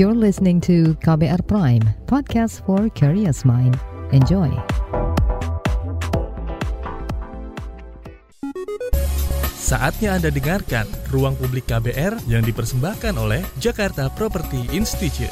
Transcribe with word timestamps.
You're 0.00 0.16
listening 0.16 0.64
to 0.64 0.96
KBR 1.04 1.44
Prime, 1.44 1.84
podcast 2.08 2.64
for 2.64 2.88
curious 2.96 3.44
mind. 3.44 3.76
Enjoy. 4.16 4.48
Saatnya 9.52 10.16
Anda 10.16 10.32
dengarkan 10.32 10.88
Ruang 11.12 11.36
Publik 11.36 11.68
KBR 11.68 12.16
yang 12.32 12.40
dipersembahkan 12.40 13.12
oleh 13.12 13.44
Jakarta 13.60 14.08
Property 14.08 14.72
Institute. 14.72 15.28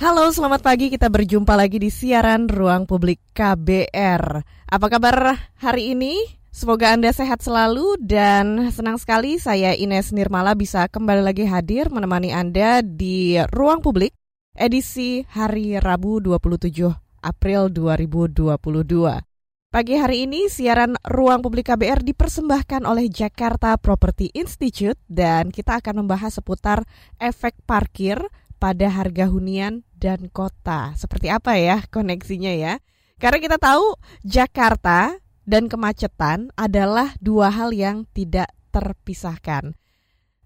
Halo, 0.00 0.32
selamat 0.32 0.64
pagi. 0.64 0.88
Kita 0.88 1.12
berjumpa 1.12 1.52
lagi 1.52 1.84
di 1.84 1.92
siaran 1.92 2.48
Ruang 2.48 2.88
Publik 2.88 3.20
KBR. 3.36 4.24
Apa 4.72 4.86
kabar 4.88 5.36
hari 5.60 5.92
ini? 5.92 6.40
Semoga 6.52 6.92
Anda 6.92 7.08
sehat 7.16 7.40
selalu 7.40 7.96
dan 7.96 8.68
senang 8.76 9.00
sekali 9.00 9.40
saya 9.40 9.72
Ines 9.72 10.12
Nirmala 10.12 10.52
bisa 10.52 10.84
kembali 10.84 11.24
lagi 11.24 11.48
hadir 11.48 11.88
menemani 11.88 12.28
Anda 12.28 12.84
di 12.84 13.40
Ruang 13.48 13.80
Publik 13.80 14.12
edisi 14.52 15.24
hari 15.32 15.80
Rabu 15.80 16.20
27 16.20 16.92
April 17.24 17.72
2022. 17.72 18.52
Pagi 19.72 19.94
hari 19.96 20.28
ini 20.28 20.52
siaran 20.52 20.92
Ruang 21.08 21.40
Publik 21.40 21.72
KBR 21.72 22.04
dipersembahkan 22.04 22.84
oleh 22.84 23.08
Jakarta 23.08 23.80
Property 23.80 24.28
Institute 24.36 25.00
dan 25.08 25.48
kita 25.48 25.80
akan 25.80 26.04
membahas 26.04 26.36
seputar 26.36 26.84
efek 27.16 27.56
parkir 27.64 28.20
pada 28.60 28.92
harga 28.92 29.24
hunian 29.24 29.88
dan 29.96 30.28
kota. 30.28 30.92
Seperti 31.00 31.32
apa 31.32 31.56
ya 31.56 31.80
koneksinya 31.88 32.52
ya? 32.52 32.76
Karena 33.16 33.40
kita 33.40 33.56
tahu 33.56 33.96
Jakarta 34.20 35.16
dan 35.52 35.68
kemacetan 35.68 36.48
adalah 36.56 37.12
dua 37.20 37.52
hal 37.52 37.76
yang 37.76 38.08
tidak 38.16 38.48
terpisahkan. 38.72 39.76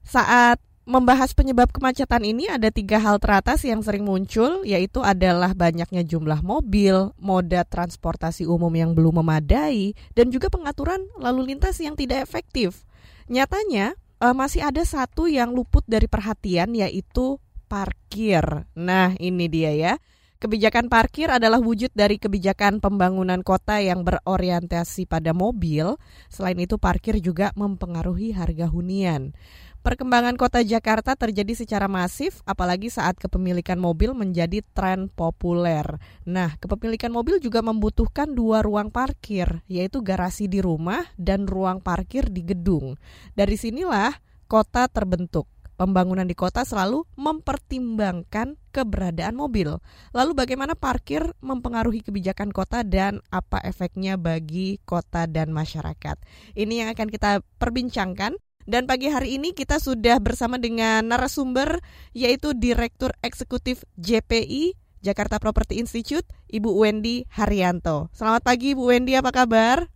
Saat 0.03 0.59
membahas 0.83 1.31
penyebab 1.31 1.71
kemacetan 1.71 2.27
ini 2.27 2.51
ada 2.51 2.75
tiga 2.75 2.99
hal 2.99 3.23
teratas 3.23 3.63
yang 3.63 3.87
sering 3.87 4.03
muncul 4.03 4.67
yaitu 4.67 5.07
adalah 5.07 5.55
banyaknya 5.55 6.03
jumlah 6.03 6.43
mobil, 6.43 7.15
moda 7.23 7.63
transportasi 7.63 8.51
umum 8.51 8.75
yang 8.75 8.99
belum 8.99 9.23
memadai, 9.23 9.95
dan 10.19 10.35
juga 10.35 10.51
pengaturan 10.51 11.07
lalu 11.23 11.55
lintas 11.55 11.79
yang 11.79 11.95
tidak 11.95 12.27
efektif. 12.27 12.83
Nyatanya 13.31 13.95
eh, 14.19 14.35
masih 14.35 14.67
ada 14.67 14.83
satu 14.83 15.31
yang 15.31 15.55
luput 15.55 15.87
dari 15.87 16.11
perhatian 16.11 16.75
yaitu 16.75 17.39
parkir. 17.71 18.43
Nah, 18.75 19.15
ini 19.23 19.47
dia 19.47 19.71
ya. 19.71 19.95
Kebijakan 20.37 20.93
parkir 20.93 21.33
adalah 21.33 21.57
wujud 21.57 21.89
dari 21.97 22.21
kebijakan 22.21 22.85
pembangunan 22.85 23.41
kota 23.41 23.81
yang 23.81 24.05
berorientasi 24.05 25.09
pada 25.09 25.33
mobil. 25.33 25.97
Selain 26.29 26.61
itu, 26.61 26.77
parkir 26.77 27.17
juga 27.25 27.57
mempengaruhi 27.57 28.37
harga 28.37 28.69
hunian. 28.69 29.33
Perkembangan 29.81 30.37
kota 30.37 30.61
Jakarta 30.61 31.17
terjadi 31.17 31.57
secara 31.57 31.89
masif, 31.89 32.45
apalagi 32.45 32.93
saat 32.93 33.17
kepemilikan 33.17 33.81
mobil 33.81 34.13
menjadi 34.13 34.61
tren 34.77 35.09
populer. 35.09 35.89
Nah, 36.29 36.61
kepemilikan 36.61 37.09
mobil 37.09 37.41
juga 37.41 37.65
membutuhkan 37.65 38.29
dua 38.29 38.61
ruang 38.61 38.93
parkir, 38.93 39.65
yaitu 39.73 40.05
garasi 40.05 40.53
di 40.53 40.61
rumah 40.61 41.01
dan 41.17 41.49
ruang 41.49 41.81
parkir 41.81 42.29
di 42.29 42.45
gedung. 42.45 43.01
Dari 43.33 43.57
sinilah 43.57 44.13
kota 44.45 44.85
terbentuk 44.93 45.49
pembangunan 45.77 46.25
di 46.25 46.35
kota 46.35 46.65
selalu 46.65 47.05
mempertimbangkan 47.15 48.57
keberadaan 48.77 49.33
mobil. 49.33 49.81
Lalu 50.13 50.37
bagaimana 50.37 50.77
parkir 50.77 51.25
mempengaruhi 51.41 52.05
kebijakan 52.05 52.53
kota 52.53 52.85
dan 52.85 53.25
apa 53.33 53.65
efeknya 53.65 54.21
bagi 54.21 54.77
kota 54.85 55.25
dan 55.25 55.57
masyarakat? 55.57 56.21
Ini 56.53 56.85
yang 56.85 56.89
akan 56.93 57.09
kita 57.09 57.41
perbincangkan. 57.57 58.37
Dan 58.67 58.91
pagi 58.91 59.07
hari 59.07 59.39
ini 59.39 59.55
kita 59.55 59.79
sudah 59.79 60.19
bersama 60.19 60.59
dengan 60.59 61.07
narasumber 61.07 61.79
yaitu 62.11 62.51
Direktur 62.51 63.15
Eksekutif 63.23 63.87
JPI 63.95 64.75
Jakarta 65.07 65.39
Property 65.39 65.79
Institute, 65.79 66.27
Ibu 66.51 66.83
Wendy 66.83 67.31
Haryanto. 67.31 68.11
Selamat 68.11 68.43
pagi 68.43 68.75
Bu 68.75 68.91
Wendy, 68.91 69.15
apa 69.15 69.31
kabar? 69.31 69.87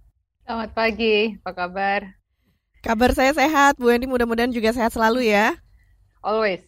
Selamat 0.47 0.71
pagi, 0.71 1.35
apa 1.43 1.51
kabar? 1.51 2.01
Kabar 2.79 3.11
saya 3.11 3.35
sehat, 3.35 3.75
Bu 3.75 3.91
Wendy 3.91 4.07
mudah-mudahan 4.07 4.55
juga 4.55 4.71
sehat 4.71 4.95
selalu 4.95 5.27
ya. 5.35 5.59
Always. 6.23 6.63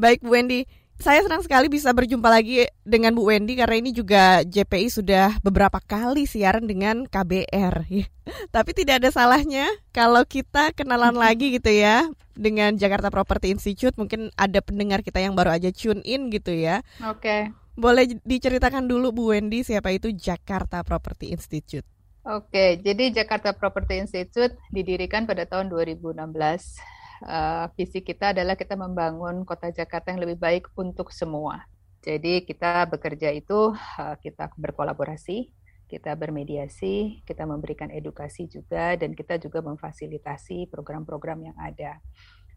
Baik 0.00 0.24
Bu 0.24 0.32
Wendy, 0.32 0.64
saya 1.04 1.20
senang 1.20 1.44
sekali 1.44 1.68
bisa 1.68 1.92
berjumpa 1.92 2.32
lagi 2.32 2.64
dengan 2.80 3.12
Bu 3.12 3.28
Wendy 3.28 3.60
karena 3.60 3.76
ini 3.76 3.92
juga 3.92 4.40
JPI 4.40 4.88
sudah 4.88 5.36
beberapa 5.44 5.76
kali 5.76 6.24
siaran 6.24 6.64
dengan 6.64 7.04
KBR. 7.04 7.84
Tapi 8.56 8.70
tidak 8.72 9.04
ada 9.04 9.12
salahnya 9.12 9.68
kalau 9.92 10.24
kita 10.24 10.72
kenalan 10.72 11.12
lagi 11.12 11.60
gitu 11.60 11.68
ya 11.68 12.08
dengan 12.32 12.80
Jakarta 12.80 13.12
Property 13.12 13.52
Institute. 13.52 13.92
Mungkin 14.00 14.32
ada 14.32 14.64
pendengar 14.64 15.04
kita 15.04 15.20
yang 15.20 15.36
baru 15.36 15.52
aja 15.52 15.68
tune 15.76 16.00
in 16.08 16.32
gitu 16.32 16.56
ya. 16.56 16.80
Oke. 17.04 17.20
Okay. 17.20 17.40
Boleh 17.76 18.08
diceritakan 18.24 18.88
dulu 18.88 19.12
Bu 19.12 19.36
Wendy 19.36 19.60
siapa 19.60 19.92
itu 19.92 20.08
Jakarta 20.08 20.80
Property 20.80 21.36
Institute? 21.36 21.84
Oke, 22.24 22.80
jadi 22.80 23.12
Jakarta 23.12 23.52
Property 23.52 24.00
Institute 24.00 24.56
didirikan 24.72 25.28
pada 25.28 25.44
tahun 25.44 25.68
2016 25.68 26.24
uh, 27.24 27.66
visi 27.74 28.04
kita 28.04 28.36
adalah 28.36 28.54
kita 28.54 28.76
membangun 28.76 29.42
kota 29.48 29.72
Jakarta 29.72 30.12
yang 30.12 30.22
lebih 30.22 30.38
baik 30.38 30.64
untuk 30.76 31.10
semua. 31.10 31.64
Jadi 32.04 32.44
kita 32.44 32.84
bekerja 32.84 33.32
itu 33.32 33.72
uh, 33.72 34.16
kita 34.20 34.52
berkolaborasi, 34.60 35.48
kita 35.88 36.12
bermediasi, 36.12 37.24
kita 37.24 37.48
memberikan 37.48 37.88
edukasi 37.88 38.44
juga, 38.44 38.92
dan 39.00 39.16
kita 39.16 39.40
juga 39.40 39.64
memfasilitasi 39.64 40.68
program-program 40.68 41.48
yang 41.48 41.56
ada. 41.56 41.96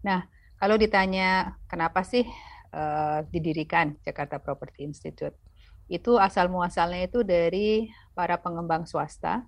Nah, 0.04 0.28
kalau 0.60 0.76
ditanya 0.76 1.56
kenapa 1.72 2.04
sih 2.04 2.28
uh, 2.76 3.24
didirikan 3.32 3.96
Jakarta 4.04 4.36
Property 4.44 4.84
Institute, 4.84 5.36
itu 5.88 6.20
asal 6.20 6.52
muasalnya 6.52 7.08
itu 7.08 7.24
dari 7.24 7.88
para 8.12 8.36
pengembang 8.36 8.84
swasta 8.84 9.48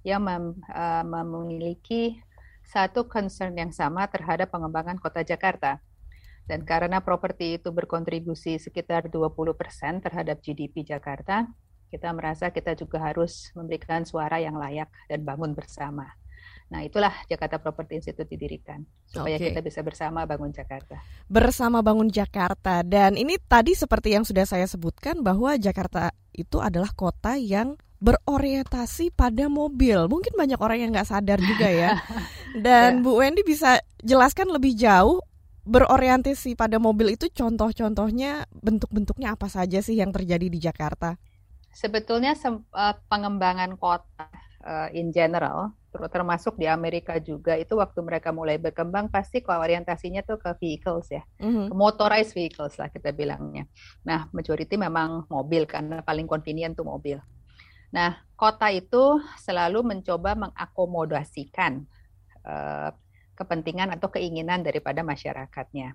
yang 0.00 0.24
mem, 0.24 0.56
memiliki 1.04 2.16
satu 2.64 3.06
concern 3.06 3.54
yang 3.54 3.70
sama 3.70 4.08
terhadap 4.08 4.50
pengembangan 4.50 4.96
kota 4.98 5.20
Jakarta. 5.22 5.80
Dan 6.44 6.68
karena 6.68 7.00
properti 7.00 7.56
itu 7.56 7.72
berkontribusi 7.72 8.60
sekitar 8.60 9.08
20% 9.08 9.56
terhadap 10.04 10.44
GDP 10.44 10.84
Jakarta, 10.84 11.48
kita 11.88 12.10
merasa 12.12 12.52
kita 12.52 12.76
juga 12.76 13.00
harus 13.00 13.48
memberikan 13.56 14.04
suara 14.04 14.42
yang 14.42 14.58
layak 14.58 14.92
dan 15.08 15.24
bangun 15.24 15.56
bersama. 15.56 16.10
Nah, 16.72 16.80
itulah 16.82 17.12
Jakarta 17.28 17.60
Property 17.60 18.00
Institute 18.00 18.26
didirikan 18.26 18.82
supaya 19.06 19.36
okay. 19.36 19.52
kita 19.52 19.60
bisa 19.62 19.84
bersama 19.84 20.24
bangun 20.24 20.50
Jakarta. 20.50 20.98
Bersama 21.30 21.84
bangun 21.84 22.08
Jakarta 22.08 22.80
dan 22.82 23.14
ini 23.14 23.36
tadi 23.38 23.76
seperti 23.76 24.16
yang 24.16 24.24
sudah 24.26 24.48
saya 24.48 24.64
sebutkan 24.66 25.20
bahwa 25.20 25.54
Jakarta 25.60 26.10
itu 26.34 26.58
adalah 26.58 26.90
kota 26.96 27.36
yang 27.38 27.78
berorientasi 28.04 29.16
pada 29.16 29.48
mobil. 29.48 29.96
Mungkin 30.12 30.36
banyak 30.36 30.60
orang 30.60 30.78
yang 30.84 30.90
nggak 30.92 31.08
sadar 31.08 31.40
juga 31.40 31.68
ya. 31.72 31.90
Dan 32.52 32.90
ya. 33.00 33.02
Bu 33.02 33.16
Wendy 33.16 33.40
bisa 33.40 33.80
jelaskan 34.04 34.52
lebih 34.52 34.76
jauh 34.76 35.24
berorientasi 35.64 36.60
pada 36.60 36.76
mobil 36.76 37.16
itu 37.16 37.32
contoh-contohnya 37.32 38.44
bentuk-bentuknya 38.52 39.32
apa 39.32 39.48
saja 39.48 39.80
sih 39.80 39.96
yang 39.96 40.12
terjadi 40.12 40.52
di 40.52 40.60
Jakarta? 40.60 41.16
Sebetulnya 41.72 42.36
eh, 42.36 42.94
pengembangan 43.08 43.80
kota 43.80 44.28
uh, 44.64 44.88
in 44.92 45.12
general, 45.12 45.72
termasuk 45.90 46.58
di 46.58 46.66
Amerika 46.66 47.20
juga 47.20 47.54
itu 47.54 47.74
waktu 47.78 48.00
mereka 48.04 48.30
mulai 48.30 48.58
berkembang 48.58 49.12
pasti 49.12 49.44
orientasinya 49.44 50.22
tuh 50.22 50.40
ke 50.40 50.50
vehicles 50.58 51.06
ya, 51.12 51.22
mm-hmm. 51.40 51.70
ke 51.70 51.74
motorized 51.74 52.34
vehicles 52.34 52.74
lah 52.80 52.88
kita 52.90 53.10
bilangnya. 53.10 53.68
Nah, 54.02 54.26
majority 54.32 54.74
memang 54.74 55.28
mobil 55.30 55.68
karena 55.68 56.00
paling 56.02 56.26
convenient 56.26 56.74
tuh 56.74 56.88
mobil. 56.88 57.20
Nah, 57.94 58.18
kota 58.34 58.74
itu 58.74 59.22
selalu 59.38 59.86
mencoba 59.86 60.34
mengakomodasikan 60.34 61.86
uh, 62.42 62.90
kepentingan 63.38 63.94
atau 63.94 64.10
keinginan 64.10 64.66
daripada 64.66 65.06
masyarakatnya. 65.06 65.94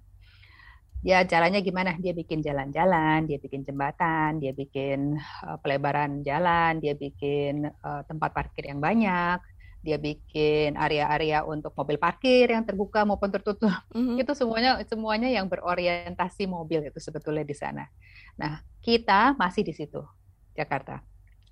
Ya, 1.03 1.23
caranya 1.27 1.59
gimana? 1.59 1.95
Dia 1.99 2.15
bikin 2.15 2.39
jalan-jalan, 2.39 3.27
dia 3.27 3.35
bikin 3.39 3.67
jembatan, 3.67 4.39
dia 4.39 4.55
bikin 4.55 5.19
uh, 5.43 5.59
pelebaran 5.59 6.23
jalan, 6.23 6.79
dia 6.79 6.95
bikin 6.95 7.67
uh, 7.67 8.01
tempat 8.07 8.31
parkir 8.31 8.71
yang 8.71 8.79
banyak, 8.79 9.39
dia 9.83 9.99
bikin 9.99 10.79
area-area 10.79 11.43
untuk 11.43 11.75
mobil 11.75 11.99
parkir 11.99 12.51
yang 12.51 12.63
terbuka 12.63 13.03
maupun 13.03 13.31
tertutup. 13.31 13.75
Mm-hmm. 13.91 14.23
Itu 14.23 14.31
semuanya 14.35 14.71
semuanya 14.87 15.27
yang 15.31 15.51
berorientasi 15.51 16.47
mobil 16.47 16.87
itu 16.87 16.99
sebetulnya 16.99 17.43
di 17.43 17.55
sana. 17.55 17.87
Nah, 18.39 18.63
kita 18.83 19.35
masih 19.39 19.67
di 19.67 19.75
situ, 19.75 20.03
Jakarta 20.55 20.99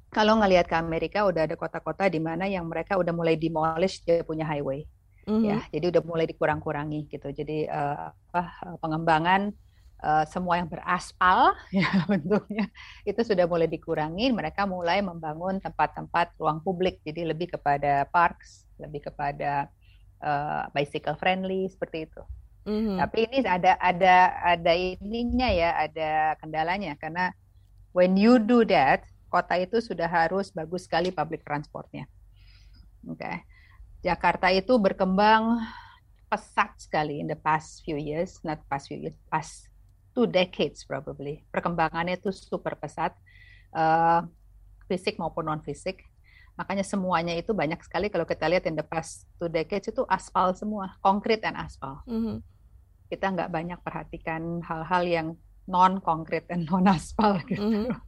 kalau 0.07 0.39
ngelihat 0.39 0.71
ke 0.71 0.75
Amerika 0.75 1.27
udah 1.27 1.45
ada 1.45 1.55
kota-kota 1.59 2.07
di 2.07 2.19
mana 2.23 2.47
yang 2.47 2.65
mereka 2.67 2.95
udah 2.95 3.11
mulai 3.11 3.35
demolish 3.35 4.03
dia 4.03 4.23
punya 4.23 4.47
highway. 4.47 4.87
Mm-hmm. 5.27 5.43
ya 5.43 5.59
jadi 5.75 5.85
udah 5.91 6.03
mulai 6.07 6.23
dikurang-kurangi 6.23 7.11
gitu. 7.11 7.27
Jadi 7.35 7.67
uh, 7.67 8.15
apa 8.15 8.79
pengembangan 8.79 9.51
uh, 9.99 10.23
semua 10.23 10.55
yang 10.55 10.71
beraspal 10.71 11.51
ya 11.75 12.07
bentuknya 12.07 12.71
itu 13.03 13.19
sudah 13.27 13.43
mulai 13.43 13.67
dikurangi. 13.67 14.31
Mereka 14.31 14.63
mulai 14.63 15.03
membangun 15.03 15.59
tempat-tempat 15.59 16.39
ruang 16.39 16.63
publik. 16.63 17.03
Jadi 17.03 17.27
lebih 17.27 17.59
kepada 17.59 18.07
parks 18.07 18.63
lebih 18.79 19.11
kepada 19.11 19.67
uh, 20.23 20.71
bicycle 20.71 21.19
friendly 21.19 21.67
seperti 21.67 22.07
itu. 22.07 22.23
Mm-hmm. 22.67 22.97
Tapi 22.99 23.17
ini 23.27 23.37
ada 23.43 23.75
ada 23.79 24.15
ada 24.43 24.73
ininya 24.75 25.51
ya, 25.51 25.75
ada 25.75 26.39
kendalanya. 26.39 26.95
Karena 26.95 27.35
when 27.91 28.15
you 28.15 28.39
do 28.39 28.63
that, 28.67 29.03
kota 29.27 29.59
itu 29.59 29.83
sudah 29.83 30.07
harus 30.07 30.49
bagus 30.51 30.87
sekali 30.87 31.11
public 31.11 31.43
transportnya. 31.43 32.07
Oke. 33.07 33.19
Okay. 33.19 33.35
Jakarta 34.05 34.53
itu 34.53 34.77
berkembang 34.77 35.59
pesat 36.27 36.75
sekali 36.79 37.23
in 37.23 37.27
the 37.27 37.39
past 37.39 37.81
few 37.87 37.95
years, 37.95 38.39
not 38.43 38.59
past 38.67 38.91
few 38.91 38.99
years, 38.99 39.15
past 39.31 39.71
two 40.11 40.27
decades 40.27 40.83
probably. 40.83 41.43
Perkembangannya 41.49 42.19
itu 42.19 42.29
super 42.35 42.75
pesat, 42.75 43.15
uh, 43.73 44.23
fisik 44.91 45.15
maupun 45.17 45.47
non 45.47 45.63
fisik. 45.63 46.03
Makanya 46.57 46.81
semuanya 46.81 47.37
itu 47.37 47.53
banyak 47.53 47.77
sekali 47.85 48.09
kalau 48.09 48.25
kita 48.25 48.49
lihat 48.49 48.65
in 48.65 48.73
the 48.73 48.85
past 48.85 49.29
two 49.37 49.47
decades 49.47 49.87
itu 49.93 50.03
aspal 50.09 50.51
semua, 50.57 50.97
konkret 51.05 51.45
dan 51.45 51.53
aspal. 51.53 52.01
Mm 52.09 52.21
-hmm. 52.21 52.37
Kita 53.07 53.29
nggak 53.29 53.49
banyak 53.53 53.79
perhatikan 53.85 54.59
hal-hal 54.65 55.03
yang 55.05 55.27
non 55.69 56.01
konkret 56.01 56.49
dan 56.49 56.65
non 56.65 56.89
aspal 56.89 57.39
gitu. 57.45 57.61
Mm 57.61 57.71
-hmm. 57.71 58.06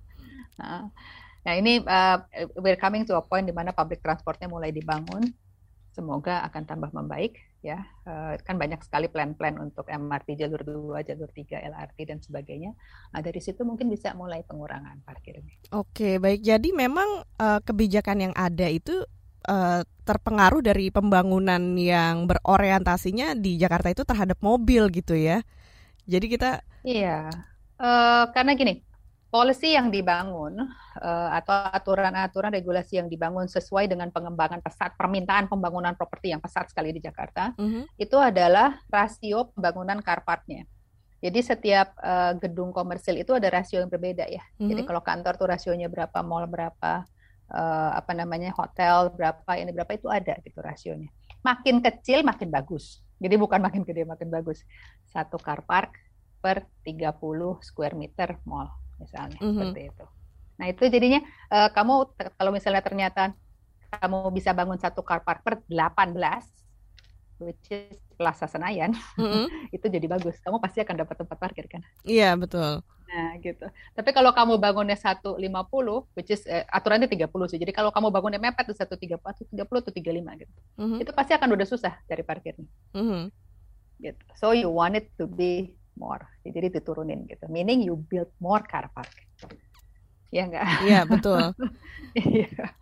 Nah, 0.59 0.91
nah 1.47 1.53
ini 1.55 1.79
uh, 1.79 2.19
we're 2.59 2.79
coming 2.79 3.07
to 3.07 3.15
a 3.15 3.23
point 3.23 3.47
di 3.47 3.55
mana 3.55 3.71
public 3.71 4.03
transportnya 4.03 4.51
mulai 4.51 4.75
dibangun 4.75 5.23
semoga 5.95 6.45
akan 6.45 6.63
tambah 6.67 6.91
membaik 6.93 7.39
ya 7.59 7.83
uh, 8.07 8.39
kan 8.39 8.55
banyak 8.55 8.79
sekali 8.87 9.11
plan-plan 9.11 9.59
untuk 9.59 9.83
MRT 9.91 10.39
jalur 10.39 10.63
2, 10.95 11.03
jalur 11.03 11.27
3, 11.27 11.59
LRT 11.59 11.97
dan 12.07 12.19
sebagainya. 12.23 12.71
Nah, 13.11 13.19
dari 13.19 13.43
situ 13.43 13.67
mungkin 13.67 13.91
bisa 13.91 14.15
mulai 14.15 14.47
pengurangan 14.47 15.03
parkir 15.03 15.43
ini. 15.43 15.59
Oke, 15.75 16.23
baik. 16.23 16.39
Jadi 16.39 16.71
memang 16.71 17.27
uh, 17.35 17.59
kebijakan 17.59 18.31
yang 18.31 18.33
ada 18.39 18.63
itu 18.71 19.03
uh, 19.51 19.83
terpengaruh 20.07 20.63
dari 20.63 20.87
pembangunan 20.87 21.75
yang 21.75 22.31
berorientasinya 22.31 23.35
di 23.35 23.59
Jakarta 23.59 23.91
itu 23.91 24.07
terhadap 24.07 24.39
mobil 24.39 24.87
gitu 24.95 25.19
ya. 25.19 25.43
Jadi 26.07 26.31
kita 26.31 26.63
Iya. 26.87 27.27
Uh, 27.75 28.27
karena 28.31 28.55
gini, 28.55 28.83
policy 29.29 29.77
yang 29.77 29.93
dibangun 29.93 30.57
uh, 30.97 31.29
atau 31.37 31.53
aturan-aturan 31.69 32.49
regulasi 32.49 32.97
yang 32.97 33.05
dibangun 33.05 33.45
sesuai 33.45 33.85
dengan 33.85 34.09
pengembangan 34.09 34.57
pesat 34.57 34.97
permintaan 34.97 35.45
pembangunan 35.45 35.93
properti 35.93 36.33
yang 36.33 36.41
pesat 36.41 36.65
sekali 36.73 36.89
di 36.89 36.97
Jakarta 37.01 37.53
mm 37.53 37.67
-hmm. 37.69 37.83
itu 38.01 38.17
adalah 38.17 38.81
rasio 38.89 39.53
pembangunan 39.53 40.01
car 40.01 40.25
parknya. 40.25 40.65
Jadi 41.19 41.39
setiap 41.45 41.93
uh, 42.01 42.33
gedung 42.41 42.73
komersil 42.73 43.21
itu 43.21 43.35
ada 43.37 43.53
rasio 43.53 43.77
yang 43.77 43.91
berbeda 43.91 44.25
ya. 44.25 44.41
Mm 44.41 44.65
-hmm. 44.65 44.69
Jadi 44.73 44.81
kalau 44.89 45.01
kantor 45.05 45.33
tuh 45.37 45.47
rasionya 45.51 45.87
berapa, 45.91 46.17
mall 46.25 46.49
berapa, 46.49 47.05
uh, 47.53 47.91
apa 47.93 48.11
namanya 48.17 48.49
hotel 48.57 49.13
berapa, 49.13 49.51
ini 49.61 49.69
berapa 49.75 49.93
itu 49.93 50.09
ada 50.09 50.39
gitu 50.41 50.57
rasionya. 50.63 51.11
Makin 51.45 51.85
kecil 51.85 52.25
makin 52.25 52.49
bagus. 52.49 53.03
Jadi 53.19 53.35
bukan 53.35 53.59
makin 53.59 53.83
gede 53.83 54.07
makin 54.07 54.31
bagus. 54.31 54.63
Satu 55.11 55.35
car 55.35 55.61
park 55.67 55.91
per 56.39 56.65
30 56.87 57.19
square 57.59 57.99
meter 57.99 58.39
mall 58.47 58.71
misalnya 58.99 59.39
mm 59.39 59.43
-hmm. 59.43 59.55
seperti 59.55 59.81
itu. 59.89 60.05
Nah 60.59 60.65
itu 60.67 60.83
jadinya 60.91 61.19
uh, 61.49 61.69
kamu 61.71 61.93
kalau 62.35 62.51
misalnya 62.51 62.83
ternyata 62.83 63.33
kamu 63.89 64.29
bisa 64.35 64.53
bangun 64.53 64.77
satu 64.77 65.01
car 65.01 65.23
park 65.25 65.41
per 65.41 65.63
18 65.65 66.59
which 67.39 67.71
is 67.71 67.95
Plaza 68.19 68.51
Senayan, 68.51 68.91
mm-hmm. 69.15 69.71
itu 69.75 69.85
jadi 69.87 70.05
bagus. 70.11 70.37
Kamu 70.43 70.59
pasti 70.59 70.83
akan 70.83 70.95
dapat 71.07 71.15
tempat 71.23 71.37
parkir 71.39 71.71
kan? 71.71 71.79
Iya 72.03 72.35
betul. 72.35 72.83
Nah 72.83 73.29
gitu. 73.39 73.63
Tapi 73.95 74.09
kalau 74.11 74.35
kamu 74.35 74.59
bangunnya 74.59 74.99
satu 74.99 75.39
lima 75.39 75.63
puluh, 75.63 76.03
which 76.19 76.29
is 76.35 76.43
eh, 76.45 76.67
aturannya 76.67 77.07
puluh 77.31 77.47
sih. 77.47 77.55
Jadi 77.55 77.71
kalau 77.71 77.95
kamu 77.95 78.11
bangunnya 78.11 78.43
mepet 78.43 78.67
tuh 78.67 78.75
satu 78.75 78.99
tiga 78.99 79.15
puluh 79.15 79.79
atau 79.79 79.95
tiga 79.95 80.11
lima 80.11 80.35
gitu, 80.35 80.51
mm-hmm. 80.75 80.99
itu 80.99 81.11
pasti 81.15 81.31
akan 81.31 81.49
udah 81.55 81.67
susah 81.67 81.95
cari 82.05 82.23
parkirnya. 82.27 82.67
Mm-hmm. 82.91 83.23
Gitu. 84.03 84.23
So 84.35 84.51
you 84.51 84.67
want 84.67 84.99
it 84.99 85.07
to 85.15 85.23
be 85.23 85.78
more. 85.99 86.23
Jadi 86.47 86.79
diturunin 86.79 87.27
gitu. 87.27 87.45
Meaning 87.51 87.85
you 87.85 87.99
build 87.99 88.31
more 88.39 88.63
car 88.63 88.87
park. 88.95 89.11
Ya 90.31 90.47
enggak? 90.47 90.65
Iya, 90.87 91.01
betul. 91.05 91.43
Iya. 92.17 92.73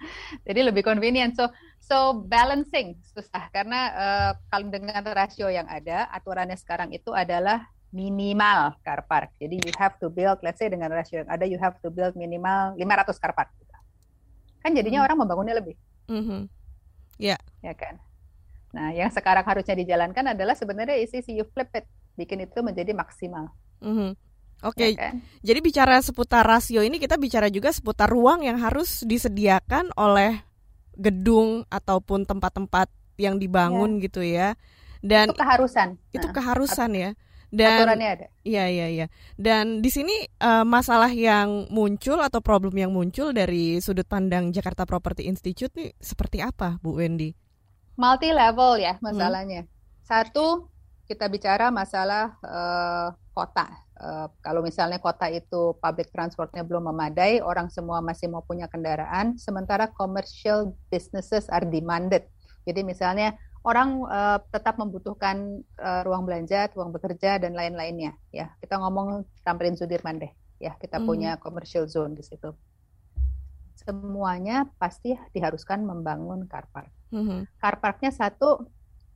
Jadi 0.47 0.71
lebih 0.71 0.87
convenient. 0.87 1.35
So 1.35 1.51
so 1.83 2.15
balancing 2.15 2.95
susah 3.11 3.51
karena 3.51 3.91
uh, 3.91 4.31
kalau 4.47 4.71
dengan 4.71 5.03
rasio 5.03 5.51
yang 5.51 5.67
ada, 5.67 6.07
aturannya 6.15 6.55
sekarang 6.55 6.95
itu 6.95 7.11
adalah 7.11 7.67
minimal 7.91 8.79
car 8.87 9.03
park. 9.03 9.35
Jadi 9.35 9.59
you 9.67 9.75
have 9.75 9.99
to 9.99 10.07
build, 10.07 10.39
let's 10.47 10.63
say 10.63 10.71
dengan 10.71 10.95
rasio 10.95 11.27
yang 11.27 11.29
ada, 11.31 11.43
you 11.43 11.59
have 11.59 11.75
to 11.83 11.91
build 11.91 12.15
minimal 12.15 12.71
500 12.79 13.19
car 13.19 13.35
park. 13.35 13.51
Kan 14.63 14.75
jadinya 14.75 15.03
hmm. 15.03 15.07
orang 15.11 15.17
membangunnya 15.19 15.55
lebih. 15.59 15.75
Mm 16.07 16.23
-hmm. 16.23 16.41
Ya. 17.19 17.35
Yeah. 17.35 17.39
Ya 17.71 17.73
kan. 17.75 17.95
Nah, 18.75 18.91
yang 18.93 19.09
sekarang 19.09 19.47
harusnya 19.47 19.73
dijalankan 19.79 20.35
adalah 20.37 20.53
sebenarnya 20.53 20.99
isi 20.99 21.23
you 21.31 21.47
flip 21.55 21.71
it 21.73 21.87
bikin 22.17 22.43
itu 22.43 22.59
menjadi 22.65 22.91
maksimal. 22.97 23.53
Mm 23.79 23.93
-hmm. 23.93 24.11
Oke, 24.65 24.89
okay. 24.89 24.89
ya 24.97 25.13
kan? 25.13 25.15
jadi 25.45 25.59
bicara 25.61 25.95
seputar 26.01 26.41
rasio 26.41 26.81
ini 26.81 26.97
kita 26.97 27.13
bicara 27.21 27.45
juga 27.45 27.69
seputar 27.69 28.09
ruang 28.09 28.41
yang 28.41 28.57
harus 28.57 29.05
disediakan 29.05 29.93
oleh 29.93 30.41
gedung 30.97 31.61
ataupun 31.69 32.25
tempat-tempat 32.25 32.89
yang 33.21 33.37
dibangun 33.37 34.01
ya. 34.01 34.03
gitu 34.09 34.21
ya. 34.25 34.49
Dan 35.05 35.29
itu 35.29 35.37
keharusan. 35.37 36.01
Itu 36.09 36.27
nah, 36.29 36.33
keharusan 36.33 36.91
ya. 36.97 37.09
Dan 37.47 37.79
aturannya 37.79 38.09
ada. 38.11 38.27
Iya 38.43 38.65
iya 38.67 38.87
iya. 38.91 39.05
Dan 39.39 39.79
di 39.79 39.87
sini 39.87 40.25
uh, 40.41 40.67
masalah 40.67 41.13
yang 41.13 41.69
muncul 41.71 42.19
atau 42.19 42.43
problem 42.43 42.75
yang 42.75 42.91
muncul 42.91 43.31
dari 43.31 43.79
sudut 43.79 44.03
pandang 44.03 44.51
Jakarta 44.51 44.83
Property 44.83 45.29
Institute 45.31 45.71
nih 45.77 45.95
seperti 46.01 46.43
apa, 46.43 46.81
Bu 46.83 46.99
Wendy? 46.99 47.31
Multi 47.95 48.29
level 48.35 48.83
ya 48.83 48.99
masalahnya. 48.99 49.63
Hmm. 49.63 49.71
Satu 50.03 50.67
kita 51.07 51.25
bicara 51.31 51.71
masalah 51.71 52.35
uh, 52.43 53.15
kota. 53.31 53.65
Uh, 53.97 54.27
kalau 54.43 54.61
misalnya 54.61 54.99
kota 54.99 55.25
itu 55.31 55.73
public 55.79 56.11
transportnya 56.11 56.61
belum 56.61 56.91
memadai, 56.91 57.39
orang 57.41 57.71
semua 57.71 58.03
masih 58.03 58.29
mau 58.29 58.43
punya 58.43 58.67
kendaraan, 58.69 59.39
sementara 59.39 59.89
commercial 59.89 60.75
businesses 60.91 61.47
are 61.49 61.65
demanded. 61.65 62.27
Jadi 62.67 62.83
misalnya 62.83 63.33
orang 63.63 64.03
uh, 64.05 64.37
tetap 64.51 64.75
membutuhkan 64.75 65.63
uh, 65.79 66.03
ruang 66.03 66.27
belanja, 66.27 66.67
ruang 66.75 66.91
bekerja 66.91 67.39
dan 67.39 67.55
lain-lainnya. 67.55 68.13
Ya, 68.29 68.53
kita 68.59 68.77
ngomong 68.77 69.23
Tamrin 69.47 69.79
Sudirman 69.79 70.19
deh. 70.19 70.31
Ya, 70.59 70.75
kita 70.75 70.99
mm. 70.99 71.05
punya 71.07 71.31
commercial 71.39 71.87
zone 71.87 72.13
di 72.13 72.23
situ. 72.27 72.51
Semuanya 73.79 74.67
pasti 74.75 75.15
diharuskan 75.31 75.87
membangun 75.87 76.43
car 76.51 76.67
park. 76.75 76.91
Mm 77.15 77.23
-hmm. 77.23 77.39
Car 77.55 77.79
parknya 77.79 78.11
satu 78.11 78.67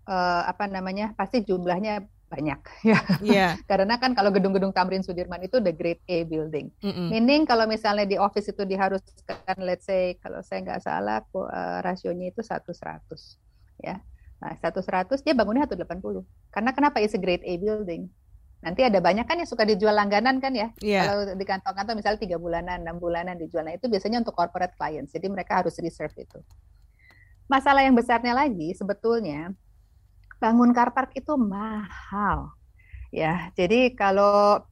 uh, 0.07 0.43
apa 0.47 0.65
namanya 0.69 1.13
pasti 1.13 1.43
jumlahnya 1.43 2.05
banyak 2.31 2.59
ya. 2.95 2.99
Yeah. 3.19 3.51
Karena 3.67 3.99
kan 3.99 4.15
kalau 4.15 4.31
gedung-gedung 4.31 4.71
Tamrin 4.71 5.03
Sudirman 5.03 5.43
itu 5.43 5.59
the 5.59 5.75
Grade 5.75 5.99
A 6.07 6.23
building. 6.23 6.71
Mm 6.79 6.91
-hmm. 6.95 7.07
Meaning 7.11 7.41
kalau 7.43 7.67
misalnya 7.67 8.07
di 8.07 8.15
office 8.15 8.47
itu 8.55 8.63
diharuskan 8.63 9.59
let's 9.59 9.83
say 9.83 10.15
kalau 10.23 10.39
saya 10.39 10.63
nggak 10.63 10.81
salah 10.81 11.19
uh, 11.35 11.83
rasionya 11.83 12.31
itu 12.31 12.39
satu 12.39 12.71
seratus 12.71 13.35
ya. 13.83 13.99
Nah, 14.41 14.57
satu 14.57 14.81
seratus 14.81 15.21
dia 15.21 15.37
bangunnya 15.37 15.69
satu 15.69 15.77
delapan 15.77 16.01
puluh 16.01 16.23
Karena 16.49 16.73
kenapa 16.73 16.97
is 17.03 17.13
a 17.13 17.19
Grade 17.19 17.45
A 17.45 17.53
building? 17.59 18.09
Nanti 18.61 18.85
ada 18.85 19.01
banyak 19.01 19.25
kan 19.25 19.41
yang 19.41 19.49
suka 19.49 19.65
dijual 19.65 19.93
langganan 19.93 20.37
kan 20.37 20.53
ya. 20.53 20.69
Yeah. 20.81 21.05
Kalau 21.09 21.21
di 21.33 21.45
kantong-kantong 21.45 21.97
misalnya 21.97 22.19
tiga 22.21 22.37
bulanan, 22.37 22.85
enam 22.85 23.01
bulanan 23.01 23.37
dijual. 23.37 23.65
Nah, 23.65 23.73
itu 23.73 23.89
biasanya 23.89 24.21
untuk 24.21 24.37
corporate 24.37 24.77
clients. 24.77 25.13
Jadi 25.17 25.27
mereka 25.33 25.61
harus 25.61 25.73
reserve 25.81 26.13
itu. 26.13 26.37
Masalah 27.49 27.81
yang 27.83 27.97
besarnya 27.97 28.37
lagi 28.37 28.71
sebetulnya 28.77 29.51
bangun 30.41 30.73
car 30.73 30.89
park 30.97 31.13
itu 31.13 31.37
mahal. 31.37 32.49
Ya, 33.13 33.53
jadi 33.53 33.93
kalau 33.93 34.65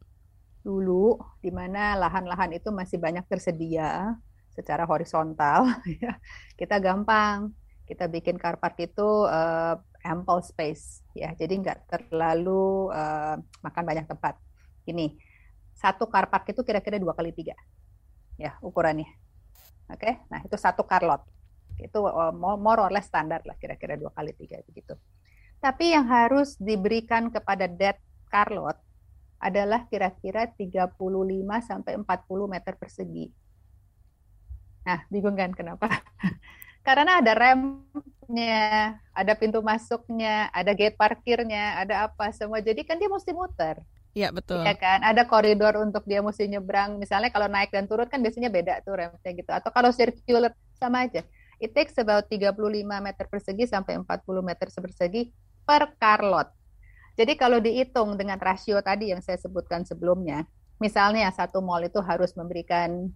dulu 0.65 1.21
di 1.45 1.53
mana 1.53 1.93
lahan-lahan 1.95 2.57
itu 2.57 2.73
masih 2.73 2.97
banyak 2.97 3.23
tersedia 3.29 4.17
secara 4.49 4.83
horizontal, 4.89 5.69
ya, 6.01 6.17
kita 6.57 6.81
gampang 6.81 7.53
kita 7.85 8.05
bikin 8.05 8.37
car 8.37 8.57
park 8.61 8.77
itu 8.81 9.25
uh, 9.29 9.77
ample 10.05 10.41
space, 10.45 11.05
ya. 11.13 11.33
Jadi 11.37 11.61
nggak 11.61 11.89
terlalu 11.89 12.89
uh, 12.93 13.37
makan 13.65 13.83
banyak 13.85 14.05
tempat. 14.09 14.37
Ini 14.89 15.13
satu 15.73 16.09
car 16.09 16.29
park 16.33 16.49
itu 16.53 16.61
kira-kira 16.65 16.97
dua 16.97 17.13
kali 17.13 17.29
tiga, 17.33 17.57
ya 18.41 18.57
ukurannya. 18.65 19.09
Oke, 19.89 20.05
okay? 20.05 20.13
nah 20.29 20.41
itu 20.45 20.53
satu 20.53 20.85
car 20.85 21.01
lot 21.05 21.25
itu 21.79 21.99
uh, 22.03 22.35
more 22.35 22.79
or 22.83 22.91
less 22.91 23.07
standar 23.07 23.39
lah 23.47 23.55
kira-kira 23.55 23.95
dua 23.95 24.11
kali 24.11 24.35
tiga 24.35 24.59
begitu. 24.67 24.93
Tapi 25.59 25.91
yang 25.91 26.07
harus 26.07 26.55
diberikan 26.55 27.27
kepada 27.27 27.67
debt 27.67 27.99
Carlot 28.31 28.79
adalah 29.39 29.87
kira-kira 29.87 30.47
35 30.47 30.95
sampai 31.63 31.95
40 31.99 32.47
meter 32.47 32.73
persegi. 32.79 33.31
Nah, 34.87 35.03
bingung 35.11 35.35
kan 35.35 35.51
kenapa? 35.51 35.87
Karena 36.87 37.19
ada 37.19 37.35
remnya, 37.35 38.99
ada 39.11 39.33
pintu 39.35 39.59
masuknya, 39.59 40.47
ada 40.55 40.71
gate 40.71 40.95
parkirnya, 40.95 41.79
ada 41.83 42.07
apa 42.07 42.31
semua. 42.31 42.63
Jadi 42.63 42.87
kan 42.87 42.95
dia 42.95 43.11
mesti 43.11 43.35
muter. 43.35 43.83
Iya 44.15 44.33
betul. 44.33 44.65
Iya 44.65 44.73
kan, 44.73 45.05
ada 45.05 45.27
koridor 45.27 45.77
untuk 45.79 46.07
dia 46.07 46.23
mesti 46.23 46.47
nyebrang. 46.49 46.97
Misalnya 46.97 47.29
kalau 47.29 47.51
naik 47.51 47.69
dan 47.69 47.85
turun 47.85 48.07
kan 48.09 48.23
biasanya 48.23 48.49
beda 48.49 48.81
tuh 48.81 48.95
remnya 48.95 49.31
gitu. 49.31 49.51
Atau 49.51 49.69
kalau 49.75 49.91
circular 49.91 50.55
sama 50.79 51.05
aja. 51.05 51.21
It 51.59 51.75
takes 51.75 51.99
about 51.99 52.31
35 52.31 52.55
meter 52.87 53.25
persegi 53.27 53.67
sampai 53.67 53.99
40 53.99 54.07
meter 54.39 54.67
persegi 54.71 55.27
per 55.69 55.93
car 56.01 56.25
lot. 56.25 56.49
Jadi 57.13 57.37
kalau 57.37 57.61
dihitung 57.61 58.17
dengan 58.17 58.41
rasio 58.41 58.81
tadi 58.81 59.13
yang 59.13 59.21
saya 59.21 59.37
sebutkan 59.37 59.85
sebelumnya, 59.85 60.49
misalnya 60.81 61.29
satu 61.29 61.61
mall 61.61 61.85
itu 61.85 62.01
harus 62.01 62.33
memberikan 62.33 63.13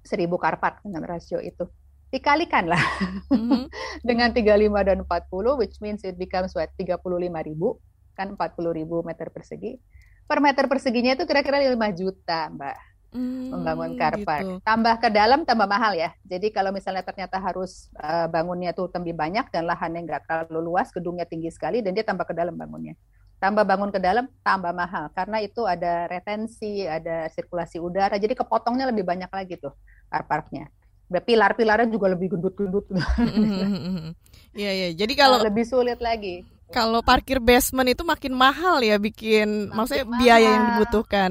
seribu 0.00 0.40
karpat 0.40 0.80
dengan 0.80 1.04
rasio 1.04 1.44
itu. 1.44 1.68
Dikalikan 2.08 2.72
lah 2.72 2.80
mm-hmm. 3.28 3.68
dengan 4.08 4.32
35 4.32 4.88
dan 4.88 4.98
40, 5.04 5.60
which 5.60 5.76
means 5.84 6.00
it 6.08 6.16
becomes 6.16 6.56
what, 6.56 6.72
35 6.80 7.04
ribu, 7.44 7.76
kan 8.16 8.32
40 8.32 8.78
ribu 8.80 9.04
meter 9.04 9.28
persegi. 9.28 9.76
Per 10.24 10.38
meter 10.40 10.64
perseginya 10.70 11.12
itu 11.18 11.28
kira-kira 11.28 11.60
5 11.60 11.76
juta, 12.00 12.48
Mbak. 12.54 12.76
Hmm, 13.10 13.50
membangun 13.50 13.98
karpark. 13.98 14.42
Gitu. 14.42 14.54
Tambah 14.62 14.94
ke 15.02 15.08
dalam 15.10 15.42
tambah 15.42 15.66
mahal 15.66 15.98
ya. 15.98 16.14
Jadi 16.22 16.54
kalau 16.54 16.70
misalnya 16.70 17.02
ternyata 17.02 17.42
harus 17.42 17.90
uh, 17.98 18.30
bangunnya 18.30 18.70
tuh 18.70 18.86
lebih 18.94 19.18
banyak 19.18 19.50
dan 19.50 19.66
lahannya 19.66 20.06
nggak 20.06 20.22
terlalu 20.30 20.70
luas, 20.70 20.94
gedungnya 20.94 21.26
tinggi 21.26 21.50
sekali 21.50 21.82
dan 21.82 21.92
dia 21.92 22.06
tambah 22.06 22.22
ke 22.22 22.34
dalam 22.34 22.54
bangunnya 22.54 22.94
tambah 23.40 23.64
bangun 23.64 23.88
ke 23.88 23.96
dalam 23.98 24.28
tambah 24.44 24.68
mahal 24.76 25.08
karena 25.16 25.40
itu 25.40 25.64
ada 25.64 26.04
retensi, 26.06 26.84
ada 26.84 27.24
sirkulasi 27.32 27.80
udara, 27.80 28.20
jadi 28.20 28.36
kepotongnya 28.36 28.92
lebih 28.92 29.02
banyak 29.08 29.32
lagi 29.32 29.56
tuh 29.56 29.72
car 30.12 30.28
parknya. 30.28 30.68
Pilar-pilarnya 31.10 31.90
juga 31.90 32.06
lebih 32.12 32.38
gendut-gendut. 32.38 32.86
Iya 34.50 34.70
iya. 34.74 34.88
Jadi 34.90 35.14
kalau 35.14 35.38
lebih 35.46 35.62
sulit 35.62 36.02
lagi. 36.02 36.42
Kalau 36.74 37.06
parkir 37.06 37.38
basement 37.38 37.86
itu 37.86 38.02
makin 38.02 38.34
mahal 38.34 38.82
ya 38.82 38.98
bikin, 38.98 39.70
makin 39.70 39.74
maksudnya 39.78 40.06
mahal. 40.06 40.18
biaya 40.22 40.48
yang 40.54 40.64
dibutuhkan. 40.74 41.30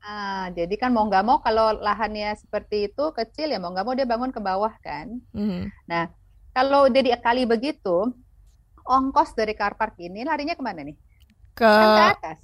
Ah, 0.00 0.48
jadi 0.56 0.74
kan 0.80 0.90
mau 0.96 1.04
nggak 1.04 1.24
mau 1.24 1.38
kalau 1.44 1.76
lahannya 1.76 2.32
seperti 2.40 2.88
itu 2.88 3.04
kecil 3.12 3.52
ya 3.52 3.60
mau 3.60 3.68
nggak 3.68 3.84
mau 3.84 3.92
dia 3.92 4.08
bangun 4.08 4.32
ke 4.32 4.40
bawah 4.40 4.72
kan. 4.80 5.20
Mm-hmm. 5.36 5.62
Nah 5.86 6.08
kalau 6.56 6.88
udah 6.88 7.02
dikali 7.04 7.44
begitu, 7.44 8.08
ongkos 8.88 9.36
dari 9.36 9.52
car 9.52 9.76
park 9.76 10.00
ini 10.00 10.24
larinya 10.24 10.56
ke 10.56 10.64
mana 10.64 10.82
nih? 10.82 10.96
ke, 11.60 11.68
kan 11.68 11.88
ke 11.92 12.04
atas. 12.16 12.40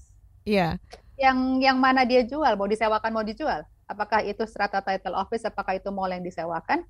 Iya. 0.46 0.68
Yang 1.16 1.38
yang 1.64 1.78
mana 1.80 2.04
dia 2.04 2.22
jual, 2.28 2.52
mau 2.54 2.68
disewakan 2.68 3.10
mau 3.10 3.24
dijual? 3.24 3.64
Apakah 3.88 4.20
itu 4.26 4.44
strata 4.44 4.82
title 4.84 5.16
office, 5.16 5.46
apakah 5.48 5.78
itu 5.78 5.88
mall 5.88 6.12
yang 6.12 6.22
disewakan? 6.22 6.84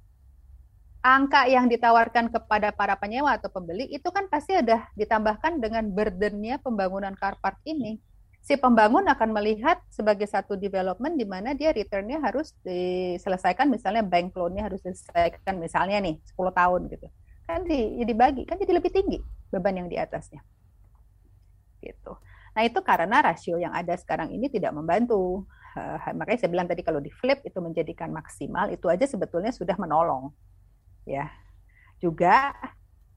Angka 1.06 1.46
yang 1.46 1.70
ditawarkan 1.70 2.34
kepada 2.34 2.74
para 2.74 2.98
penyewa 2.98 3.38
atau 3.38 3.46
pembeli 3.46 3.86
itu 3.94 4.10
kan 4.10 4.26
pasti 4.26 4.58
ada 4.58 4.90
ditambahkan 4.98 5.62
dengan 5.62 5.86
burdennya 5.86 6.58
pembangunan 6.58 7.14
car 7.14 7.38
park 7.38 7.62
ini. 7.62 8.02
Si 8.46 8.54
pembangun 8.54 9.02
akan 9.10 9.34
melihat 9.34 9.82
sebagai 9.90 10.30
satu 10.30 10.54
development 10.54 11.18
di 11.18 11.26
mana 11.26 11.50
dia 11.50 11.74
returnnya 11.74 12.22
harus 12.22 12.54
diselesaikan, 12.62 13.66
misalnya 13.66 14.06
bank 14.06 14.38
loan-nya 14.38 14.70
harus 14.70 14.78
diselesaikan 14.86 15.58
misalnya 15.58 15.98
nih 15.98 16.22
10 16.30 16.54
tahun 16.54 16.80
gitu. 16.94 17.06
Kan 17.42 17.66
di, 17.66 18.06
dibagi, 18.06 18.46
kan 18.46 18.54
jadi 18.54 18.78
lebih 18.78 18.94
tinggi 18.94 19.18
beban 19.50 19.74
yang 19.74 19.90
di 19.90 19.98
atasnya 19.98 20.46
gitu. 21.86 22.18
Nah 22.56 22.62
itu 22.64 22.78
karena 22.82 23.22
rasio 23.22 23.60
yang 23.60 23.70
ada 23.70 23.94
sekarang 23.94 24.34
ini 24.34 24.50
tidak 24.50 24.74
membantu. 24.74 25.46
Uh, 25.76 26.00
makanya 26.16 26.40
saya 26.40 26.50
bilang 26.50 26.66
tadi 26.66 26.80
kalau 26.80 27.04
di 27.04 27.12
flip 27.12 27.44
itu 27.44 27.60
menjadikan 27.60 28.08
maksimal 28.08 28.72
itu 28.72 28.88
aja 28.88 29.04
sebetulnya 29.04 29.52
sudah 29.52 29.76
menolong, 29.76 30.32
ya. 31.04 31.28
Juga 32.00 32.56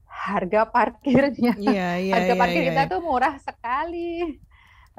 harga 0.04 0.68
parkirnya, 0.68 1.56
yeah, 1.56 1.96
yeah, 1.96 2.14
harga 2.20 2.32
yeah, 2.36 2.40
parkir 2.40 2.60
yeah, 2.60 2.68
kita 2.68 2.82
yeah. 2.84 2.92
tuh 2.92 3.00
murah 3.00 3.34
sekali. 3.40 4.36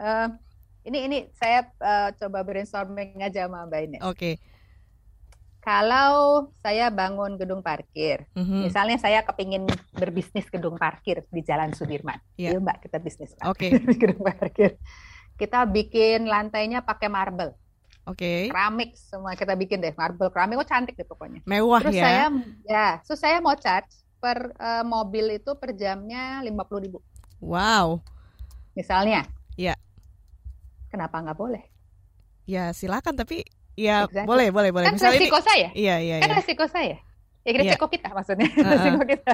Uh, 0.02 0.34
ini 0.82 1.06
ini 1.06 1.18
saya 1.38 1.70
uh, 1.78 2.10
coba 2.18 2.42
brainstorming 2.42 3.22
aja 3.22 3.46
sama 3.46 3.70
Mbak 3.70 3.82
Ines. 3.86 4.02
Oke. 4.02 4.18
Okay 4.18 4.36
kalau 5.62 6.50
saya 6.66 6.90
bangun 6.90 7.38
gedung 7.38 7.62
parkir, 7.62 8.26
mm-hmm. 8.34 8.66
misalnya 8.66 8.98
saya 8.98 9.22
kepingin 9.22 9.70
berbisnis 9.94 10.50
gedung 10.50 10.74
parkir 10.74 11.22
di 11.30 11.46
Jalan 11.46 11.78
Sudirman, 11.78 12.18
yeah. 12.34 12.58
yuk 12.58 12.66
Mbak 12.66 12.90
kita 12.90 12.98
bisnis 12.98 13.38
Oke. 13.46 13.70
Okay. 13.70 13.72
gedung 14.02 14.26
parkir. 14.26 14.82
Kita 15.38 15.70
bikin 15.70 16.26
lantainya 16.26 16.82
pakai 16.82 17.14
marble. 17.14 17.54
Oke. 18.10 18.18
Okay. 18.18 18.42
Keramik 18.50 18.98
semua 18.98 19.38
kita 19.38 19.54
bikin 19.54 19.86
deh, 19.86 19.94
marble 19.94 20.34
keramik, 20.34 20.58
oh 20.58 20.66
cantik 20.66 20.98
deh 20.98 21.06
pokoknya. 21.06 21.46
Mewah 21.46 21.78
terus 21.86 21.94
ya. 21.94 22.04
saya, 22.10 22.26
ya, 22.66 22.88
terus 23.06 23.22
saya 23.22 23.38
mau 23.38 23.54
charge 23.54 23.94
per 24.18 24.58
uh, 24.58 24.82
mobil 24.82 25.38
itu 25.38 25.54
per 25.62 25.78
jamnya 25.78 26.42
lima 26.42 26.66
puluh 26.66 26.90
ribu. 26.90 26.98
Wow. 27.38 28.02
Misalnya. 28.74 29.30
Iya. 29.62 29.78
Kenapa 30.92 31.24
nggak 31.24 31.40
boleh? 31.40 31.64
Ya 32.44 32.76
silakan 32.76 33.16
tapi 33.16 33.48
Iya, 33.80 34.04
exactly. 34.04 34.28
boleh, 34.28 34.48
boleh, 34.52 34.70
boleh. 34.76 34.88
Kan 34.92 34.96
Misalnya 35.00 35.16
resiko 35.16 35.40
ini, 35.40 35.48
saya. 35.48 35.70
Iya, 35.72 35.96
iya, 36.04 36.16
Kan 36.20 36.30
iya. 36.30 36.38
resiko 36.38 36.66
saya. 36.68 36.98
Ya 37.42 37.52
resiko 37.58 37.86
yeah. 37.90 37.94
kita 37.98 38.10
maksudnya. 38.14 38.48
Uh 38.52 38.60
-uh. 38.62 38.72
resiko 38.76 39.02
kita. 39.08 39.34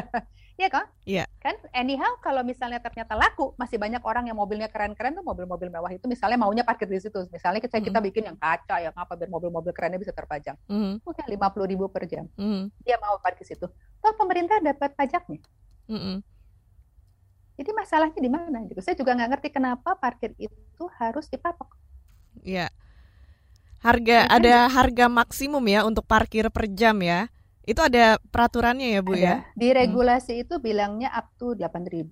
Iya 0.58 0.70
kan? 0.74 0.86
Iya. 1.04 1.24
Kan 1.44 1.56
anyhow 1.76 2.18
kalau 2.24 2.42
misalnya 2.42 2.80
ternyata 2.80 3.14
laku, 3.14 3.54
masih 3.60 3.78
banyak 3.78 4.00
orang 4.02 4.30
yang 4.30 4.38
mobilnya 4.38 4.72
keren-keren 4.72 5.14
tuh 5.18 5.26
mobil-mobil 5.26 5.70
mewah 5.70 5.92
itu 5.92 6.06
misalnya 6.08 6.40
maunya 6.40 6.64
parkir 6.64 6.88
di 6.88 7.02
situ. 7.02 7.30
Misalnya 7.30 7.62
kita, 7.62 7.78
kita 7.78 8.00
bikin 8.00 8.30
yang 8.32 8.38
kaca, 8.40 8.80
yang 8.80 8.96
apa 8.96 9.14
biar 9.14 9.30
mobil-mobil 9.30 9.74
kerennya 9.74 10.00
bisa 10.00 10.14
terpajang. 10.16 10.56
Mm 10.72 11.02
-hmm. 11.02 11.28
lima 11.30 11.48
puluh 11.52 11.68
ribu 11.68 11.86
per 11.92 12.08
jam. 12.10 12.26
Mm 12.40 12.48
-hmm. 12.48 12.64
Dia 12.86 12.98
mau 13.02 13.20
parkir 13.20 13.46
situ. 13.46 13.68
Toh 14.02 14.14
pemerintah 14.18 14.62
dapat 14.64 14.94
pajaknya. 14.96 15.42
Mm 15.92 16.00
-hmm. 16.00 16.16
Jadi 17.58 17.70
masalahnya 17.74 18.22
di 18.22 18.30
mana 18.30 18.62
gitu. 18.70 18.80
Saya 18.86 18.94
juga 18.94 19.18
nggak 19.18 19.30
ngerti 19.34 19.50
kenapa 19.50 19.98
parkir 19.98 20.38
itu 20.38 20.84
harus 21.02 21.26
dipatok. 21.26 21.74
Iya. 22.46 22.70
Harga 23.82 24.26
ya, 24.26 24.30
ada 24.30 24.56
harga 24.70 25.06
maksimum 25.10 25.62
ya 25.66 25.82
untuk 25.86 26.06
parkir 26.06 26.46
per 26.54 26.70
jam 26.70 27.02
ya. 27.02 27.30
Itu 27.66 27.84
ada 27.84 28.22
peraturannya 28.32 28.94
ya, 28.96 29.02
Bu 29.04 29.18
ada. 29.18 29.22
ya? 29.22 29.36
Di 29.58 29.74
regulasi 29.74 30.38
hmm. 30.38 30.44
itu 30.48 30.56
bilangnya 30.62 31.10
up 31.12 31.34
to 31.36 31.58
8.000. 31.58 32.08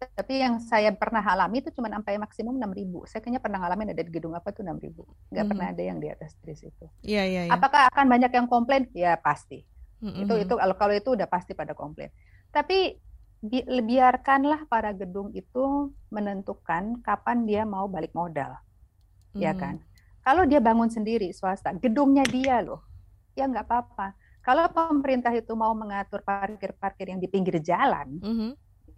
Tapi 0.00 0.34
yang 0.40 0.60
saya 0.64 0.92
pernah 0.96 1.20
alami 1.20 1.60
itu 1.60 1.70
cuma 1.72 1.88
sampai 1.88 2.18
maksimum 2.18 2.56
6.000. 2.56 3.08
Saya 3.08 3.20
kayaknya 3.22 3.40
pernah 3.40 3.58
ngalamin 3.62 3.94
ada 3.94 4.02
di 4.02 4.12
gedung 4.12 4.34
apa 4.34 4.50
tuh 4.50 4.66
6.000. 4.66 4.90
Nggak 5.30 5.44
hmm. 5.44 5.50
pernah 5.54 5.66
ada 5.70 5.82
yang 5.82 5.98
di 6.02 6.08
atas 6.10 6.34
dari 6.42 6.56
situ. 6.58 6.84
Iya, 7.06 7.22
iya, 7.30 7.42
iya. 7.48 7.52
Apakah 7.52 7.88
akan 7.94 8.06
banyak 8.10 8.32
yang 8.34 8.46
komplain? 8.50 8.90
Ya 8.92 9.14
pasti. 9.16 9.62
Hmm. 10.02 10.24
Itu 10.24 10.34
itu 10.40 10.54
kalau 10.56 10.74
kalau 10.74 10.94
itu 10.96 11.14
udah 11.14 11.28
pasti 11.28 11.52
pada 11.52 11.76
komplain. 11.76 12.12
Tapi 12.50 12.96
bi 13.40 13.64
biarkanlah 13.64 14.68
para 14.68 14.92
gedung 14.92 15.32
itu 15.32 15.88
menentukan 16.12 17.00
kapan 17.00 17.48
dia 17.48 17.64
mau 17.64 17.88
balik 17.88 18.12
modal. 18.12 18.60
Ya 19.32 19.56
kan? 19.56 19.80
Kalau 20.20 20.44
dia 20.44 20.60
bangun 20.60 20.92
sendiri 20.92 21.32
swasta, 21.32 21.72
gedungnya 21.80 22.26
dia 22.28 22.60
loh, 22.60 22.84
ya 23.32 23.48
nggak 23.48 23.64
apa-apa. 23.64 24.12
Kalau 24.44 24.68
pemerintah 24.68 25.32
itu 25.32 25.52
mau 25.56 25.72
mengatur 25.72 26.20
parkir-parkir 26.20 27.12
yang 27.12 27.20
di 27.20 27.28
pinggir 27.28 27.56
jalan, 27.64 28.20
mm 28.20 28.34
-hmm. 28.36 28.50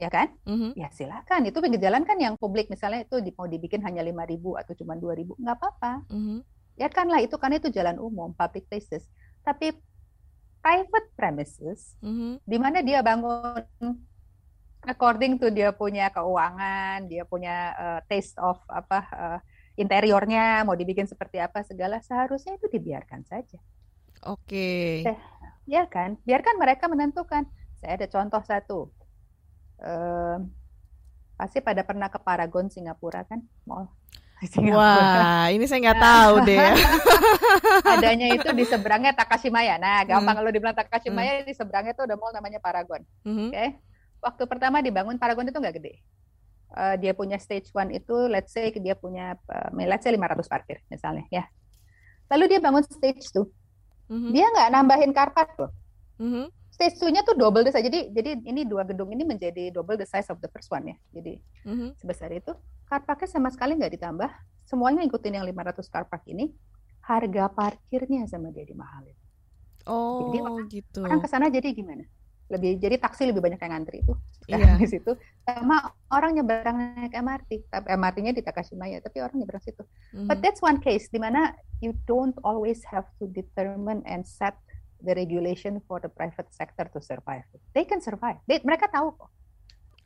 ya 0.03 0.11
kan? 0.11 0.35
Mm 0.43 0.57
-hmm. 0.59 0.71
Ya 0.75 0.89
silakan. 0.91 1.47
Itu 1.47 1.63
pinggir 1.63 1.79
jalan 1.79 2.03
kan 2.03 2.19
yang 2.19 2.35
publik 2.35 2.67
misalnya 2.67 3.07
itu 3.07 3.23
mau 3.39 3.47
dibikin 3.47 3.83
hanya 3.87 4.03
lima 4.03 4.27
ribu 4.27 4.59
atau 4.59 4.75
cuma 4.75 4.99
dua 4.99 5.15
ribu, 5.15 5.39
nggak 5.39 5.57
apa-apa. 5.59 6.03
Mm 6.11 6.23
-hmm. 6.23 6.39
Ya 6.75 6.89
kan 6.91 7.07
lah 7.07 7.23
itu 7.23 7.37
kan 7.39 7.55
itu 7.55 7.71
jalan 7.71 8.03
umum, 8.03 8.35
public 8.35 8.67
places. 8.67 9.07
Tapi 9.47 9.77
private 10.63 11.09
premises, 11.15 11.95
mm 12.03 12.15
-hmm. 12.15 12.33
di 12.43 12.57
mana 12.59 12.79
dia 12.83 12.99
bangun 13.03 13.63
according 14.87 15.39
to 15.39 15.51
dia 15.55 15.71
punya 15.71 16.11
keuangan, 16.11 17.07
dia 17.07 17.23
punya 17.23 17.57
uh, 17.79 18.01
taste 18.11 18.35
of 18.43 18.59
apa 18.67 19.01
uh, 19.15 19.39
interiornya 19.79 20.67
mau 20.67 20.77
dibikin 20.77 21.09
seperti 21.09 21.41
apa 21.41 21.63
segala 21.65 22.03
seharusnya 22.03 22.59
itu 22.59 22.67
dibiarkan 22.69 23.23
saja. 23.25 23.59
Oke. 24.27 25.03
Okay. 25.07 25.17
Ya 25.67 25.87
kan, 25.87 26.19
biarkan 26.27 26.59
mereka 26.59 26.91
menentukan. 26.91 27.47
Saya 27.79 27.99
ada 27.99 28.07
contoh 28.11 28.43
satu. 28.43 28.81
Uh, 29.83 30.39
pasti 31.35 31.59
pada 31.59 31.83
pernah 31.83 32.07
ke 32.07 32.23
Paragon 32.23 32.71
Singapura 32.71 33.27
kan, 33.27 33.43
mall. 33.67 33.91
Singapura. 34.51 34.79
Wah, 34.79 35.47
ini 35.55 35.67
saya 35.67 35.91
nggak 35.91 36.03
tahu 36.03 36.35
deh. 36.47 36.59
Adanya 37.95 38.27
itu 38.35 38.51
di 38.55 38.67
seberangnya 38.67 39.15
Takashimaya. 39.15 39.79
Nah, 39.79 40.03
gampang 40.07 40.35
hmm. 40.35 40.39
kalau 40.43 40.51
dibilang 40.51 40.77
Takashimaya 40.79 41.43
hmm. 41.43 41.47
di 41.47 41.55
seberangnya 41.55 41.95
itu 41.95 42.03
udah 42.07 42.17
mall 42.19 42.35
namanya 42.35 42.59
Paragon. 42.59 43.03
Hmm. 43.23 43.51
Oke. 43.51 43.55
Okay? 43.55 43.71
Waktu 44.23 44.47
pertama 44.47 44.79
dibangun 44.79 45.19
Paragon 45.19 45.51
itu 45.51 45.59
nggak 45.59 45.77
gede 45.83 45.99
uh, 46.77 46.95
dia 46.99 47.13
punya 47.13 47.37
stage 47.37 47.69
one 47.73 47.93
itu 47.93 48.15
let's 48.29 48.53
say 48.53 48.73
dia 48.73 48.97
punya 48.97 49.37
uh, 49.49 49.71
let's 49.85 50.05
say 50.05 50.13
500 50.13 50.49
parkir 50.49 50.81
misalnya 50.89 51.25
ya. 51.29 51.45
Lalu 52.33 52.57
dia 52.57 52.61
bangun 52.65 52.85
stage 52.85 53.29
two. 53.29 53.45
Mm-hmm. 54.09 54.31
Dia 54.33 54.47
nggak 54.49 54.69
nambahin 54.73 55.13
karpet 55.13 55.49
loh. 55.61 55.73
Mm-hmm. 56.17 56.47
Stage 56.73 56.97
two-nya 56.97 57.21
tuh 57.29 57.37
double 57.37 57.61
the 57.61 57.73
size. 57.73 57.85
Jadi 57.85 58.09
jadi 58.17 58.41
ini 58.49 58.65
dua 58.65 58.89
gedung 58.89 59.13
ini 59.13 59.29
menjadi 59.29 59.69
double 59.69 60.01
the 60.01 60.09
size 60.09 60.33
of 60.33 60.41
the 60.41 60.49
first 60.49 60.73
one 60.73 60.89
ya. 60.89 60.97
Jadi 61.13 61.37
mm-hmm. 61.69 62.01
sebesar 62.01 62.33
itu. 62.33 62.57
Karpaknya 62.89 63.29
sama 63.29 63.53
sekali 63.53 63.77
nggak 63.77 63.93
ditambah. 64.01 64.31
Semuanya 64.65 65.05
ikutin 65.05 65.37
yang 65.37 65.45
500 65.45 65.85
karpak 65.93 66.25
ini. 66.33 66.53
Harga 67.05 67.51
parkirnya 67.53 68.25
sama 68.31 68.49
dia 68.55 68.65
dimahalin. 68.65 69.17
Oh, 69.91 70.31
jadi 70.31 70.39
orang, 70.47 70.71
gitu. 70.71 71.01
Orang 71.03 71.19
ke 71.19 71.27
sana 71.27 71.51
jadi 71.51 71.75
gimana? 71.75 72.07
Lebih 72.53 72.77
jadi 72.77 73.01
taksi 73.01 73.33
lebih 73.33 73.41
banyak 73.41 73.57
yang 73.57 73.73
ngantri 73.73 74.05
itu 74.05 74.13
yeah. 74.45 74.77
di 74.77 74.85
situ 74.85 75.17
sama 75.49 75.89
orang 76.13 76.37
nyebrang 76.37 76.77
naik 76.77 77.17
MRT 77.17 77.73
tapi 77.73 77.87
MRT-nya 77.97 78.33
di 78.37 78.45
Takashimaya 78.45 79.01
tapi 79.01 79.25
orang 79.25 79.41
nyebrang 79.41 79.65
situ 79.65 79.81
mm. 80.13 80.29
but 80.29 80.45
that's 80.45 80.61
one 80.61 80.77
case 80.77 81.09
di 81.09 81.17
mana 81.17 81.57
you 81.81 81.97
don't 82.05 82.37
always 82.45 82.85
have 82.85 83.09
to 83.17 83.25
determine 83.33 84.05
and 84.05 84.29
set 84.29 84.61
the 85.01 85.17
regulation 85.17 85.81
for 85.89 85.97
the 85.99 86.13
private 86.13 86.53
sector 86.53 86.85
to 86.93 87.01
survive 87.01 87.43
they 87.73 87.89
can 87.89 88.05
survive 88.05 88.37
they, 88.45 88.61
mereka 88.61 88.85
tahu 88.93 89.17
kok 89.17 89.33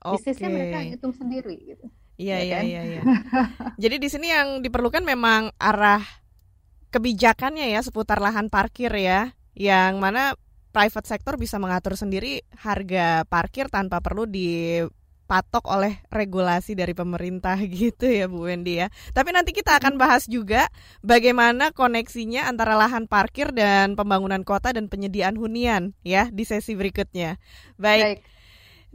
okay. 0.07 0.23
bisnisnya 0.23 0.49
mereka 0.49 0.79
hitung 0.87 1.13
sendiri 1.13 1.59
gitu 1.67 1.91
Iya, 2.17 2.41
ya 2.41 2.41
iya, 2.41 2.57
kan? 2.57 2.65
iya, 2.65 2.83
iya. 2.89 3.03
Jadi 3.85 3.97
di 4.01 4.09
sini 4.09 4.33
yang 4.33 4.65
diperlukan 4.65 5.05
memang 5.05 5.53
arah 5.61 6.01
kebijakannya 6.89 7.77
ya 7.77 7.85
seputar 7.85 8.25
lahan 8.25 8.49
parkir 8.49 8.89
ya, 8.97 9.37
yang 9.53 10.01
mana 10.01 10.33
private 10.77 11.09
sector 11.09 11.41
bisa 11.41 11.57
mengatur 11.57 11.97
sendiri 11.97 12.45
harga 12.61 13.25
parkir 13.25 13.73
tanpa 13.73 14.05
perlu 14.05 14.29
di 14.29 14.77
patok 15.25 15.73
oleh 15.73 16.05
regulasi 16.13 16.77
dari 16.77 16.93
pemerintah 16.93 17.57
gitu 17.81 18.05
ya 18.05 18.29
Bu 18.29 18.45
Wendy 18.45 18.85
ya. 18.85 18.93
Tapi 19.17 19.33
nanti 19.33 19.57
kita 19.57 19.81
akan 19.81 19.97
bahas 19.97 20.29
juga 20.29 20.69
bagaimana 21.01 21.73
koneksinya 21.73 22.45
antara 22.45 22.77
lahan 22.77 23.09
parkir 23.09 23.57
dan 23.57 23.97
pembangunan 23.97 24.45
kota 24.45 24.77
dan 24.77 24.93
penyediaan 24.93 25.41
hunian 25.41 25.97
ya 26.05 26.29
di 26.29 26.45
sesi 26.45 26.77
berikutnya. 26.77 27.41
Baik. 27.81 28.05
Baik. 28.05 28.21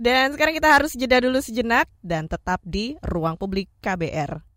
Dan 0.02 0.34
sekarang 0.34 0.54
kita 0.58 0.70
harus 0.70 0.94
jeda 0.94 1.18
dulu 1.18 1.42
sejenak 1.42 1.90
dan 2.02 2.30
tetap 2.30 2.62
di 2.62 2.94
ruang 3.06 3.42
publik 3.42 3.70
KBR. 3.82 4.51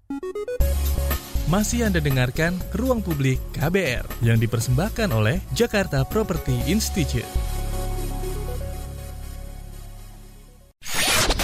Masih 1.45 1.85
Anda 1.85 2.01
dengarkan 2.01 2.57
Ruang 2.73 3.05
Publik 3.05 3.37
KBR 3.53 4.25
yang 4.25 4.41
dipersembahkan 4.41 5.13
oleh 5.13 5.45
Jakarta 5.53 6.01
Property 6.01 6.57
Institute. 6.73 7.29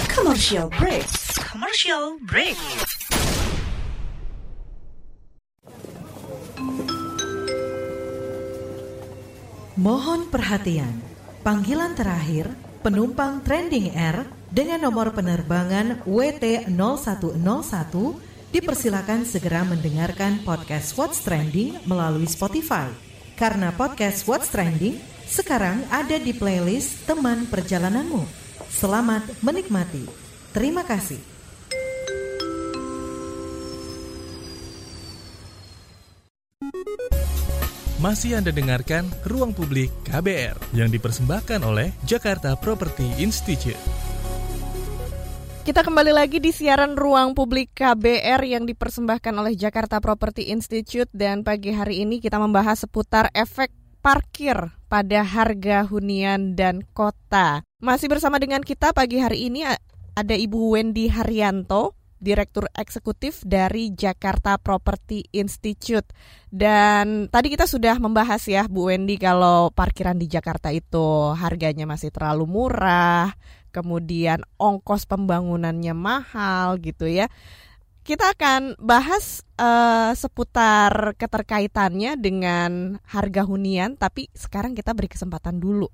Commercial 0.09 0.73
break. 0.73 1.04
Commercial 1.37 2.16
break. 2.25 2.57
Mohon 9.76 10.33
perhatian. 10.33 10.97
Panggilan 11.45 11.92
terakhir 11.92 12.49
penumpang 12.80 13.45
Trending 13.45 13.92
Air 13.92 14.25
dengan 14.49 14.88
nomor 14.88 15.12
penerbangan 15.12 16.09
WT0101 16.09 18.29
dipersilakan 18.50 19.23
segera 19.23 19.62
mendengarkan 19.62 20.42
podcast 20.42 20.99
What's 20.99 21.23
Trending 21.23 21.78
melalui 21.87 22.26
Spotify. 22.26 22.90
Karena 23.38 23.71
podcast 23.71 24.26
What's 24.26 24.50
Trending 24.50 24.99
sekarang 25.30 25.87
ada 25.88 26.19
di 26.19 26.35
playlist 26.35 27.07
teman 27.07 27.47
perjalananmu. 27.47 28.26
Selamat 28.66 29.23
menikmati. 29.40 30.04
Terima 30.50 30.83
kasih. 30.83 31.23
Masih 38.00 38.40
Anda 38.40 38.49
dengarkan 38.49 39.12
Ruang 39.28 39.52
Publik 39.52 39.92
KBR 40.09 40.73
yang 40.73 40.88
dipersembahkan 40.88 41.61
oleh 41.61 41.92
Jakarta 42.09 42.57
Property 42.57 43.21
Institute. 43.21 44.10
Kita 45.70 45.86
kembali 45.86 46.10
lagi 46.10 46.42
di 46.42 46.50
siaran 46.50 46.98
Ruang 46.98 47.30
Publik 47.30 47.78
KBR 47.78 48.42
yang 48.42 48.66
dipersembahkan 48.66 49.30
oleh 49.38 49.54
Jakarta 49.54 50.02
Property 50.02 50.50
Institute 50.50 51.06
dan 51.14 51.46
pagi 51.46 51.70
hari 51.70 52.02
ini 52.02 52.18
kita 52.18 52.42
membahas 52.42 52.82
seputar 52.82 53.30
efek 53.30 53.70
parkir 54.02 54.74
pada 54.90 55.22
harga 55.22 55.86
hunian 55.86 56.58
dan 56.58 56.82
kota. 56.90 57.62
Masih 57.78 58.10
bersama 58.10 58.42
dengan 58.42 58.66
kita 58.66 58.90
pagi 58.90 59.22
hari 59.22 59.46
ini 59.46 59.62
ada 60.18 60.34
Ibu 60.34 60.74
Wendy 60.74 61.06
Haryanto, 61.06 61.94
Direktur 62.18 62.66
Eksekutif 62.74 63.38
dari 63.46 63.94
Jakarta 63.94 64.58
Property 64.58 65.22
Institute. 65.30 66.10
Dan 66.50 67.30
tadi 67.30 67.46
kita 67.46 67.70
sudah 67.70 67.94
membahas 68.02 68.42
ya 68.42 68.66
Bu 68.66 68.90
Wendy 68.90 69.22
kalau 69.22 69.70
parkiran 69.70 70.18
di 70.18 70.26
Jakarta 70.26 70.74
itu 70.74 71.30
harganya 71.38 71.86
masih 71.86 72.10
terlalu 72.10 72.50
murah, 72.50 73.30
kemudian 73.70 74.42
ongkos 74.58 75.06
pembangunannya 75.06 75.94
mahal 75.96 76.76
gitu 76.82 77.06
ya. 77.06 77.30
Kita 78.00 78.34
akan 78.34 78.80
bahas 78.80 79.46
uh, 79.60 80.10
seputar 80.16 81.14
keterkaitannya 81.14 82.18
dengan 82.18 82.98
harga 83.06 83.46
hunian, 83.46 83.94
tapi 83.94 84.26
sekarang 84.35 84.74
kita 84.74 84.90
beri 84.90 85.06
kesempatan 85.06 85.62
dulu 85.62 85.87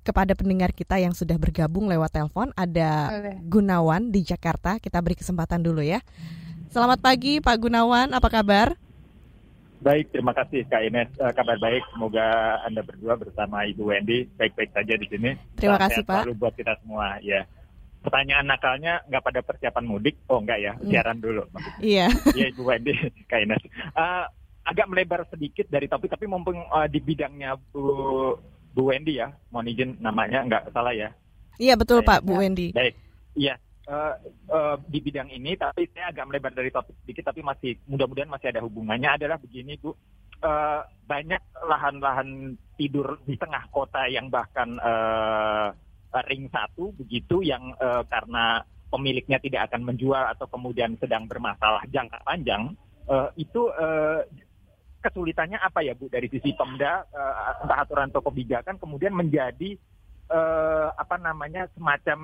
kepada 0.00 0.32
pendengar 0.32 0.72
kita 0.72 0.96
yang 1.00 1.16
sudah 1.16 1.36
bergabung 1.40 1.88
lewat 1.88 2.12
telepon. 2.12 2.52
Ada 2.58 3.10
Gunawan 3.46 4.12
di 4.12 4.20
Jakarta. 4.26 4.76
Kita 4.82 5.00
beri 5.00 5.16
kesempatan 5.16 5.64
dulu 5.64 5.80
ya. 5.80 6.02
Selamat 6.70 7.02
pagi 7.02 7.42
Pak 7.42 7.56
Gunawan, 7.56 8.14
apa 8.14 8.28
kabar? 8.30 8.78
Baik, 9.80 10.12
terima 10.12 10.36
kasih 10.36 10.68
Kak 10.68 10.84
Ines. 10.84 11.08
Uh, 11.16 11.32
kabar 11.32 11.56
baik, 11.56 11.80
semoga 11.88 12.60
Anda 12.68 12.84
berdua 12.84 13.16
bersama 13.16 13.64
Ibu 13.64 13.88
Wendy 13.88 14.28
baik-baik 14.36 14.76
saja 14.76 14.92
di 14.92 15.06
sini. 15.08 15.32
Terima 15.56 15.80
kasih 15.80 16.04
Pak. 16.04 16.28
Selalu 16.28 16.36
buat 16.36 16.52
kita 16.52 16.76
semua, 16.84 17.16
ya. 17.24 17.48
Pertanyaan 18.04 18.44
nakalnya 18.44 19.00
nggak 19.08 19.24
pada 19.24 19.40
persiapan 19.40 19.84
mudik? 19.88 20.20
Oh 20.28 20.36
enggak 20.36 20.60
ya, 20.60 20.76
hmm. 20.76 20.84
siaran 20.84 21.18
dulu. 21.24 21.48
Iya. 21.80 22.12
Iya 22.36 22.46
Ibu 22.52 22.62
Wendy, 22.68 22.92
Kak 23.32 23.40
Ines. 23.40 23.64
Uh, 23.96 24.28
agak 24.68 24.84
melebar 24.92 25.24
sedikit 25.32 25.64
dari 25.72 25.88
topik, 25.88 26.12
tapi 26.12 26.28
mumpung 26.28 26.60
uh, 26.60 26.84
di 26.84 27.00
bidangnya 27.00 27.56
Bu 27.72 28.36
Bu 28.76 28.92
Wendy 28.92 29.16
ya, 29.16 29.32
mohon 29.48 29.64
izin 29.64 29.96
namanya 30.04 30.44
nggak 30.44 30.76
salah 30.76 30.92
ya. 30.92 31.08
Iya 31.56 31.80
betul 31.80 32.04
saya, 32.04 32.08
Pak, 32.08 32.20
Bu 32.28 32.36
Wendy. 32.36 32.76
Baik, 32.76 33.00
iya 33.32 33.56
uh, 33.90 34.76
di 34.86 34.98
bidang 35.02 35.28
ini, 35.34 35.58
tapi 35.58 35.90
saya 35.90 36.14
agak 36.14 36.30
melebar 36.30 36.54
dari 36.54 36.70
topik 36.70 36.94
sedikit, 37.02 37.34
tapi 37.34 37.42
masih 37.42 37.74
mudah-mudahan 37.90 38.30
masih 38.30 38.54
ada 38.54 38.62
hubungannya. 38.62 39.18
Adalah 39.18 39.42
begini 39.42 39.74
Bu, 39.76 39.90
uh, 39.90 40.80
banyak 41.04 41.42
lahan-lahan 41.66 42.54
tidur 42.78 43.18
di 43.26 43.34
tengah 43.34 43.66
kota 43.74 44.06
yang 44.06 44.30
bahkan 44.30 44.78
uh, 44.78 45.74
ring 46.30 46.46
satu 46.48 46.94
begitu, 46.94 47.42
yang 47.42 47.74
uh, 47.82 48.06
karena 48.06 48.62
pemiliknya 48.90 49.38
tidak 49.38 49.70
akan 49.70 49.86
menjual 49.86 50.24
atau 50.34 50.46
kemudian 50.50 50.98
sedang 50.98 51.26
bermasalah 51.26 51.82
jangka 51.90 52.22
panjang, 52.22 52.74
uh, 53.10 53.30
itu 53.34 53.70
uh, 53.74 54.22
kesulitannya 55.00 55.56
apa 55.56 55.80
ya 55.80 55.96
Bu 55.96 56.12
dari 56.12 56.28
sisi 56.28 56.52
Pemda 56.52 57.08
uh, 57.08 57.64
entah 57.64 57.78
aturan 57.80 58.12
atau 58.12 58.20
kebijakan 58.20 58.76
kemudian 58.76 59.16
menjadi 59.16 59.80
uh, 60.28 60.92
apa 60.92 61.16
namanya 61.16 61.64
semacam 61.72 62.18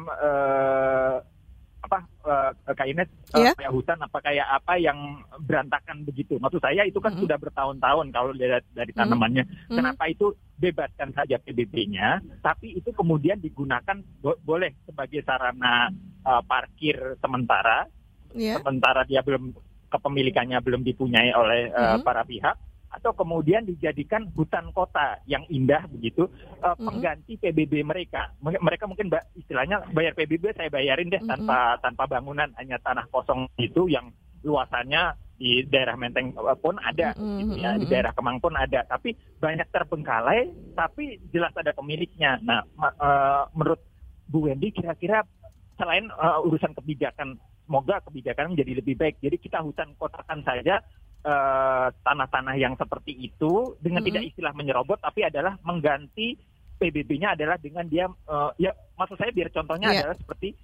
apa 1.84 1.98
uh, 2.26 2.50
Kak 2.74 2.88
Ines 2.88 3.06
yeah. 3.36 3.54
kayak 3.54 3.70
hutan 3.70 3.98
apa 4.02 4.18
kayak 4.18 4.46
apa 4.48 4.74
yang 4.80 5.22
berantakan 5.44 6.02
begitu. 6.02 6.40
Maksud 6.40 6.58
saya 6.58 6.82
itu 6.82 6.98
kan 6.98 7.14
mm 7.14 7.20
-hmm. 7.20 7.24
sudah 7.28 7.38
bertahun-tahun 7.38 8.06
kalau 8.10 8.32
dari, 8.34 8.58
dari 8.74 8.92
tanamannya. 8.96 9.44
Mm 9.46 9.52
-hmm. 9.52 9.76
Kenapa 9.76 10.04
itu 10.10 10.34
bebaskan 10.56 11.12
saja 11.12 11.36
PBB-nya, 11.36 12.24
tapi 12.40 12.74
itu 12.74 12.90
kemudian 12.90 13.38
digunakan 13.38 14.00
bo 14.24 14.34
boleh 14.40 14.72
sebagai 14.88 15.20
sarana 15.22 15.92
uh, 16.24 16.42
parkir 16.42 16.96
sementara. 17.20 17.86
Yeah. 18.34 18.58
Sementara 18.58 19.06
dia 19.06 19.22
belum 19.22 19.54
kepemilikannya 19.86 20.58
belum 20.60 20.82
dipunyai 20.82 21.30
oleh 21.32 21.70
uh, 21.70 21.96
mm-hmm. 21.96 22.02
para 22.02 22.22
pihak 22.26 22.56
atau 22.96 23.12
kemudian 23.12 23.68
dijadikan 23.68 24.24
hutan 24.32 24.72
kota 24.72 25.20
yang 25.28 25.44
indah 25.52 25.85
begitu 25.92 26.24
uh, 26.64 26.72
pengganti 26.80 27.37
PBB 27.37 27.85
mereka. 27.85 28.32
Mereka 28.40 28.88
mungkin 28.88 29.12
istilahnya 29.37 29.85
bayar 29.92 30.16
PBB 30.16 30.56
saya 30.56 30.72
bayarin 30.72 31.12
deh 31.12 31.20
tanpa 31.28 31.76
tanpa 31.85 32.09
bangunan 32.09 32.48
hanya 32.56 32.80
tanah 32.80 33.04
kosong 33.12 33.44
itu 33.61 33.85
yang 33.92 34.09
luasannya 34.40 35.12
di 35.37 35.68
daerah 35.68 36.00
Menteng 36.00 36.32
eh, 36.32 36.59
pun 36.59 36.80
ada 36.80 37.12
mm-hmm. 37.12 37.38
gitu 37.44 37.54
ya, 37.61 37.70
di 37.76 37.87
daerah 37.92 38.12
Kemang 38.16 38.40
pun 38.40 38.56
ada, 38.56 38.88
tapi 38.88 39.12
banyak 39.37 39.68
terbengkalai 39.68 40.48
tapi 40.72 41.20
jelas 41.28 41.52
ada 41.52 41.76
pemiliknya. 41.76 42.40
Nah, 42.40 42.64
uh, 42.80 43.44
menurut 43.52 43.85
Bu 44.24 44.48
Wendy 44.48 44.72
kira-kira 44.72 45.22
selain 45.76 46.09
uh, 46.09 46.40
urusan 46.40 46.72
kebijakan 46.72 47.37
semoga 47.66 48.00
kebijakan 48.09 48.56
menjadi 48.56 48.72
lebih 48.80 48.94
baik. 48.96 49.20
Jadi 49.20 49.37
kita 49.37 49.61
hutan 49.61 49.92
kotakan 49.98 50.40
saja 50.46 50.80
tanah 51.24 51.92
tanah-tanah 52.02 52.55
yang 52.55 52.74
seperti 52.79 53.12
itu 53.14 53.74
dengan 53.83 54.02
mm 54.02 54.07
-hmm. 54.07 54.07
tidak 54.07 54.22
istilah 54.31 54.52
menyerobot, 54.55 54.98
tapi 55.02 55.26
adalah 55.26 55.59
mengganti 55.66 56.38
PBB-nya 56.76 57.35
adalah 57.35 57.57
dengan 57.57 57.88
dia 57.88 58.07
uh, 58.07 58.52
ya 58.61 58.70
maksud 59.00 59.16
saya 59.16 59.33
biar 59.33 59.48
contohnya 59.48 59.90
yeah. 59.90 60.00
adalah 60.05 60.16
seperti 60.20 60.55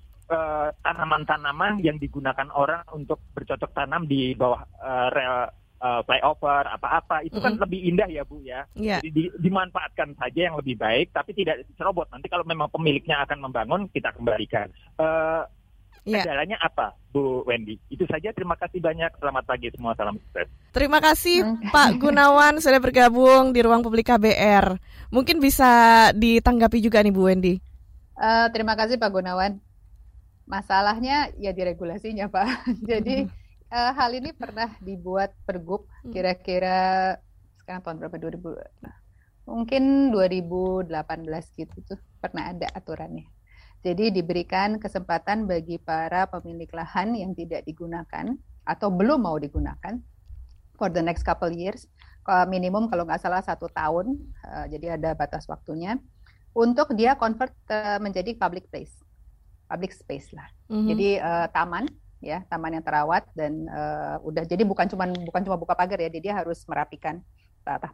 tanaman-tanaman 0.81 1.77
uh, 1.77 1.85
yang 1.85 2.01
digunakan 2.01 2.49
orang 2.57 2.81
untuk 2.97 3.21
bercocok 3.37 3.69
tanam 3.77 4.09
di 4.09 4.33
bawah 4.33 4.65
uh, 4.81 5.13
rel 5.13 5.53
uh, 5.83 6.01
flyover 6.09 6.65
apa-apa 6.73 7.27
itu 7.27 7.37
mm 7.37 7.43
-hmm. 7.43 7.59
kan 7.59 7.63
lebih 7.69 7.81
indah 7.93 8.09
ya 8.09 8.23
Bu 8.25 8.41
ya. 8.41 8.65
Yeah. 8.79 9.03
Jadi 9.03 9.11
di, 9.13 9.25
dimanfaatkan 9.43 10.17
saja 10.17 10.41
yang 10.49 10.57
lebih 10.57 10.79
baik 10.79 11.13
tapi 11.13 11.37
tidak 11.37 11.67
serobot. 11.77 12.09
Nanti 12.09 12.31
kalau 12.31 12.47
memang 12.47 12.71
pemiliknya 12.71 13.21
akan 13.27 13.45
membangun 13.45 13.91
kita 13.91 14.15
kembalikan. 14.15 14.71
Uh, 14.97 15.45
Ya. 16.03 16.27
Kendalanya 16.27 16.59
apa, 16.59 16.99
Bu 17.15 17.47
Wendy? 17.47 17.79
Itu 17.87 18.03
saja. 18.11 18.35
Terima 18.35 18.59
kasih 18.59 18.83
banyak. 18.83 19.15
Selamat 19.23 19.47
pagi 19.47 19.71
semua. 19.71 19.95
Salam 19.95 20.19
sukses. 20.19 20.51
Terima 20.75 20.99
kasih 20.99 21.47
Pak 21.71 22.03
Gunawan 22.03 22.59
sudah 22.59 22.83
bergabung 22.83 23.55
di 23.55 23.63
ruang 23.63 23.87
publik 23.87 24.11
KBR. 24.11 24.83
Mungkin 25.15 25.39
bisa 25.39 26.11
ditanggapi 26.11 26.83
juga 26.83 26.99
nih 27.07 27.15
Bu 27.15 27.31
Wendy. 27.31 27.63
Uh, 28.19 28.51
terima 28.51 28.75
kasih 28.75 28.99
Pak 28.99 29.15
Gunawan. 29.15 29.63
Masalahnya 30.43 31.31
ya 31.39 31.55
di 31.55 31.63
regulasinya 31.63 32.27
Pak. 32.27 32.67
Jadi 32.91 33.31
uh, 33.73 33.93
hal 33.97 34.11
ini 34.13 34.35
pernah 34.37 34.69
dibuat 34.83 35.33
pergub 35.47 35.89
hmm. 36.05 36.13
kira-kira 36.13 37.15
sekarang 37.63 37.81
tahun 37.87 37.97
berapa 38.03 38.17
2000 38.19 39.03
mungkin 39.43 40.15
2018 40.15 40.91
gitu 41.59 41.77
tuh 41.83 41.99
pernah 42.23 42.55
ada 42.55 42.67
aturannya 42.71 43.27
Jadi 43.83 44.15
diberikan 44.15 44.79
kesempatan 44.79 45.51
bagi 45.51 45.75
para 45.83 46.31
pemilik 46.31 46.71
lahan 46.71 47.19
yang 47.19 47.35
tidak 47.35 47.67
digunakan 47.67 48.31
atau 48.63 48.95
belum 48.95 49.27
mau 49.27 49.35
digunakan 49.43 49.99
for 50.79 50.87
the 50.87 51.03
next 51.03 51.27
couple 51.27 51.51
years, 51.51 51.91
minimum 52.47 52.87
kalau 52.87 53.03
nggak 53.03 53.19
salah 53.19 53.43
satu 53.43 53.67
tahun, 53.75 54.15
uh, 54.47 54.67
jadi 54.71 54.95
ada 54.95 55.19
batas 55.19 55.51
waktunya, 55.51 55.99
untuk 56.55 56.95
dia 56.95 57.19
convert 57.19 57.51
uh, 57.75 57.99
menjadi 57.99 58.39
public 58.39 58.71
place, 58.71 58.95
public 59.67 59.91
space 59.91 60.31
lah. 60.31 60.47
Mm-hmm. 60.71 60.89
Jadi 60.95 61.09
uh, 61.19 61.47
taman, 61.51 61.91
ya 62.23 62.47
taman 62.47 62.79
yang 62.79 62.87
terawat 62.87 63.27
dan 63.35 63.67
uh, 63.67 64.23
udah 64.23 64.47
jadi 64.47 64.63
bukan 64.63 64.87
cuma 64.87 65.11
bukan 65.11 65.43
cuma 65.43 65.59
buka 65.59 65.75
pagar 65.75 65.99
ya, 65.99 66.07
jadi 66.07 66.23
dia 66.23 66.35
harus 66.39 66.63
merapikan 66.71 67.19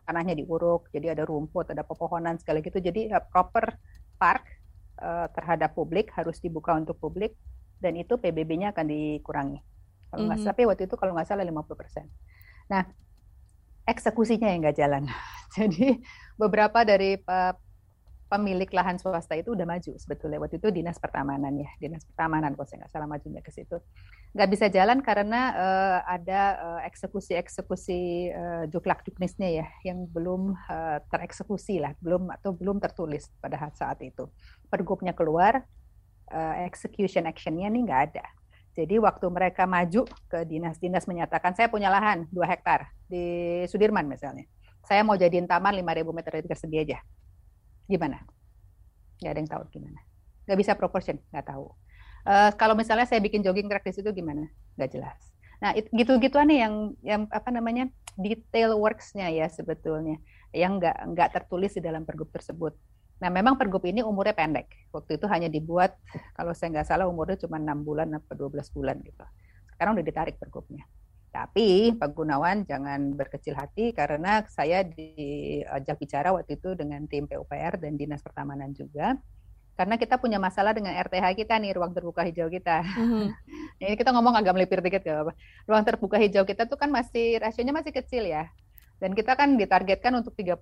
tanahnya 0.04 0.36
diuruk, 0.36 0.88
jadi 0.92 1.16
ada 1.16 1.24
rumput, 1.24 1.72
ada 1.72 1.80
pepohonan 1.80 2.36
segala 2.40 2.60
gitu, 2.60 2.76
jadi 2.76 3.16
uh, 3.16 3.24
proper 3.24 3.72
park 4.20 4.44
uh, 4.98 5.26
terhadap 5.32 5.74
publik 5.74 6.10
harus 6.14 6.38
dibuka 6.42 6.74
untuk 6.74 6.98
publik 6.98 7.34
dan 7.78 7.94
itu 7.94 8.18
PBB-nya 8.18 8.74
akan 8.74 8.86
dikurangi. 8.90 9.58
Kalau 10.08 10.24
nggak 10.26 10.40
mm 10.40 10.46
-hmm. 10.46 10.56
salah, 10.56 10.68
waktu 10.72 10.84
itu 10.88 10.96
kalau 10.98 11.12
nggak 11.14 11.28
salah 11.28 11.44
50%. 11.46 12.08
Nah, 12.72 12.82
eksekusinya 13.86 14.48
yang 14.50 14.60
nggak 14.66 14.78
jalan. 14.78 15.04
Jadi 15.56 16.00
beberapa 16.36 16.82
dari 16.82 17.16
pemilik 18.28 18.68
lahan 18.68 19.00
swasta 19.00 19.34
itu 19.40 19.56
udah 19.56 19.64
maju 19.64 19.96
sebetulnya 19.96 20.38
waktu 20.38 20.60
itu 20.60 20.68
dinas 20.68 21.00
pertamanan 21.00 21.56
ya 21.56 21.70
dinas 21.80 22.04
pertamanan 22.04 22.52
kalau 22.52 22.68
saya 22.68 22.84
nggak 22.84 22.92
salah 22.92 23.08
majunya 23.08 23.40
ke 23.40 23.48
situ 23.48 23.80
nggak 24.36 24.48
bisa 24.52 24.66
jalan 24.68 25.00
karena 25.00 25.40
uh, 25.56 25.98
ada 26.04 26.40
uh, 26.60 26.80
eksekusi-eksekusi 26.84 28.00
uh, 28.28 28.64
juklak 28.68 29.00
juknisnya 29.08 29.64
ya 29.64 29.66
yang 29.88 30.04
belum 30.04 30.52
uh, 30.52 31.00
tereksekusi 31.08 31.80
lah 31.80 31.96
belum 32.04 32.28
atau 32.28 32.52
belum 32.52 32.76
tertulis 32.84 33.32
pada 33.40 33.56
saat 33.72 34.04
itu 34.04 34.28
pergubnya 34.68 35.16
keluar 35.16 35.64
uh, 36.32 36.54
execution 36.64 37.24
actionnya 37.28 37.68
nih 37.68 37.82
nggak 37.84 38.02
ada 38.12 38.24
jadi 38.78 39.02
waktu 39.02 39.26
mereka 39.26 39.66
maju 39.66 40.06
ke 40.30 40.46
dinas-dinas 40.46 41.10
menyatakan 41.10 41.56
saya 41.56 41.66
punya 41.66 41.90
lahan 41.90 42.30
2 42.30 42.38
hektar 42.46 42.92
di 43.10 43.64
Sudirman 43.66 44.06
misalnya 44.06 44.46
saya 44.86 45.04
mau 45.04 45.18
jadiin 45.18 45.50
taman 45.50 45.76
5.000 45.82 46.16
meter 46.16 46.32
persegi 46.46 46.78
aja 46.78 46.98
Gimana? 47.88 48.20
Nggak 49.18 49.32
ada 49.32 49.40
yang 49.40 49.50
tahu 49.50 49.62
gimana. 49.72 50.00
Nggak 50.44 50.58
bisa 50.60 50.72
proportion, 50.76 51.16
nggak 51.32 51.46
tahu. 51.48 51.72
Uh, 52.28 52.52
kalau 52.60 52.76
misalnya 52.76 53.08
saya 53.08 53.24
bikin 53.24 53.40
jogging 53.40 53.66
track 53.72 53.88
di 53.88 53.96
situ 53.96 54.12
gimana? 54.12 54.44
Nggak 54.76 54.90
jelas. 54.92 55.20
Nah, 55.58 55.74
gitu-gituan 55.74 56.46
nih 56.52 56.68
yang 56.68 56.74
yang 57.02 57.22
apa 57.32 57.48
namanya 57.50 57.88
detail 58.14 58.76
works-nya 58.78 59.32
ya 59.32 59.48
sebetulnya 59.48 60.20
yang 60.52 60.78
nggak 60.78 61.16
nggak 61.16 61.28
tertulis 61.34 61.74
di 61.74 61.82
dalam 61.82 62.04
pergub 62.04 62.28
tersebut. 62.30 62.76
Nah, 63.18 63.30
memang 63.34 63.58
pergub 63.58 63.82
ini 63.82 64.00
umurnya 64.06 64.34
pendek. 64.34 64.70
Waktu 64.94 65.18
itu 65.18 65.26
hanya 65.26 65.50
dibuat 65.50 65.98
kalau 66.38 66.54
saya 66.54 66.78
nggak 66.78 66.88
salah 66.88 67.06
umurnya 67.10 67.38
cuma 67.42 67.58
enam 67.58 67.82
bulan 67.82 68.14
atau 68.14 68.48
12 68.48 68.70
bulan 68.70 68.96
gitu. 69.02 69.24
Sekarang 69.74 69.98
udah 69.98 70.06
ditarik 70.06 70.38
pergubnya. 70.38 70.86
Tapi 71.28 71.92
Pak 71.94 72.10
Gunawan 72.16 72.64
jangan 72.64 73.12
berkecil 73.12 73.52
hati 73.52 73.92
karena 73.92 74.42
saya 74.48 74.80
diajak 74.82 76.00
bicara 76.00 76.32
waktu 76.32 76.56
itu 76.56 76.72
dengan 76.72 77.04
tim 77.04 77.28
PUPR 77.28 77.76
dan 77.78 77.94
Dinas 78.00 78.24
Pertamanan 78.24 78.72
juga. 78.72 79.18
Karena 79.78 79.94
kita 79.94 80.18
punya 80.18 80.42
masalah 80.42 80.74
dengan 80.74 80.90
RTH 80.90 81.38
kita 81.38 81.54
nih, 81.62 81.78
ruang 81.78 81.94
terbuka 81.94 82.26
hijau 82.26 82.50
kita. 82.50 82.82
Mm-hmm. 82.82 83.24
Ini 83.86 83.94
kita 83.94 84.10
ngomong 84.10 84.34
agak 84.34 84.58
melipir 84.58 84.82
dikit 84.82 85.06
ya, 85.06 85.22
apa. 85.22 85.38
Ruang 85.70 85.86
terbuka 85.86 86.18
hijau 86.18 86.42
kita 86.42 86.66
tuh 86.66 86.74
kan 86.74 86.90
masih 86.90 87.38
rasionya 87.38 87.70
masih 87.70 87.94
kecil 87.94 88.26
ya. 88.26 88.50
Dan 88.98 89.14
kita 89.14 89.38
kan 89.38 89.54
ditargetkan 89.54 90.10
untuk 90.18 90.34
30%. 90.34 90.58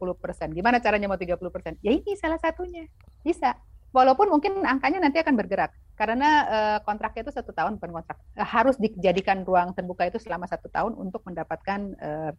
Gimana 0.52 0.76
caranya 0.80 1.08
mau 1.08 1.16
30%? 1.16 1.80
Ya 1.80 1.92
ini 1.96 2.12
salah 2.20 2.36
satunya. 2.36 2.84
Bisa 3.24 3.56
walaupun 3.96 4.28
mungkin 4.28 4.60
angkanya 4.60 5.08
nanti 5.08 5.24
akan 5.24 5.34
bergerak 5.40 5.72
karena 5.96 6.28
uh, 6.44 6.78
kontraknya 6.84 7.24
itu 7.24 7.32
satu 7.32 7.56
tahun 7.56 7.80
bukan 7.80 7.96
kontrak 7.96 8.20
uh, 8.36 8.44
harus 8.44 8.76
dijadikan 8.76 9.40
ruang 9.40 9.72
terbuka 9.72 10.04
itu 10.04 10.20
selama 10.20 10.44
satu 10.44 10.68
tahun 10.68 10.92
untuk 11.00 11.24
mendapatkan 11.24 11.80
uh, 11.96 12.30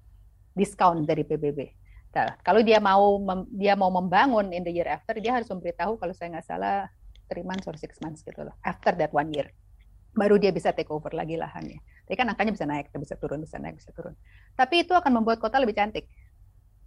diskon 0.54 1.10
dari 1.10 1.26
PBB. 1.26 1.74
Nah, 2.14 2.34
kalau 2.42 2.62
dia 2.62 2.78
mau 2.78 3.18
dia 3.50 3.74
mau 3.74 3.90
membangun 3.90 4.54
in 4.54 4.62
the 4.62 4.74
year 4.74 4.90
after 4.90 5.18
dia 5.18 5.34
harus 5.34 5.50
memberitahu 5.50 5.98
kalau 5.98 6.14
saya 6.14 6.38
nggak 6.38 6.46
salah 6.46 6.90
three 7.26 7.46
months 7.46 7.66
or 7.66 7.74
six 7.78 7.98
months 8.02 8.22
gitu 8.22 8.42
loh 8.42 8.56
after 8.66 8.94
that 8.94 9.14
one 9.14 9.30
year 9.34 9.50
baru 10.18 10.42
dia 10.42 10.50
bisa 10.50 10.74
take 10.74 10.90
over 10.90 11.14
lagi 11.14 11.38
lahannya. 11.38 11.78
Tapi 12.08 12.16
kan 12.16 12.32
angkanya 12.32 12.56
bisa 12.56 12.64
naik, 12.64 12.88
bisa 12.96 13.20
turun, 13.20 13.44
bisa 13.44 13.60
naik, 13.60 13.84
bisa 13.84 13.92
turun. 13.92 14.16
Tapi 14.56 14.88
itu 14.88 14.96
akan 14.96 15.12
membuat 15.12 15.44
kota 15.44 15.60
lebih 15.60 15.76
cantik, 15.76 16.08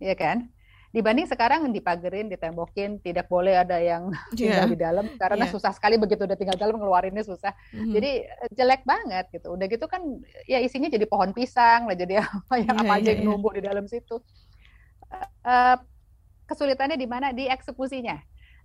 ya 0.01 0.17
kan? 0.17 0.49
dibanding 0.91 1.27
sekarang 1.31 1.71
dipagerin, 1.71 2.27
ditembokin, 2.27 2.99
tidak 2.99 3.31
boleh 3.31 3.63
ada 3.63 3.79
yang 3.79 4.11
tinggal 4.35 4.67
yeah. 4.67 4.73
di 4.75 4.79
dalam 4.79 5.07
karena 5.15 5.47
yeah. 5.47 5.53
susah 5.55 5.71
sekali 5.71 5.95
begitu 5.95 6.27
udah 6.27 6.35
tinggal 6.35 6.59
dalam 6.59 6.83
ngeluarinnya 6.83 7.23
susah. 7.23 7.55
Mm-hmm. 7.71 7.93
Jadi 7.95 8.11
eh, 8.27 8.51
jelek 8.59 8.83
banget 8.83 9.31
gitu. 9.31 9.55
Udah 9.55 9.67
gitu 9.71 9.87
kan 9.87 10.03
ya 10.51 10.59
isinya 10.59 10.91
jadi 10.91 11.07
pohon 11.07 11.31
pisang 11.31 11.87
lah 11.87 11.95
jadi 11.95 12.21
apa 12.23 12.55
yang 12.59 12.75
yeah, 12.75 12.83
apa 12.83 12.93
aja 12.99 13.03
yeah, 13.07 13.11
yang 13.15 13.21
yeah. 13.23 13.31
numbuh 13.31 13.53
di 13.55 13.63
dalam 13.63 13.87
situ. 13.87 14.19
Uh, 15.43 15.79
kesulitannya 16.51 16.99
di 16.99 17.07
mana 17.07 17.31
di 17.31 17.47
eksekusinya. 17.47 18.19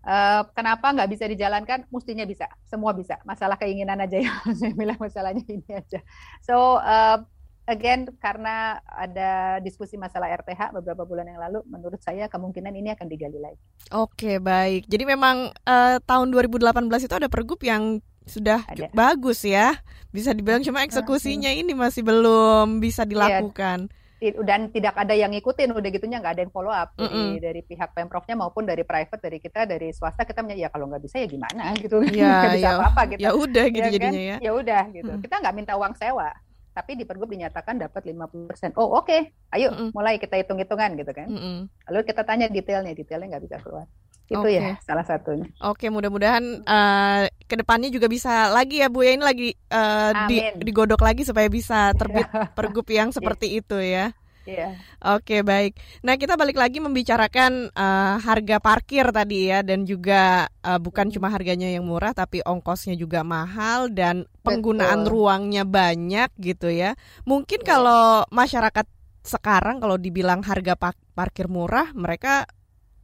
Uh, 0.05 0.45
kenapa 0.53 0.93
nggak 0.93 1.09
bisa 1.09 1.25
dijalankan? 1.25 1.89
Mestinya 1.89 2.29
bisa, 2.29 2.45
semua 2.69 2.93
bisa. 2.93 3.17
Masalah 3.25 3.57
keinginan 3.57 3.97
aja 3.97 4.21
ya, 4.21 4.33
saya 4.61 4.73
bilang 4.77 5.01
masalahnya 5.01 5.41
ini 5.49 5.65
aja. 5.73 5.97
So 6.45 6.77
uh, 6.77 7.25
again 7.65 8.13
karena 8.21 8.77
ada 8.85 9.57
diskusi 9.65 9.97
masalah 9.97 10.29
RTH 10.29 10.77
beberapa 10.77 11.09
bulan 11.09 11.25
yang 11.25 11.41
lalu, 11.41 11.65
menurut 11.65 11.97
saya 12.05 12.29
kemungkinan 12.29 12.77
ini 12.77 12.93
akan 12.93 13.07
digali 13.09 13.41
lagi. 13.41 13.57
Oke, 13.89 14.37
baik. 14.37 14.85
Jadi 14.85 15.03
memang 15.09 15.49
uh, 15.65 15.97
tahun 16.05 16.29
2018 16.29 16.85
itu 17.01 17.15
ada 17.17 17.25
pergub 17.25 17.59
yang 17.65 17.97
sudah 18.29 18.61
ada. 18.69 18.89
bagus 18.93 19.41
ya. 19.41 19.81
Bisa 20.13 20.37
dibilang 20.37 20.61
cuma 20.61 20.85
eksekusinya 20.85 21.49
ini 21.49 21.73
masih 21.73 22.05
belum 22.05 22.77
bisa 22.77 23.03
iya. 23.05 23.09
dilakukan. 23.09 23.89
Dan 24.19 24.71
tidak 24.71 24.95
ada 24.95 25.11
yang 25.11 25.31
ngikutin 25.35 25.75
udah 25.75 25.89
gitunya 25.91 26.23
nggak 26.23 26.33
ada 26.39 26.41
yang 26.47 26.53
follow 26.55 26.71
up 26.71 26.95
mm 26.95 27.03
-hmm. 27.03 27.11
dari, 27.11 27.39
dari 27.43 27.61
pihak 27.67 27.91
pemprovnya 27.91 28.35
maupun 28.39 28.63
dari 28.63 28.87
private 28.87 29.19
dari 29.19 29.37
kita 29.43 29.67
dari 29.67 29.91
swasta 29.91 30.23
kita 30.23 30.39
punya 30.39 30.55
ya 30.55 30.69
kalau 30.71 30.87
nggak 30.87 31.03
bisa 31.03 31.19
ya 31.19 31.27
gimana 31.27 31.73
gitu 31.83 31.99
ya, 32.15 32.47
bisa 32.47 32.59
ya, 32.63 32.69
apa 32.79 32.85
apa 32.95 33.01
gitu 33.11 33.19
ya 33.19 33.31
udah 33.35 33.65
gitu 33.67 33.87
ya, 33.87 33.93
jadinya 33.93 34.11
kan? 34.11 34.23
ya 34.23 34.37
ya 34.39 34.51
udah 34.55 34.83
gitu 34.95 35.11
mm. 35.11 35.21
kita 35.27 35.35
nggak 35.43 35.55
minta 35.55 35.73
uang 35.75 35.93
sewa 35.99 36.29
tapi 36.75 36.99
di 36.99 37.07
pergub 37.07 37.31
dinyatakan 37.31 37.79
dapat 37.79 38.03
50%. 38.03 38.75
Oh, 38.75 38.99
oke. 38.99 39.07
Okay. 39.07 39.31
Ayo 39.55 39.71
mm 39.71 39.79
-mm. 39.79 39.89
mulai 39.95 40.19
kita 40.19 40.35
hitung-hitungan 40.35 40.99
gitu 40.99 41.15
kan. 41.15 41.31
Mm 41.31 41.39
-mm. 41.39 41.57
Lalu 41.87 42.03
kita 42.03 42.27
tanya 42.27 42.51
detailnya, 42.51 42.91
detailnya 42.91 43.31
nggak 43.31 43.45
bisa 43.47 43.57
keluar. 43.63 43.87
Itu 44.25 44.41
okay. 44.41 44.57
ya 44.57 44.69
salah 44.81 45.05
satunya. 45.05 45.45
Oke, 45.61 45.85
okay, 45.85 45.89
mudah-mudahan 45.93 46.65
uh, 46.65 47.29
ke 47.45 47.55
depannya 47.55 47.93
juga 47.93 48.09
bisa 48.09 48.49
lagi 48.49 48.81
ya 48.81 48.89
Bu 48.89 49.05
ya 49.05 49.13
ini 49.13 49.23
lagi 49.23 49.49
uh, 49.69 50.25
di, 50.25 50.41
digodok 50.57 51.01
lagi 51.05 51.21
supaya 51.21 51.45
bisa 51.45 51.93
terbit 51.93 52.25
pergub 52.57 52.87
yang 52.89 53.13
seperti 53.13 53.61
itu 53.61 53.77
ya. 53.77 54.13
Iya. 54.45 54.77
Oke 55.17 55.41
baik. 55.41 55.73
Nah 56.05 56.21
kita 56.21 56.37
balik 56.37 56.61
lagi 56.61 56.77
membicarakan 56.77 57.73
uh, 57.73 58.21
harga 58.21 58.61
parkir 58.61 59.09
tadi 59.09 59.49
ya 59.49 59.65
dan 59.65 59.89
juga 59.89 60.45
uh, 60.61 60.77
bukan 60.77 61.09
cuma 61.09 61.33
harganya 61.33 61.65
yang 61.65 61.81
murah 61.81 62.13
tapi 62.13 62.45
ongkosnya 62.45 62.93
juga 62.93 63.25
mahal 63.25 63.89
dan 63.89 64.29
penggunaan 64.45 65.01
Betul. 65.01 65.11
ruangnya 65.17 65.65
banyak 65.65 66.29
gitu 66.37 66.69
ya. 66.69 66.93
Mungkin 67.25 67.65
ya. 67.65 67.67
kalau 67.73 68.05
masyarakat 68.29 68.85
sekarang 69.25 69.81
kalau 69.81 69.97
dibilang 69.97 70.45
harga 70.45 70.77
parkir 71.17 71.49
murah 71.49 71.89
mereka 71.97 72.45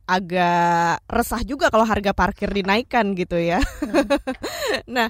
agak 0.05 1.01
resah 1.07 1.41
juga 1.45 1.69
kalau 1.69 1.85
harga 1.87 2.11
parkir 2.11 2.51
dinaikkan 2.51 3.13
gitu 3.15 3.37
ya. 3.39 3.61
Hmm. 3.61 4.05
nah 4.95 5.07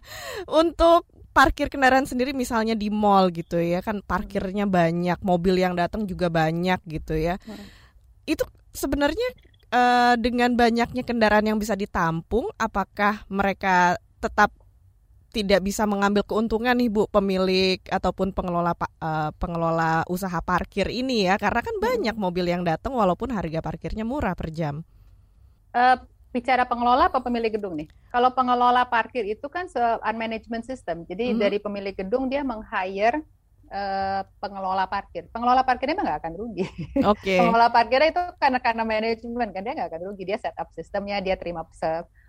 untuk 0.50 1.08
parkir 1.32 1.72
kendaraan 1.72 2.04
sendiri 2.04 2.36
misalnya 2.36 2.76
di 2.76 2.92
mall 2.92 3.32
gitu 3.32 3.56
ya 3.56 3.80
kan 3.80 4.04
parkirnya 4.04 4.68
banyak 4.68 5.20
mobil 5.24 5.56
yang 5.64 5.80
datang 5.80 6.04
juga 6.04 6.28
banyak 6.28 6.84
gitu 6.92 7.16
ya 7.16 7.40
hmm. 7.40 7.66
itu 8.28 8.44
sebenarnya 8.76 9.30
uh, 9.72 10.16
dengan 10.20 10.54
banyaknya 10.60 11.04
kendaraan 11.08 11.48
yang 11.48 11.58
bisa 11.60 11.80
ditampung 11.80 12.52
apakah 12.60 13.24
mereka 13.32 13.96
tetap 14.20 14.52
tidak 15.32 15.64
bisa 15.64 15.88
mengambil 15.88 16.28
keuntungan 16.28 16.76
nih 16.76 16.92
Bu 16.92 17.08
pemilik 17.08 17.80
ataupun 17.88 18.36
pengelola 18.36 18.76
uh, 18.76 19.32
pengelola 19.40 20.04
usaha 20.12 20.38
parkir 20.44 20.92
ini 20.92 21.26
ya 21.26 21.40
karena 21.40 21.64
kan 21.64 21.76
banyak 21.80 22.16
mobil 22.20 22.46
yang 22.52 22.68
datang 22.68 22.92
walaupun 22.92 23.32
harga 23.32 23.64
parkirnya 23.64 24.04
murah 24.04 24.36
per 24.36 24.52
jam. 24.52 24.84
Uh, 25.72 25.96
bicara 26.36 26.68
pengelola 26.68 27.08
apa 27.08 27.24
pemilik 27.24 27.52
gedung 27.56 27.80
nih? 27.80 27.88
Kalau 28.12 28.36
pengelola 28.36 28.84
parkir 28.92 29.24
itu 29.24 29.48
kan 29.48 29.72
unmanagement 30.04 30.68
system. 30.68 31.08
Jadi 31.08 31.32
mm 31.32 31.34
-hmm. 31.36 31.42
dari 31.42 31.58
pemilik 31.64 31.96
gedung 31.96 32.28
dia 32.28 32.44
meng-hire 32.44 33.24
uh, 33.72 34.22
pengelola 34.38 34.86
parkir. 34.86 35.26
Pengelola 35.32 35.64
parkirnya 35.64 35.96
memang 35.96 36.08
nggak 36.12 36.22
akan 36.22 36.34
rugi. 36.36 36.66
Oke. 37.08 37.24
Okay. 37.24 37.38
pengelola 37.42 37.70
parkirnya 37.72 38.10
itu 38.12 38.24
karena 38.38 38.60
karena 38.60 38.84
manajemen 38.84 39.50
kan 39.50 39.62
dia 39.64 39.74
nggak 39.74 39.90
akan 39.96 40.02
rugi. 40.12 40.24
Dia 40.28 40.38
setup 40.38 40.68
sistemnya, 40.76 41.18
dia 41.24 41.36
terima 41.40 41.64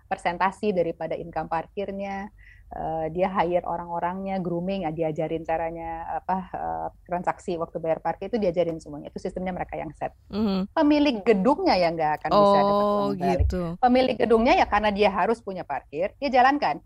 persentasi 0.07 0.71
daripada 0.71 1.13
income 1.19 1.51
parkirnya. 1.51 2.31
Uh, 2.73 3.05
dia 3.13 3.29
hire 3.29 3.63
orang-orangnya, 3.63 4.41
grooming, 4.41 4.85
diajarin 4.91 5.45
caranya 5.45 6.05
apa 6.21 6.37
uh, 6.53 6.87
transaksi 7.05 7.55
waktu 7.55 7.77
bayar 7.77 8.01
parkir 8.01 8.29
itu 8.33 8.41
diajarin 8.41 8.81
semuanya. 8.81 9.13
Itu 9.13 9.21
sistemnya 9.21 9.53
mereka 9.53 9.77
yang 9.77 9.93
set. 9.93 10.11
Mm-hmm. 10.33 10.73
Pemilik 10.73 11.17
gedungnya 11.21 11.75
yang 11.77 11.93
nggak 11.93 12.11
akan 12.21 12.29
oh, 12.33 12.37
bisa 12.41 12.59
dapat 12.59 12.83
uang 12.83 13.11
gitu. 13.21 13.61
Pemilik 13.79 14.15
gedungnya 14.17 14.53
ya 14.59 14.65
karena 14.65 14.89
dia 14.89 15.09
harus 15.13 15.39
punya 15.39 15.63
parkir, 15.63 16.11
dia 16.17 16.29
jalankan. 16.33 16.81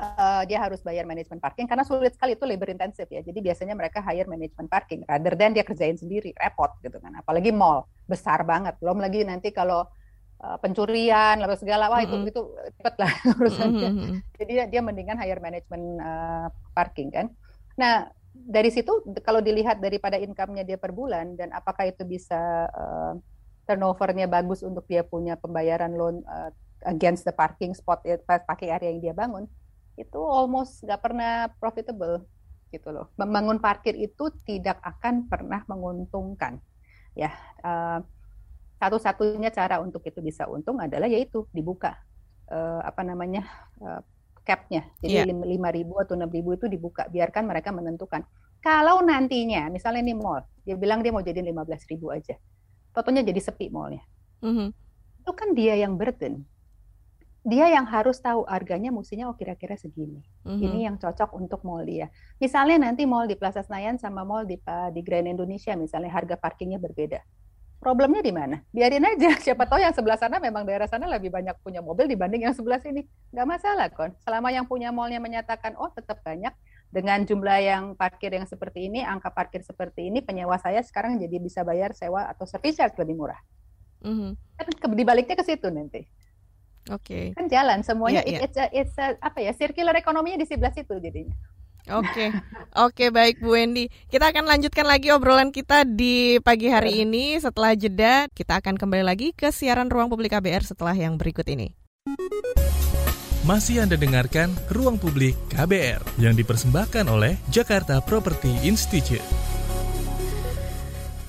Uh, 0.00 0.46
dia 0.46 0.62
harus 0.62 0.80
bayar 0.86 1.02
manajemen 1.02 1.42
parking 1.42 1.66
karena 1.66 1.82
sulit 1.82 2.14
sekali 2.14 2.38
itu 2.38 2.46
labor 2.46 2.70
intensif 2.70 3.10
ya. 3.10 3.20
Jadi 3.26 3.36
biasanya 3.42 3.74
mereka 3.74 3.98
hire 4.00 4.30
manajemen 4.30 4.70
parking 4.70 5.02
rather 5.04 5.34
than 5.34 5.50
dia 5.52 5.66
kerjain 5.66 5.98
sendiri, 5.98 6.30
repot 6.38 6.72
gitu 6.80 6.96
kan. 7.02 7.10
Apalagi 7.18 7.50
mall 7.50 7.90
besar 8.06 8.46
banget. 8.46 8.78
Belum 8.78 9.02
lagi 9.02 9.26
nanti 9.26 9.50
kalau 9.50 9.84
pencurian 10.60 11.36
lalu 11.36 11.56
segala 11.60 11.92
wah 11.92 12.00
mm 12.00 12.08
-hmm. 12.08 12.24
itu 12.24 12.32
itu 12.32 12.42
cepet 12.80 12.94
lah 12.96 13.12
urusannya. 13.36 13.90
Mm 13.92 13.98
-hmm. 14.00 14.14
Jadi 14.40 14.52
dia, 14.72 14.80
mendingan 14.80 15.20
hire 15.20 15.40
manajemen 15.40 16.00
uh, 16.00 16.48
parking 16.72 17.12
kan. 17.12 17.26
Nah 17.76 18.08
dari 18.32 18.72
situ 18.72 19.04
kalau 19.20 19.44
dilihat 19.44 19.82
daripada 19.82 20.16
income-nya 20.16 20.64
dia 20.64 20.78
per 20.80 20.96
bulan 20.96 21.36
dan 21.36 21.52
apakah 21.52 21.90
itu 21.90 22.06
bisa 22.08 22.66
uh, 22.72 23.12
turnovernya 23.68 24.26
bagus 24.30 24.64
untuk 24.64 24.88
dia 24.88 25.04
punya 25.04 25.36
pembayaran 25.36 25.92
loan 25.92 26.24
uh, 26.24 26.48
against 26.88 27.28
the 27.28 27.34
parking 27.34 27.76
spot 27.76 28.00
parking 28.48 28.72
area 28.72 28.88
yang 28.88 29.02
dia 29.02 29.14
bangun 29.14 29.44
itu 30.00 30.20
almost 30.24 30.80
nggak 30.80 31.00
pernah 31.04 31.52
profitable 31.60 32.24
gitu 32.70 32.88
loh. 32.94 33.10
Membangun 33.18 33.58
parkir 33.58 33.98
itu 33.98 34.30
tidak 34.46 34.78
akan 34.80 35.26
pernah 35.26 35.60
menguntungkan 35.66 36.62
ya. 37.18 37.34
Uh, 37.60 38.00
satu-satunya 38.80 39.52
cara 39.52 39.76
untuk 39.84 40.00
itu 40.08 40.24
bisa 40.24 40.48
untung 40.48 40.80
adalah 40.80 41.04
yaitu 41.04 41.44
dibuka 41.52 42.00
uh, 42.48 42.80
apa 42.80 43.04
namanya 43.04 43.44
uh, 43.84 44.00
capnya. 44.48 44.88
Jadi 45.04 45.28
yeah. 45.28 45.28
lima 45.28 45.68
ribu 45.68 46.00
atau 46.00 46.16
enam 46.16 46.32
ribu 46.32 46.56
itu 46.56 46.64
dibuka 46.64 47.04
biarkan 47.12 47.44
mereka 47.44 47.76
menentukan. 47.76 48.24
Kalau 48.64 49.04
nantinya 49.04 49.68
misalnya 49.68 50.00
ini 50.00 50.16
mall 50.16 50.40
dia 50.64 50.80
bilang 50.80 51.04
dia 51.04 51.12
mau 51.12 51.20
jadi 51.20 51.44
lima 51.44 51.68
belas 51.68 51.84
ribu 51.92 52.08
aja. 52.08 52.40
Totonya 52.96 53.20
jadi 53.20 53.38
sepi 53.38 53.68
mallnya. 53.68 54.00
Mm 54.40 54.52
-hmm. 54.56 54.68
itu 55.20 55.32
kan 55.36 55.48
dia 55.52 55.76
yang 55.76 56.00
burden. 56.00 56.48
Dia 57.40 57.72
yang 57.72 57.88
harus 57.88 58.20
tahu 58.20 58.44
harganya 58.48 58.92
mestinya 58.92 59.28
oh 59.28 59.36
kira-kira 59.36 59.76
segini. 59.76 60.24
Mm 60.44 60.56
-hmm. 60.56 60.64
ini 60.64 60.78
yang 60.88 60.96
cocok 60.96 61.36
untuk 61.36 61.60
mall 61.68 61.84
dia. 61.84 62.08
Misalnya 62.40 62.88
nanti 62.88 63.04
mall 63.04 63.28
di 63.28 63.36
Plaza 63.36 63.60
Senayan 63.60 64.00
sama 64.00 64.24
mall 64.24 64.48
di 64.48 64.56
di 64.96 65.00
Grand 65.04 65.28
Indonesia 65.28 65.76
misalnya 65.76 66.08
harga 66.08 66.40
parkingnya 66.40 66.80
berbeda 66.80 67.20
problemnya 67.80 68.20
di 68.20 68.30
mana? 68.30 68.60
Biarin 68.70 69.02
aja, 69.02 69.32
siapa 69.44 69.64
tahu 69.64 69.80
yang 69.80 69.96
sebelah 69.96 70.20
sana 70.20 70.36
memang 70.36 70.68
daerah 70.68 70.86
sana 70.86 71.08
lebih 71.08 71.32
banyak 71.32 71.56
punya 71.64 71.80
mobil 71.80 72.06
dibanding 72.06 72.44
yang 72.46 72.54
sebelah 72.54 72.78
sini. 72.78 73.08
Nggak 73.32 73.46
masalah 73.48 73.88
kon. 73.88 74.12
Selama 74.20 74.52
yang 74.52 74.68
punya 74.68 74.92
mallnya 74.92 75.18
menyatakan, 75.18 75.74
oh 75.80 75.88
tetap 75.90 76.20
banyak, 76.20 76.52
dengan 76.92 77.22
jumlah 77.24 77.58
yang 77.62 77.84
parkir 77.96 78.34
yang 78.34 78.44
seperti 78.44 78.92
ini, 78.92 79.00
angka 79.00 79.32
parkir 79.32 79.64
seperti 79.64 80.12
ini, 80.12 80.20
penyewa 80.20 80.60
saya 80.60 80.84
sekarang 80.84 81.16
jadi 81.16 81.40
bisa 81.40 81.64
bayar 81.64 81.96
sewa 81.96 82.28
atau 82.28 82.44
service 82.44 82.76
charge 82.76 82.98
lebih 83.00 83.16
murah. 83.16 83.40
Mm-hmm. 84.04 84.30
Kan 84.58 84.92
dibaliknya 84.94 85.38
ke 85.38 85.44
situ 85.46 85.70
nanti. 85.72 86.04
Oke. 86.90 87.32
Okay. 87.32 87.38
Kan 87.38 87.46
jalan 87.46 87.86
semuanya. 87.86 88.26
Yeah, 88.26 88.42
yeah. 88.42 88.44
It's 88.44 88.58
a, 88.58 88.66
it's 88.74 88.96
a, 88.98 89.14
apa 89.22 89.38
ya? 89.38 89.54
Circular 89.54 89.94
ekonominya 89.94 90.42
di 90.42 90.48
sebelah 90.50 90.74
situ 90.74 90.98
jadinya. 90.98 91.36
Oke, 91.88 92.34
oke 92.76 93.04
baik 93.08 93.40
Bu 93.40 93.56
Wendy. 93.56 93.88
Kita 94.12 94.28
akan 94.28 94.44
lanjutkan 94.44 94.84
lagi 94.84 95.08
obrolan 95.08 95.48
kita 95.48 95.88
di 95.88 96.36
pagi 96.44 96.68
hari 96.68 97.08
ini 97.08 97.40
setelah 97.40 97.72
jeda. 97.72 98.28
Kita 98.28 98.60
akan 98.60 98.76
kembali 98.76 99.04
lagi 99.06 99.32
ke 99.32 99.48
siaran 99.48 99.88
ruang 99.88 100.12
publik 100.12 100.36
KBR 100.36 100.66
setelah 100.66 100.92
yang 100.92 101.16
berikut 101.16 101.48
ini. 101.48 101.72
Masih 103.40 103.80
Anda 103.80 103.96
dengarkan 103.96 104.52
Ruang 104.68 105.00
Publik 105.00 105.32
KBR 105.48 106.20
yang 106.20 106.36
dipersembahkan 106.36 107.08
oleh 107.08 107.40
Jakarta 107.48 107.98
Property 108.04 108.68
Institute. 108.68 109.24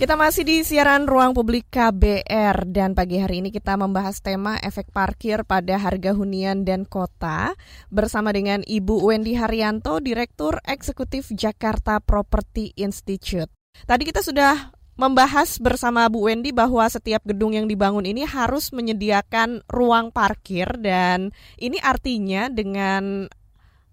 Kita 0.02 0.18
masih 0.18 0.42
di 0.42 0.66
siaran 0.66 1.06
ruang 1.06 1.38
publik 1.38 1.70
KBR 1.70 2.74
dan 2.74 2.98
pagi 2.98 3.22
hari 3.22 3.46
ini 3.46 3.54
kita 3.54 3.78
membahas 3.78 4.18
tema 4.18 4.58
efek 4.58 4.90
parkir 4.90 5.46
pada 5.46 5.78
harga 5.78 6.18
hunian 6.18 6.66
dan 6.66 6.90
kota 6.90 7.54
bersama 7.94 8.34
dengan 8.34 8.66
Ibu 8.66 8.98
Wendy 8.98 9.38
Haryanto, 9.38 10.02
Direktur 10.02 10.58
Eksekutif 10.66 11.30
Jakarta 11.30 12.02
Property 12.02 12.74
Institute. 12.82 13.54
Tadi 13.86 14.02
kita 14.02 14.26
sudah 14.26 14.74
membahas 14.98 15.62
bersama 15.62 16.10
Bu 16.10 16.26
Wendy 16.26 16.50
bahwa 16.50 16.90
setiap 16.90 17.22
gedung 17.22 17.54
yang 17.54 17.70
dibangun 17.70 18.10
ini 18.10 18.26
harus 18.26 18.74
menyediakan 18.74 19.62
ruang 19.70 20.10
parkir 20.10 20.82
dan 20.82 21.30
ini 21.62 21.78
artinya 21.78 22.50
dengan 22.50 23.30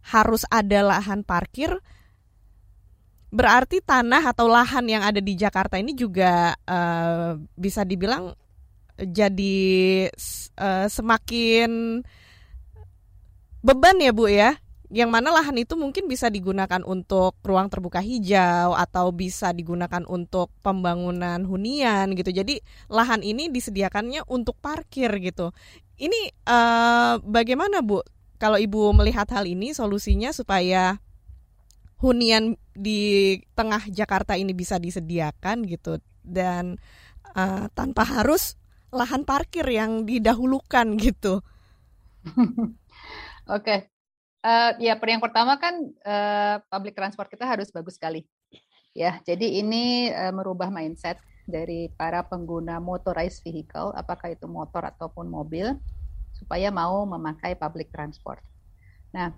harus 0.08 0.48
ada 0.48 0.88
lahan 0.88 1.20
parkir 1.20 1.76
Berarti 3.28 3.84
tanah 3.84 4.32
atau 4.32 4.48
lahan 4.48 4.88
yang 4.88 5.04
ada 5.04 5.20
di 5.20 5.36
Jakarta 5.36 5.76
ini 5.76 5.92
juga 5.92 6.56
uh, 6.64 7.36
bisa 7.60 7.84
dibilang 7.84 8.32
jadi 8.96 10.08
uh, 10.56 10.88
semakin 10.88 12.00
beban 13.60 14.00
ya 14.00 14.12
Bu 14.16 14.32
ya. 14.32 14.56
Yang 14.88 15.10
mana 15.12 15.28
lahan 15.28 15.52
itu 15.60 15.76
mungkin 15.76 16.08
bisa 16.08 16.32
digunakan 16.32 16.80
untuk 16.80 17.36
ruang 17.44 17.68
terbuka 17.68 18.00
hijau 18.00 18.72
atau 18.72 19.12
bisa 19.12 19.52
digunakan 19.52 20.00
untuk 20.08 20.48
pembangunan 20.64 21.44
hunian 21.44 22.16
gitu. 22.16 22.32
Jadi 22.32 22.64
lahan 22.88 23.20
ini 23.20 23.52
disediakannya 23.52 24.24
untuk 24.24 24.56
parkir 24.56 25.12
gitu. 25.20 25.52
Ini 26.00 26.32
uh, 26.48 27.20
bagaimana 27.20 27.84
Bu? 27.84 28.00
Kalau 28.40 28.56
Ibu 28.56 28.96
melihat 28.96 29.28
hal 29.28 29.44
ini 29.44 29.76
solusinya 29.76 30.32
supaya 30.32 30.96
hunian 31.98 32.54
di 32.74 33.34
tengah 33.58 33.82
Jakarta 33.90 34.38
ini 34.38 34.54
bisa 34.54 34.78
disediakan 34.78 35.66
gitu 35.66 35.98
dan 36.22 36.78
uh, 37.34 37.66
tanpa 37.74 38.06
harus 38.06 38.54
lahan 38.94 39.26
parkir 39.26 39.66
yang 39.68 40.06
didahulukan 40.06 40.96
gitu. 40.96 41.42
Oke, 42.28 42.76
okay. 43.48 43.78
uh, 44.44 44.76
eh, 44.76 44.92
ya 44.92 44.94
yang 44.96 45.22
pertama 45.22 45.56
kan 45.56 45.74
uh, 46.04 46.56
public 46.68 46.92
transport 46.96 47.28
kita 47.32 47.48
harus 47.48 47.72
bagus 47.72 47.96
sekali, 47.96 48.24
ya. 48.92 49.20
Jadi 49.24 49.60
ini 49.60 50.12
uh, 50.12 50.32
merubah 50.32 50.68
mindset 50.68 51.16
dari 51.48 51.88
para 51.96 52.20
pengguna 52.24 52.76
motorized 52.76 53.40
vehicle, 53.40 53.96
apakah 53.96 54.36
itu 54.36 54.44
motor 54.44 54.84
ataupun 54.84 55.32
mobil, 55.32 55.72
supaya 56.36 56.68
mau 56.68 57.08
memakai 57.08 57.56
public 57.56 57.88
transport. 57.88 58.44
Nah, 59.16 59.32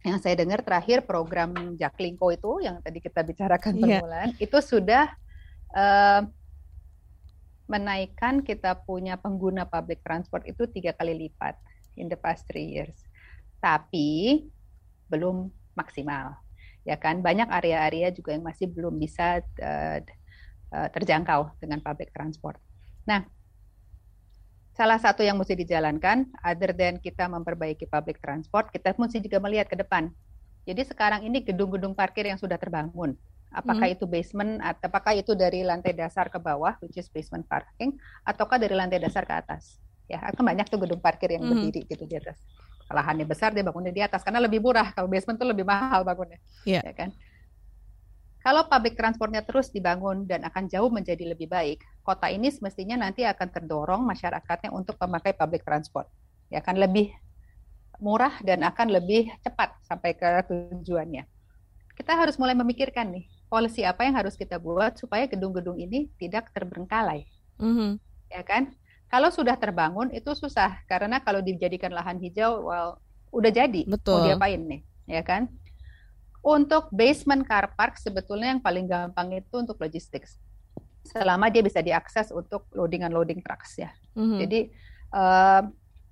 yang 0.00 0.16
saya 0.16 0.32
dengar 0.32 0.64
terakhir 0.64 1.04
program 1.04 1.76
Jaklingko 1.76 2.32
itu 2.32 2.64
yang 2.64 2.80
tadi 2.80 3.04
kita 3.04 3.20
bicarakan 3.20 3.72
yeah. 3.76 4.00
permulaan 4.00 4.30
itu 4.40 4.58
sudah 4.64 5.12
uh, 5.76 6.24
menaikkan 7.70 8.42
kita 8.42 8.74
punya 8.82 9.14
pengguna 9.14 9.62
public 9.68 10.02
transport 10.02 10.42
itu 10.48 10.66
tiga 10.66 10.90
kali 10.96 11.14
lipat 11.14 11.54
in 11.94 12.10
the 12.10 12.18
past 12.18 12.48
three 12.50 12.66
years. 12.66 12.96
Tapi 13.62 14.42
belum 15.06 15.52
maksimal, 15.78 16.34
ya 16.82 16.98
kan? 16.98 17.22
Banyak 17.22 17.46
area-area 17.46 18.10
juga 18.10 18.34
yang 18.34 18.42
masih 18.42 18.66
belum 18.72 18.98
bisa 18.98 19.38
uh, 19.62 19.98
uh, 20.74 20.88
terjangkau 20.90 21.54
dengan 21.62 21.78
public 21.84 22.10
transport. 22.10 22.58
Nah, 23.06 23.22
salah 24.80 24.96
satu 24.96 25.20
yang 25.20 25.36
mesti 25.36 25.52
dijalankan, 25.52 26.24
other 26.40 26.72
than 26.72 26.96
kita 26.96 27.28
memperbaiki 27.28 27.84
public 27.84 28.16
transport, 28.24 28.72
kita 28.72 28.96
mesti 28.96 29.20
juga 29.20 29.36
melihat 29.36 29.68
ke 29.68 29.76
depan. 29.76 30.08
Jadi 30.64 30.88
sekarang 30.88 31.20
ini 31.28 31.44
gedung-gedung 31.44 31.92
parkir 31.92 32.24
yang 32.24 32.40
sudah 32.40 32.56
terbangun, 32.56 33.12
apakah 33.52 33.92
hmm. 33.92 33.96
itu 34.00 34.08
basement, 34.08 34.56
atau 34.64 34.88
apakah 34.88 35.12
itu 35.12 35.36
dari 35.36 35.60
lantai 35.68 35.92
dasar 35.92 36.32
ke 36.32 36.40
bawah, 36.40 36.80
which 36.80 36.96
is 36.96 37.12
basement 37.12 37.44
parking, 37.44 38.00
ataukah 38.24 38.56
dari 38.56 38.72
lantai 38.72 38.96
dasar 38.96 39.28
ke 39.28 39.36
atas. 39.36 39.76
Ya, 40.08 40.16
akan 40.32 40.48
banyak 40.48 40.64
tuh 40.72 40.80
gedung 40.80 41.04
parkir 41.04 41.28
yang 41.28 41.44
hmm. 41.44 41.52
berdiri 41.52 41.80
gitu 41.84 42.08
di 42.08 42.16
atas. 42.16 42.40
Lahannya 42.88 43.28
besar, 43.28 43.52
dia 43.52 43.60
bangunnya 43.60 43.92
di 43.92 44.00
atas 44.00 44.24
karena 44.24 44.40
lebih 44.40 44.64
murah. 44.64 44.96
Kalau 44.96 45.12
basement 45.12 45.36
tuh 45.36 45.46
lebih 45.52 45.62
mahal 45.62 46.08
bangunnya, 46.08 46.40
yeah. 46.64 46.80
ya 46.80 46.96
kan? 46.96 47.12
Kalau 48.40 48.64
public 48.72 48.96
transportnya 48.96 49.44
terus 49.44 49.68
dibangun 49.68 50.24
dan 50.24 50.40
akan 50.48 50.64
jauh 50.64 50.88
menjadi 50.88 51.36
lebih 51.36 51.52
baik, 51.52 51.84
kota 52.00 52.32
ini 52.32 52.48
semestinya 52.48 52.96
nanti 52.96 53.28
akan 53.28 53.48
terdorong 53.52 54.00
masyarakatnya 54.08 54.72
untuk 54.72 54.96
memakai 54.96 55.36
public 55.36 55.60
transport. 55.60 56.08
Ya 56.48 56.64
akan 56.64 56.80
lebih 56.80 57.12
murah 58.00 58.40
dan 58.40 58.64
akan 58.64 58.96
lebih 58.96 59.28
cepat 59.44 59.76
sampai 59.84 60.16
ke 60.16 60.28
tujuannya. 60.48 61.28
Kita 61.92 62.16
harus 62.16 62.40
mulai 62.40 62.56
memikirkan 62.56 63.12
nih, 63.12 63.28
polisi 63.52 63.84
apa 63.84 64.08
yang 64.08 64.16
harus 64.16 64.40
kita 64.40 64.56
buat 64.56 64.96
supaya 64.96 65.28
gedung-gedung 65.28 65.76
ini 65.76 66.08
tidak 66.16 66.48
terbengkalai. 66.56 67.28
Mm 67.60 67.72
-hmm. 67.76 67.90
Ya 68.32 68.40
kan? 68.40 68.72
Kalau 69.12 69.28
sudah 69.28 69.60
terbangun 69.60 70.08
itu 70.16 70.32
susah 70.32 70.80
karena 70.88 71.20
kalau 71.20 71.44
dijadikan 71.44 71.92
lahan 71.92 72.16
hijau, 72.24 72.64
well, 72.64 72.96
udah 73.36 73.52
jadi. 73.52 73.84
Betul. 73.84 74.16
Mau 74.16 74.26
diapain 74.32 74.62
nih? 74.64 74.80
Ya 75.04 75.20
kan? 75.20 75.52
Untuk 76.40 76.88
basement 76.88 77.44
car 77.44 77.72
park 77.76 78.00
sebetulnya 78.00 78.56
yang 78.56 78.62
paling 78.64 78.88
gampang 78.88 79.36
itu 79.36 79.54
untuk 79.60 79.76
logistik. 79.76 80.24
Selama 81.04 81.52
dia 81.52 81.60
bisa 81.60 81.84
diakses 81.84 82.32
untuk 82.32 82.64
loading 82.72 83.04
and 83.04 83.12
loading 83.12 83.44
trucks 83.44 83.76
ya. 83.76 83.92
Mm-hmm. 84.16 84.38
Jadi 84.40 84.60
uh, 85.12 85.62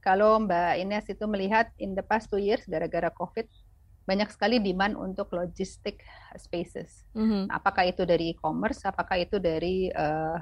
kalau 0.04 0.40
Mbak 0.44 0.72
Ines 0.84 1.06
itu 1.08 1.24
melihat 1.24 1.72
in 1.80 1.96
the 1.96 2.04
past 2.04 2.28
two 2.28 2.40
years 2.40 2.64
gara-gara 2.68 3.08
COVID 3.12 3.48
banyak 4.08 4.32
sekali 4.32 4.56
demand 4.56 4.96
untuk 4.96 5.28
logistic 5.36 6.00
spaces. 6.40 7.04
Mm-hmm. 7.12 7.52
Apakah 7.52 7.84
itu 7.84 8.08
dari 8.08 8.32
e-commerce, 8.32 8.80
apakah 8.88 9.20
itu 9.20 9.36
dari 9.36 9.92
uh, 9.92 10.40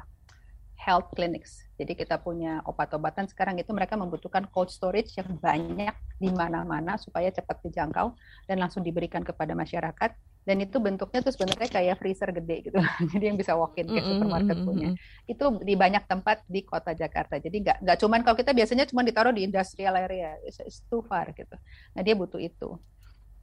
health 0.87 1.11
clinics. 1.19 1.67
Jadi 1.75 1.99
kita 1.99 2.23
punya 2.23 2.63
obat-obatan 2.63 3.27
sekarang 3.27 3.59
itu 3.59 3.75
mereka 3.75 3.99
membutuhkan 3.99 4.47
cold 4.55 4.71
storage 4.71 5.19
yang 5.19 5.35
banyak 5.43 5.93
di 6.23 6.31
mana-mana 6.31 6.95
supaya 6.95 7.29
cepat 7.35 7.59
dijangkau 7.67 8.15
dan 8.47 8.57
langsung 8.63 8.87
diberikan 8.87 9.27
kepada 9.27 9.59
masyarakat. 9.59 10.15
Dan 10.47 10.63
itu 10.63 10.79
bentuknya 10.79 11.27
tuh 11.27 11.35
sebenarnya 11.35 11.67
kayak 11.67 11.99
freezer 11.99 12.31
gede 12.31 12.71
gitu. 12.71 12.79
Jadi 13.13 13.25
yang 13.27 13.35
bisa 13.35 13.59
walk-in 13.59 13.91
ke 13.91 13.99
supermarket 13.99 14.63
punya. 14.63 14.95
Itu 15.27 15.59
di 15.59 15.75
banyak 15.75 16.07
tempat 16.07 16.47
di 16.47 16.63
kota 16.63 16.95
Jakarta. 16.95 17.43
Jadi 17.43 17.67
nggak 17.67 17.83
nggak 17.83 17.99
cuman 17.99 18.23
kalau 18.23 18.39
kita 18.39 18.55
biasanya 18.55 18.87
cuma 18.87 19.03
ditaruh 19.03 19.35
di 19.35 19.43
industrial 19.43 19.99
area, 19.99 20.39
it's 20.47 20.87
too 20.87 21.03
far 21.03 21.35
gitu. 21.35 21.59
Nah 21.99 22.01
dia 22.07 22.15
butuh 22.15 22.39
itu 22.39 22.79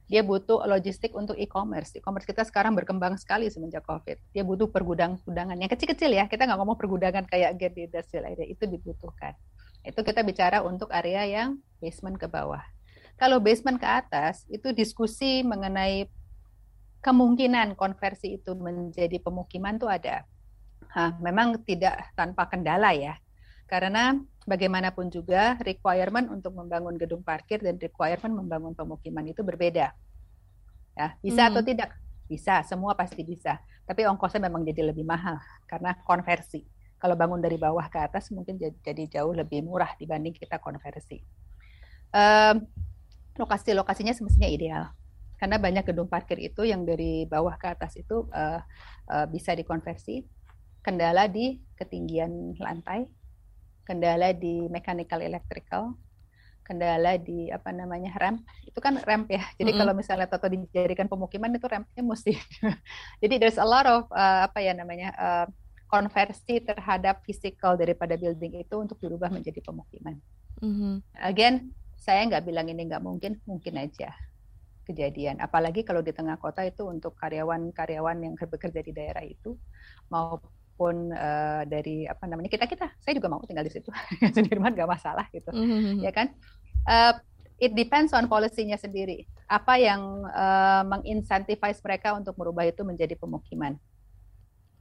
dia 0.04 0.20
butuh 0.20 0.60
logistik 0.68 1.16
untuk 1.16 1.32
e-commerce. 1.40 1.96
E-commerce 1.96 2.28
kita 2.28 2.44
sekarang 2.44 2.76
berkembang 2.76 3.16
sekali 3.16 3.48
semenjak 3.48 3.88
COVID. 3.88 4.36
Dia 4.36 4.44
butuh 4.44 4.68
pergudang-pergudangan 4.68 5.56
yang 5.56 5.70
kecil-kecil 5.72 6.12
ya. 6.12 6.28
Kita 6.28 6.44
nggak 6.44 6.58
ngomong 6.60 6.76
pergudangan 6.76 7.24
kayak 7.24 7.56
get 7.56 7.72
di 7.72 7.88
area 7.88 8.44
itu 8.44 8.68
dibutuhkan. 8.68 9.32
Itu 9.80 10.04
kita 10.04 10.20
bicara 10.20 10.60
untuk 10.60 10.92
area 10.92 11.24
yang 11.24 11.56
basement 11.80 12.20
ke 12.20 12.28
bawah. 12.28 12.60
Kalau 13.16 13.40
basement 13.40 13.80
ke 13.80 13.88
atas 13.88 14.44
itu 14.52 14.74
diskusi 14.76 15.40
mengenai 15.40 16.08
kemungkinan 17.04 17.76
konversi 17.76 18.40
itu 18.40 18.56
menjadi 18.56 19.20
pemukiman 19.20 19.76
tuh 19.76 19.92
ada. 19.92 20.24
Hah, 20.92 21.16
memang 21.20 21.60
tidak 21.64 22.12
tanpa 22.16 22.48
kendala 22.48 22.92
ya. 22.92 23.16
Karena 23.64 24.16
bagaimanapun 24.44 25.08
juga 25.08 25.56
requirement 25.64 26.28
untuk 26.28 26.52
membangun 26.52 26.94
gedung 27.00 27.24
parkir 27.24 27.60
dan 27.60 27.80
requirement 27.80 28.44
membangun 28.44 28.76
pemukiman 28.76 29.24
itu 29.24 29.40
berbeda. 29.40 29.96
Ya, 30.94 31.08
bisa 31.20 31.42
hmm. 31.44 31.50
atau 31.50 31.62
tidak? 31.64 31.90
Bisa, 32.24 32.64
semua 32.64 32.96
pasti 32.96 33.20
bisa. 33.24 33.60
Tapi 33.84 34.08
ongkosnya 34.08 34.48
memang 34.48 34.64
jadi 34.64 34.92
lebih 34.92 35.04
mahal 35.04 35.36
karena 35.68 35.96
konversi. 36.04 36.64
Kalau 36.96 37.18
bangun 37.20 37.42
dari 37.42 37.60
bawah 37.60 37.84
ke 37.92 38.00
atas 38.00 38.32
mungkin 38.32 38.56
jadi, 38.56 39.04
jauh 39.12 39.36
lebih 39.36 39.60
murah 39.60 39.92
dibanding 40.00 40.32
kita 40.32 40.56
konversi. 40.56 41.20
Um, 42.14 42.64
lokasi-lokasinya 43.34 44.14
semestinya 44.14 44.46
ideal 44.46 44.94
karena 45.34 45.58
banyak 45.58 45.84
gedung 45.90 46.06
parkir 46.06 46.38
itu 46.38 46.62
yang 46.62 46.86
dari 46.86 47.26
bawah 47.26 47.58
ke 47.58 47.66
atas 47.66 47.98
itu 47.98 48.24
uh, 48.30 48.62
uh, 49.10 49.26
bisa 49.28 49.52
dikonversi. 49.52 50.24
Kendala 50.84 51.28
di 51.28 51.60
ketinggian 51.80 52.56
lantai, 52.60 53.08
kendala 53.84 54.32
di 54.32 54.66
mechanical 54.72 55.20
electrical, 55.20 55.94
kendala 56.64 57.20
di 57.20 57.52
apa 57.52 57.70
namanya 57.70 58.16
ramp. 58.16 58.42
Itu 58.64 58.80
kan 58.80 58.98
ramp 59.04 59.28
ya. 59.28 59.44
Jadi 59.60 59.70
mm 59.70 59.76
-hmm. 59.76 59.80
kalau 59.80 59.92
misalnya 59.92 60.26
toto 60.28 60.48
dijadikan 60.48 61.06
pemukiman 61.06 61.52
itu 61.52 61.68
rampnya 61.68 62.02
mesti 62.02 62.32
jadi 63.22 63.34
there's 63.38 63.60
a 63.60 63.68
lot 63.68 63.84
of 63.84 64.08
uh, 64.10 64.48
apa 64.48 64.58
ya 64.64 64.72
namanya 64.72 65.12
uh, 65.14 65.46
konversi 65.86 66.58
terhadap 66.64 67.22
physical 67.22 67.78
daripada 67.78 68.18
building 68.18 68.64
itu 68.64 68.74
untuk 68.80 68.98
dirubah 68.98 69.30
menjadi 69.30 69.60
pemukiman. 69.62 70.16
Mm 70.64 70.74
-hmm. 70.74 70.94
again 71.20 71.54
saya 72.00 72.24
nggak 72.28 72.44
bilang 72.44 72.68
ini 72.68 72.88
nggak 72.88 73.04
mungkin 73.04 73.40
mungkin 73.48 73.80
aja 73.80 74.12
kejadian. 74.84 75.40
Apalagi 75.40 75.82
kalau 75.82 76.04
di 76.04 76.12
tengah 76.12 76.36
kota 76.36 76.60
itu 76.62 76.84
untuk 76.84 77.16
karyawan-karyawan 77.16 78.18
yang 78.20 78.34
bekerja 78.36 78.84
di 78.84 78.92
daerah 78.92 79.24
itu 79.24 79.56
mau 80.12 80.36
pun 80.74 81.14
uh, 81.14 81.62
dari 81.64 82.04
apa 82.04 82.26
namanya 82.26 82.50
kita 82.50 82.66
kita 82.66 82.90
saya 83.00 83.14
juga 83.16 83.30
mau 83.30 83.42
tinggal 83.46 83.64
di 83.64 83.72
situ. 83.72 83.90
Sudirman 84.34 84.74
gak 84.74 84.90
masalah 84.90 85.26
gitu. 85.30 85.50
Mm-hmm. 85.54 86.02
ya 86.02 86.12
kan? 86.12 86.26
Uh, 86.84 87.14
it 87.62 87.72
depends 87.72 88.12
on 88.12 88.26
policy-nya 88.26 88.76
sendiri. 88.76 89.24
Apa 89.46 89.78
yang 89.78 90.26
uh, 90.28 90.82
mengincentivize 90.84 91.78
mereka 91.80 92.12
untuk 92.18 92.34
merubah 92.34 92.66
itu 92.66 92.82
menjadi 92.82 93.14
pemukiman 93.16 93.78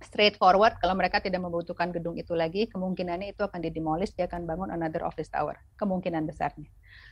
straightforward 0.03 0.77
kalau 0.77 0.93
mereka 0.93 1.23
tidak 1.23 1.41
membutuhkan 1.41 1.89
gedung 1.89 2.19
itu 2.19 2.35
lagi 2.35 2.69
kemungkinannya 2.69 3.33
itu 3.33 3.41
akan 3.41 3.59
didemolish 3.63 4.13
dia 4.13 4.29
akan 4.29 4.43
bangun 4.43 4.69
another 4.69 5.07
office 5.07 5.31
tower 5.31 5.57
kemungkinan 5.79 6.27
besarnya 6.27 6.67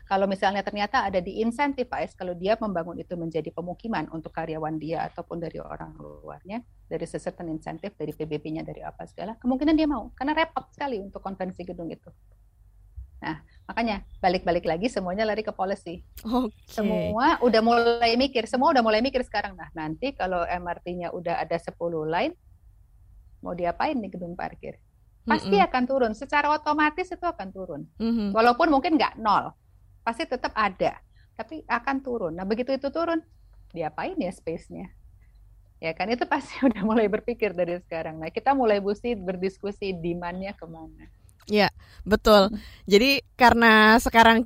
kalau 0.06 0.28
misalnya 0.28 0.62
ternyata 0.62 1.08
ada 1.08 1.24
di 1.24 1.40
incentivize 1.42 2.14
kalau 2.14 2.36
dia 2.36 2.60
membangun 2.60 3.00
itu 3.00 3.16
menjadi 3.16 3.50
pemukiman 3.50 4.12
untuk 4.12 4.36
karyawan 4.36 4.78
dia 4.78 5.08
ataupun 5.10 5.40
dari 5.40 5.58
orang 5.58 5.96
luarnya 5.98 6.62
dari 6.86 7.06
certain 7.08 7.48
insentif 7.50 7.96
dari 7.96 8.12
PBB-nya 8.12 8.68
dari 8.68 8.84
apa 8.84 9.08
segala 9.08 9.40
kemungkinan 9.40 9.74
dia 9.74 9.88
mau 9.88 10.12
karena 10.14 10.36
repot 10.36 10.68
sekali 10.70 11.00
untuk 11.00 11.24
konvensi 11.24 11.64
gedung 11.64 11.90
itu 11.90 12.12
Nah, 13.22 13.38
makanya 13.70 14.02
balik-balik 14.18 14.66
lagi 14.66 14.90
semuanya 14.90 15.24
lari 15.30 15.46
ke 15.46 15.54
policy. 15.54 16.02
Okay. 16.26 16.50
Semua 16.66 17.38
udah 17.46 17.62
mulai 17.62 18.18
mikir, 18.18 18.50
semua 18.50 18.74
udah 18.74 18.82
mulai 18.82 19.00
mikir 19.06 19.22
sekarang. 19.22 19.54
Nah, 19.54 19.70
nanti 19.78 20.18
kalau 20.18 20.42
MRT-nya 20.42 21.14
udah 21.14 21.38
ada 21.38 21.54
10 21.54 21.78
line, 22.10 22.34
mau 23.42 23.58
diapain 23.58 23.98
nih 23.98 24.14
gedung 24.14 24.38
parkir? 24.38 24.78
Pasti 25.22 25.54
mm 25.54 25.62
-hmm. 25.62 25.68
akan 25.70 25.84
turun, 25.86 26.14
secara 26.18 26.50
otomatis 26.50 27.06
itu 27.06 27.26
akan 27.26 27.50
turun. 27.54 27.82
Mm 28.02 28.12
-hmm. 28.14 28.28
Walaupun 28.34 28.74
mungkin 28.74 28.98
nggak 28.98 29.22
nol, 29.22 29.54
pasti 30.02 30.26
tetap 30.26 30.54
ada, 30.58 30.98
tapi 31.38 31.62
akan 31.70 31.98
turun. 32.02 32.34
Nah 32.34 32.46
begitu 32.46 32.74
itu 32.74 32.90
turun, 32.90 33.22
diapain 33.70 34.18
ya 34.18 34.34
space-nya? 34.34 34.90
Ya 35.82 35.98
kan 35.98 36.10
itu 36.14 36.26
pasti 36.30 36.58
udah 36.68 36.82
mulai 36.86 37.10
berpikir 37.10 37.54
dari 37.54 37.78
sekarang. 37.82 38.22
Nah 38.22 38.34
kita 38.34 38.54
mulai 38.58 38.82
mesti 38.82 39.14
berdiskusi 39.18 39.94
demand-nya 39.98 40.58
ke 40.58 40.66
mana. 40.66 41.06
Ya 41.50 41.74
betul. 42.06 42.54
Jadi 42.86 43.26
karena 43.34 43.98
sekarang 43.98 44.46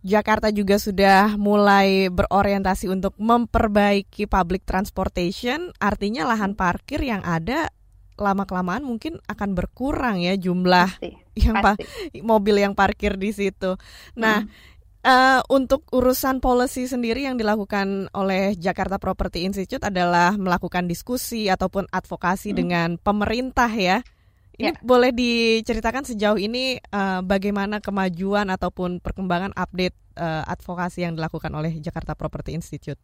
Jakarta 0.00 0.48
juga 0.48 0.80
sudah 0.80 1.36
mulai 1.36 2.08
berorientasi 2.08 2.88
untuk 2.88 3.12
memperbaiki 3.20 4.24
public 4.24 4.64
transportation, 4.64 5.76
artinya 5.76 6.24
lahan 6.24 6.56
parkir 6.56 7.04
yang 7.04 7.20
ada 7.20 7.68
lama 8.20 8.44
kelamaan 8.44 8.84
mungkin 8.84 9.18
akan 9.26 9.56
berkurang 9.56 10.20
ya 10.20 10.36
jumlah 10.36 10.88
pasti, 11.00 11.10
yang 11.40 11.56
pasti. 11.64 12.20
mobil 12.20 12.60
yang 12.60 12.76
parkir 12.76 13.16
di 13.16 13.32
situ. 13.32 13.80
Nah, 14.14 14.44
hmm. 14.44 14.52
uh, 15.04 15.40
untuk 15.48 15.88
urusan 15.90 16.38
policy 16.38 16.86
sendiri 16.86 17.24
yang 17.24 17.40
dilakukan 17.40 18.12
oleh 18.12 18.54
Jakarta 18.54 19.00
Property 19.00 19.48
Institute 19.48 19.82
adalah 19.82 20.36
melakukan 20.36 20.84
diskusi 20.86 21.48
ataupun 21.48 21.88
advokasi 21.88 22.52
hmm. 22.52 22.58
dengan 22.58 22.88
pemerintah 23.00 23.72
ya. 23.72 24.04
Ini 24.60 24.76
ya. 24.76 24.80
boleh 24.84 25.08
diceritakan 25.16 26.04
sejauh 26.04 26.36
ini 26.36 26.76
uh, 26.92 27.24
bagaimana 27.24 27.80
kemajuan 27.80 28.52
ataupun 28.52 29.00
perkembangan 29.00 29.56
update 29.56 29.96
uh, 30.20 30.44
advokasi 30.44 31.08
yang 31.08 31.16
dilakukan 31.16 31.48
oleh 31.56 31.80
Jakarta 31.80 32.12
Property 32.12 32.52
Institute? 32.52 33.00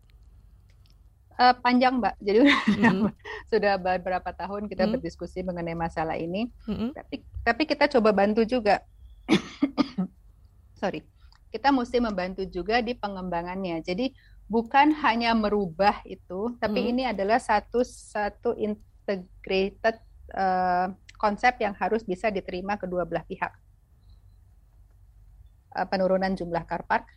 Uh, 1.36 1.54
panjang 1.60 2.00
mbak 2.00 2.16
jadi 2.18 2.44
mm-hmm. 2.44 3.12
sudah 3.52 3.76
beberapa 3.78 4.30
tahun 4.32 4.66
kita 4.66 4.84
mm-hmm. 4.84 4.94
berdiskusi 4.98 5.44
mengenai 5.44 5.76
masalah 5.76 6.16
ini 6.16 6.48
mm-hmm. 6.66 6.90
tapi 6.96 7.16
tapi 7.44 7.62
kita 7.68 7.86
coba 7.92 8.10
bantu 8.12 8.42
juga 8.48 8.82
sorry 10.80 11.04
kita 11.52 11.72
mesti 11.72 12.02
membantu 12.02 12.42
juga 12.48 12.80
di 12.80 12.96
pengembangannya 12.96 13.80
jadi 13.84 14.12
bukan 14.46 14.94
hanya 15.02 15.34
merubah 15.36 16.00
itu 16.08 16.56
tapi 16.58 16.80
mm-hmm. 16.82 16.92
ini 16.92 17.02
adalah 17.08 17.38
satu 17.40 17.84
satu 17.84 18.54
integrated 18.56 20.00
uh, 20.34 20.90
konsep 21.16 21.56
yang 21.60 21.72
harus 21.76 22.04
bisa 22.04 22.28
diterima 22.28 22.76
kedua 22.76 23.08
belah 23.08 23.24
pihak 23.24 23.52
uh, 25.74 25.86
penurunan 25.88 26.32
jumlah 26.36 26.64
car 26.68 26.84
park 26.86 27.08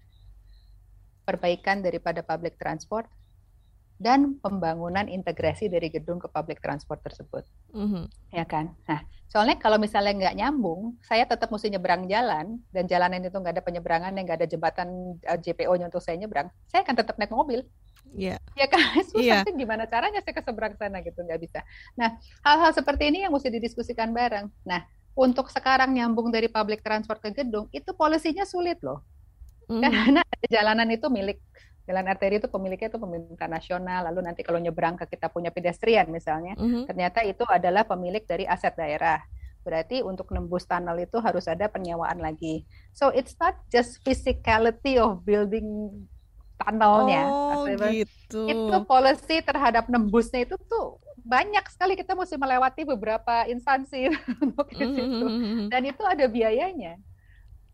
perbaikan 1.27 1.86
daripada 1.86 2.25
public 2.25 2.58
transport 2.58 3.05
dan 4.00 4.40
pembangunan 4.40 5.12
integrasi 5.12 5.68
dari 5.68 5.92
gedung 5.92 6.24
ke 6.24 6.32
public 6.32 6.64
transport 6.64 7.04
tersebut, 7.04 7.44
mm-hmm. 7.76 8.08
ya 8.32 8.48
kan? 8.48 8.72
Nah, 8.88 9.04
soalnya 9.28 9.60
kalau 9.60 9.76
misalnya 9.76 10.16
nggak 10.16 10.36
nyambung, 10.40 10.96
saya 11.04 11.28
tetap 11.28 11.52
mesti 11.52 11.68
nyebrang 11.68 12.08
jalan 12.08 12.64
dan 12.72 12.88
jalanan 12.88 13.20
itu 13.20 13.36
nggak 13.36 13.60
ada 13.60 13.64
penyeberangan, 13.64 14.16
yang 14.16 14.24
nggak 14.24 14.40
ada 14.40 14.48
jembatan 14.48 15.20
uh, 15.28 15.36
eh, 15.36 15.40
JPO-nya 15.44 15.92
untuk 15.92 16.00
saya 16.00 16.16
nyebrang, 16.16 16.48
saya 16.72 16.88
akan 16.88 16.96
tetap 16.96 17.20
naik 17.20 17.36
mobil. 17.36 17.68
Iya. 18.16 18.40
Yeah. 18.56 18.66
Ya 18.66 18.68
kan, 18.72 18.80
susah 19.12 19.44
yeah. 19.44 19.44
sih 19.44 19.54
gimana 19.60 19.84
caranya 19.84 20.24
saya 20.24 20.32
ke 20.32 20.44
seberang 20.48 20.74
sana 20.80 21.04
gitu 21.04 21.20
nggak 21.20 21.40
bisa. 21.44 21.60
Nah, 22.00 22.16
hal-hal 22.48 22.72
seperti 22.72 23.12
ini 23.12 23.28
yang 23.28 23.36
mesti 23.36 23.52
didiskusikan 23.52 24.16
bareng. 24.16 24.48
Nah, 24.64 24.88
untuk 25.12 25.52
sekarang 25.52 25.92
nyambung 25.92 26.32
dari 26.32 26.48
public 26.48 26.80
transport 26.88 27.20
ke 27.20 27.36
gedung 27.36 27.68
itu 27.76 27.92
polisinya 27.92 28.48
sulit 28.48 28.80
loh, 28.80 29.04
mm. 29.68 29.84
karena 29.84 30.22
jalanan 30.47 30.88
itu 30.88 31.12
milik 31.12 31.43
jalan 31.90 32.06
arteri 32.06 32.38
itu 32.38 32.46
pemiliknya 32.46 32.94
itu 32.94 33.02
pemerintah 33.02 33.50
nasional 33.50 34.06
lalu 34.06 34.30
nanti 34.30 34.46
kalau 34.46 34.62
nyebrang 34.62 34.94
ke 34.94 35.10
kita 35.10 35.26
punya 35.34 35.50
pedestrian 35.50 36.06
misalnya 36.14 36.54
mm-hmm. 36.54 36.86
ternyata 36.86 37.26
itu 37.26 37.42
adalah 37.50 37.82
pemilik 37.82 38.22
dari 38.30 38.46
aset 38.46 38.78
daerah 38.78 39.18
berarti 39.66 40.06
untuk 40.06 40.30
nembus 40.30 40.70
tunnel 40.70 41.02
itu 41.02 41.18
harus 41.18 41.50
ada 41.50 41.66
penyewaan 41.66 42.22
lagi 42.22 42.70
so 42.94 43.10
it's 43.10 43.34
not 43.42 43.58
just 43.74 43.98
physicality 44.06 45.02
of 45.02 45.26
building 45.26 45.90
tunnelnya 46.62 47.26
oh, 47.26 47.66
gitu. 47.66 48.46
itu 48.46 48.78
policy 48.86 49.42
terhadap 49.42 49.90
nembusnya 49.90 50.46
itu 50.46 50.62
tuh 50.70 51.02
banyak 51.26 51.66
sekali 51.74 51.98
kita 51.98 52.14
mesti 52.14 52.38
melewati 52.38 52.86
beberapa 52.86 53.50
instansi 53.50 54.14
untuk 54.46 54.70
mm-hmm. 54.78 55.74
dan 55.74 55.82
itu 55.90 56.04
ada 56.06 56.30
biayanya 56.30 57.02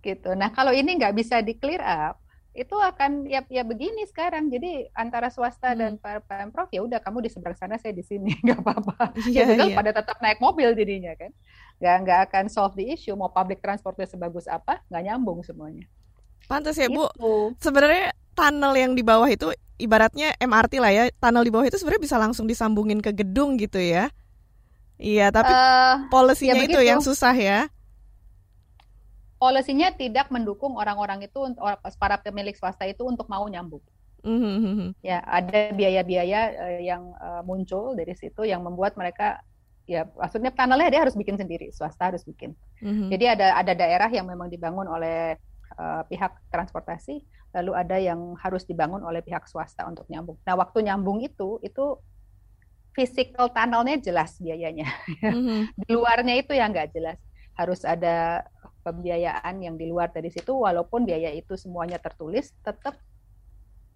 gitu. 0.05 0.37
Nah 0.37 0.53
kalau 0.53 0.69
ini 0.69 0.93
nggak 1.01 1.17
bisa 1.17 1.41
di 1.41 1.57
clear 1.57 1.81
up, 1.81 2.21
itu 2.55 2.71
akan 2.79 3.27
ya 3.27 3.43
ya 3.51 3.67
begini 3.67 4.07
sekarang. 4.07 4.47
Jadi 4.47 4.87
antara 4.95 5.27
swasta 5.27 5.75
hmm. 5.75 5.77
dan 5.77 5.91
pemprov 6.23 6.71
ya 6.71 6.81
udah 6.87 7.03
kamu 7.03 7.27
di 7.27 7.29
seberang 7.29 7.59
sana 7.59 7.75
saya 7.75 7.91
di 7.91 8.01
sini 8.01 8.31
nggak 8.47 8.63
apa-apa. 8.63 9.11
Yeah, 9.27 9.51
ya, 9.51 9.67
yeah. 9.67 9.75
pada 9.75 9.91
tetap 9.91 10.17
naik 10.23 10.39
mobil 10.39 10.71
jadinya 10.71 11.11
kan. 11.19 11.35
Nggak 11.83 11.95
nggak 12.07 12.19
akan 12.31 12.45
solve 12.47 12.73
the 12.79 12.87
issue. 12.87 13.13
Mau 13.13 13.27
public 13.27 13.59
transportnya 13.59 14.07
sebagus 14.07 14.47
apa 14.47 14.79
nggak 14.87 15.03
nyambung 15.03 15.43
semuanya. 15.43 15.83
Pantas 16.47 16.79
ya 16.79 16.87
Bu. 16.87 17.11
Gitu. 17.11 17.59
Sebenarnya 17.59 18.15
tunnel 18.31 18.73
yang 18.79 18.95
di 18.95 19.03
bawah 19.03 19.27
itu 19.27 19.51
ibaratnya 19.75 20.31
MRT 20.39 20.79
lah 20.79 20.91
ya. 20.95 21.03
Tunnel 21.19 21.43
di 21.43 21.51
bawah 21.51 21.67
itu 21.67 21.75
sebenarnya 21.75 22.03
bisa 22.07 22.15
langsung 22.15 22.47
disambungin 22.47 23.03
ke 23.03 23.11
gedung 23.11 23.59
gitu 23.59 23.83
ya. 23.83 24.07
Iya, 24.95 25.27
tapi 25.27 25.51
uh, 25.51 26.07
polisinya 26.07 26.55
ya 26.55 26.71
itu 26.71 26.79
yang 26.79 27.03
susah 27.03 27.35
ya 27.35 27.67
polisinya 29.45 29.93
tidak 29.93 30.33
mendukung 30.33 30.73
orang-orang 30.73 31.29
itu 31.29 31.53
para 32.01 32.17
pemilik 32.17 32.57
swasta 32.57 32.89
itu 32.89 33.05
untuk 33.05 33.29
mau 33.29 33.45
nyambung. 33.45 33.85
Mm-hmm. 34.25 35.05
Ya, 35.05 35.21
ada 35.21 35.69
biaya-biaya 35.69 36.41
uh, 36.57 36.81
yang 36.81 37.13
uh, 37.21 37.45
muncul 37.45 37.93
dari 37.93 38.17
situ 38.17 38.41
yang 38.41 38.65
membuat 38.65 38.97
mereka 38.97 39.37
ya 39.85 40.09
maksudnya 40.17 40.49
tunnelnya 40.49 40.89
dia 40.89 41.01
harus 41.05 41.13
bikin 41.13 41.37
sendiri, 41.37 41.69
swasta 41.69 42.09
harus 42.09 42.25
bikin. 42.25 42.57
Mm-hmm. 42.81 43.09
Jadi 43.13 43.25
ada 43.37 43.47
ada 43.61 43.73
daerah 43.77 44.09
yang 44.09 44.25
memang 44.25 44.49
dibangun 44.49 44.89
oleh 44.89 45.37
uh, 45.77 46.01
pihak 46.09 46.33
transportasi, 46.49 47.21
lalu 47.53 47.71
ada 47.77 48.01
yang 48.01 48.33
harus 48.41 48.65
dibangun 48.65 49.05
oleh 49.05 49.21
pihak 49.21 49.45
swasta 49.45 49.85
untuk 49.85 50.09
nyambung. 50.09 50.41
Nah, 50.41 50.57
waktu 50.57 50.89
nyambung 50.89 51.21
itu 51.21 51.61
itu 51.61 52.01
physical 52.97 53.53
tunnelnya 53.53 54.01
jelas 54.01 54.41
biayanya. 54.41 54.89
Mm-hmm. 55.21 55.59
Di 55.85 55.93
luarnya 55.93 56.33
itu 56.33 56.57
yang 56.57 56.73
nggak 56.73 56.97
jelas. 56.97 57.21
Harus 57.53 57.85
ada 57.85 58.41
pembiayaan 58.85 59.65
yang 59.65 59.73
di 59.73 59.89
luar 59.89 60.13
dari 60.13 60.29
situ 60.29 60.53
walaupun 60.53 61.09
biaya 61.09 61.33
itu 61.33 61.57
semuanya 61.57 61.97
tertulis 61.97 62.53
tetap 62.61 62.93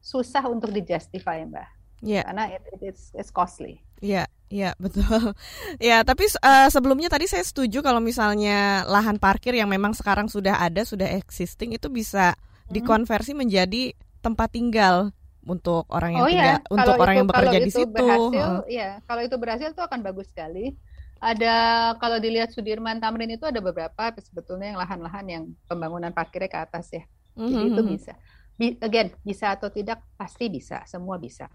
susah 0.02 0.42
untuk 0.50 0.74
dijustify 0.74 1.46
mbak 1.46 1.70
yeah. 2.02 2.26
karena 2.26 2.58
it, 2.58 2.64
it, 2.74 2.82
it's, 2.90 3.14
it's 3.14 3.30
costly 3.30 3.86
ya 4.02 4.26
yeah, 4.26 4.28
ya 4.50 4.70
betul 4.82 5.38
ya 5.78 6.02
tapi 6.02 6.26
uh, 6.42 6.74
sebelumnya 6.74 7.14
tadi 7.14 7.30
saya 7.30 7.46
setuju 7.46 7.86
kalau 7.86 8.02
misalnya 8.02 8.82
lahan 8.90 9.22
parkir 9.22 9.54
yang 9.54 9.70
memang 9.70 9.94
sekarang 9.94 10.26
sudah 10.26 10.58
ada 10.58 10.82
sudah 10.82 11.06
existing 11.22 11.78
itu 11.78 11.86
bisa 11.94 12.34
hmm. 12.34 12.74
dikonversi 12.74 13.38
menjadi 13.38 13.94
tempat 14.26 14.58
tinggal 14.58 15.14
untuk 15.46 15.88
orang 15.90 16.20
yang 16.20 16.24
oh, 16.26 16.30
tinggal 16.30 16.58
iya. 16.60 16.68
untuk 16.68 16.94
kalau 16.94 17.04
orang 17.06 17.16
itu, 17.16 17.20
yang 17.20 17.30
bekerja 17.32 17.60
di 17.64 17.72
situ. 17.72 17.90
Berhasil, 17.96 18.46
uh. 18.46 18.62
ya, 18.70 18.90
kalau 19.08 19.22
itu 19.24 19.36
berhasil 19.40 19.68
itu 19.72 19.82
akan 19.82 20.00
bagus 20.04 20.28
sekali 20.30 20.76
ada 21.20 21.56
kalau 22.00 22.18
dilihat 22.18 22.56
Sudirman 22.56 23.04
Tamrin 23.04 23.36
itu 23.36 23.44
ada 23.44 23.60
beberapa 23.60 24.16
sebetulnya 24.24 24.72
yang 24.74 24.80
lahan-lahan 24.80 25.26
yang 25.28 25.44
pembangunan 25.68 26.16
parkirnya 26.16 26.48
ke 26.48 26.60
atas 26.60 26.88
ya. 26.96 27.04
Mm-hmm. 27.36 27.52
Jadi 27.52 27.66
itu 27.68 27.82
mhm. 27.84 27.90
bisa. 27.92 28.14
Be, 28.60 28.76
again, 28.84 29.08
bisa 29.24 29.56
atau 29.56 29.72
tidak 29.72 30.04
pasti 30.20 30.52
bisa, 30.52 30.84
semua 30.88 31.20
bisa. 31.20 31.48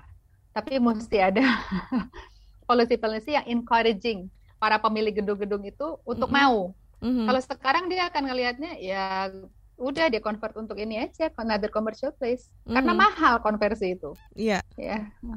Tapi 0.52 0.80
mesti 0.80 1.18
ada 1.20 1.44
policy-policy 2.68 3.36
yang 3.36 3.46
encouraging 3.60 4.28
para 4.60 4.80
pemilik 4.80 5.12
gedung-gedung 5.12 5.64
itu 5.64 5.96
untuk 6.04 6.28
mm-hmm. 6.28 6.44
mau. 6.44 6.76
Mm-hmm. 7.00 7.26
Kalau 7.28 7.40
sekarang 7.40 7.84
dia 7.88 8.08
akan 8.08 8.22
ngelihatnya 8.28 8.72
ya 8.80 9.28
udah 9.74 10.06
dia 10.06 10.22
convert 10.22 10.54
untuk 10.54 10.78
ini 10.78 11.02
aja 11.02 11.28
another 11.40 11.68
commercial 11.72 12.14
place 12.14 12.48
mm-hmm. 12.48 12.74
karena 12.76 12.92
mahal 12.92 13.34
konversi 13.40 13.96
itu. 13.96 14.12
Iya. 14.36 14.60
Yeah. 14.76 15.08
Ya. 15.20 15.36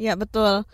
Iya, 0.00 0.12
betul. 0.16 0.64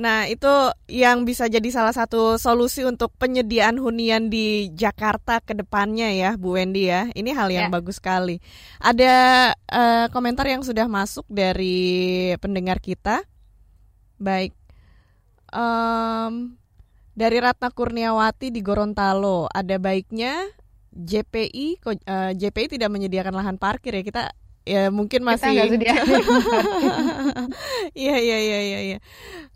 Nah, 0.00 0.24
itu 0.32 0.48
yang 0.88 1.28
bisa 1.28 1.44
jadi 1.44 1.68
salah 1.68 1.92
satu 1.92 2.40
solusi 2.40 2.88
untuk 2.88 3.12
penyediaan 3.20 3.76
hunian 3.76 4.32
di 4.32 4.72
Jakarta 4.72 5.44
ke 5.44 5.52
depannya 5.52 6.08
ya, 6.16 6.40
Bu 6.40 6.56
Wendy 6.56 6.88
ya. 6.88 7.12
Ini 7.12 7.36
hal 7.36 7.52
yang 7.52 7.68
ya. 7.68 7.72
bagus 7.76 8.00
sekali. 8.00 8.40
Ada 8.80 9.12
uh, 9.52 10.06
komentar 10.08 10.48
yang 10.48 10.64
sudah 10.64 10.88
masuk 10.88 11.28
dari 11.28 12.32
pendengar 12.40 12.80
kita. 12.80 13.20
Baik. 14.16 14.56
Um, 15.52 16.56
dari 17.12 17.36
Ratna 17.36 17.68
Kurniawati 17.68 18.48
di 18.48 18.64
Gorontalo, 18.64 19.52
ada 19.52 19.76
baiknya 19.76 20.48
JPI 20.96 21.84
uh, 21.84 21.92
eh, 21.92 22.32
JPI 22.40 22.80
tidak 22.80 22.88
menyediakan 22.88 23.36
lahan 23.36 23.56
parkir 23.60 23.92
ya. 23.92 24.00
Kita 24.00 24.32
ya 24.70 24.82
mungkin 24.94 25.26
masih 25.26 25.50
Iya 27.90 28.16
iya 28.22 28.38
iya 28.38 28.58
iya 28.62 28.80
iya. 28.94 28.98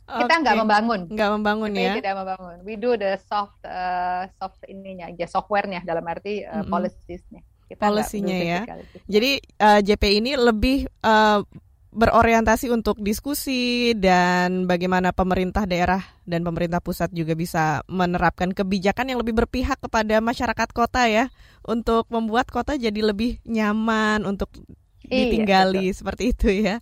Kita 0.05 0.35
nggak 0.43 0.57
membangun. 0.59 1.01
Nggak 1.09 1.31
membangun 1.39 1.71
Kita 1.73 1.85
ya. 1.87 1.93
Tidak 2.03 2.15
membangun. 2.19 2.57
We 2.67 2.75
do 2.75 2.99
the 2.99 3.17
soft 3.23 3.63
uh, 3.63 4.27
soft 4.37 4.59
ininya 4.67 5.09
aja 5.09 5.25
softwarenya 5.31 5.87
dalam 5.87 6.05
arti 6.05 6.43
uh, 6.43 6.51
mm 6.51 6.63
-hmm. 6.67 6.71
policies-nya. 6.71 7.43
Polisinya 7.75 8.37
ya. 8.37 8.61
Jadi 9.09 9.41
uh, 9.59 9.81
JP 9.81 10.05
ini 10.21 10.37
lebih 10.37 10.87
uh, 11.03 11.41
berorientasi 11.95 12.75
untuk 12.75 12.99
diskusi 12.99 13.95
dan 13.95 14.67
bagaimana 14.67 15.15
pemerintah 15.15 15.63
daerah 15.63 16.03
dan 16.27 16.43
pemerintah 16.43 16.83
pusat 16.83 17.15
juga 17.15 17.39
bisa 17.39 17.87
menerapkan 17.87 18.51
kebijakan 18.51 19.15
yang 19.15 19.23
lebih 19.23 19.39
berpihak 19.39 19.79
kepada 19.79 20.19
masyarakat 20.19 20.69
kota 20.75 21.07
ya 21.07 21.31
untuk 21.63 22.11
membuat 22.11 22.51
kota 22.51 22.75
jadi 22.75 23.15
lebih 23.15 23.39
nyaman 23.47 24.27
untuk 24.27 24.51
ditinggali 25.05 25.91
iya, 25.91 25.97
seperti 25.97 26.33
itu 26.33 26.49
ya. 26.51 26.81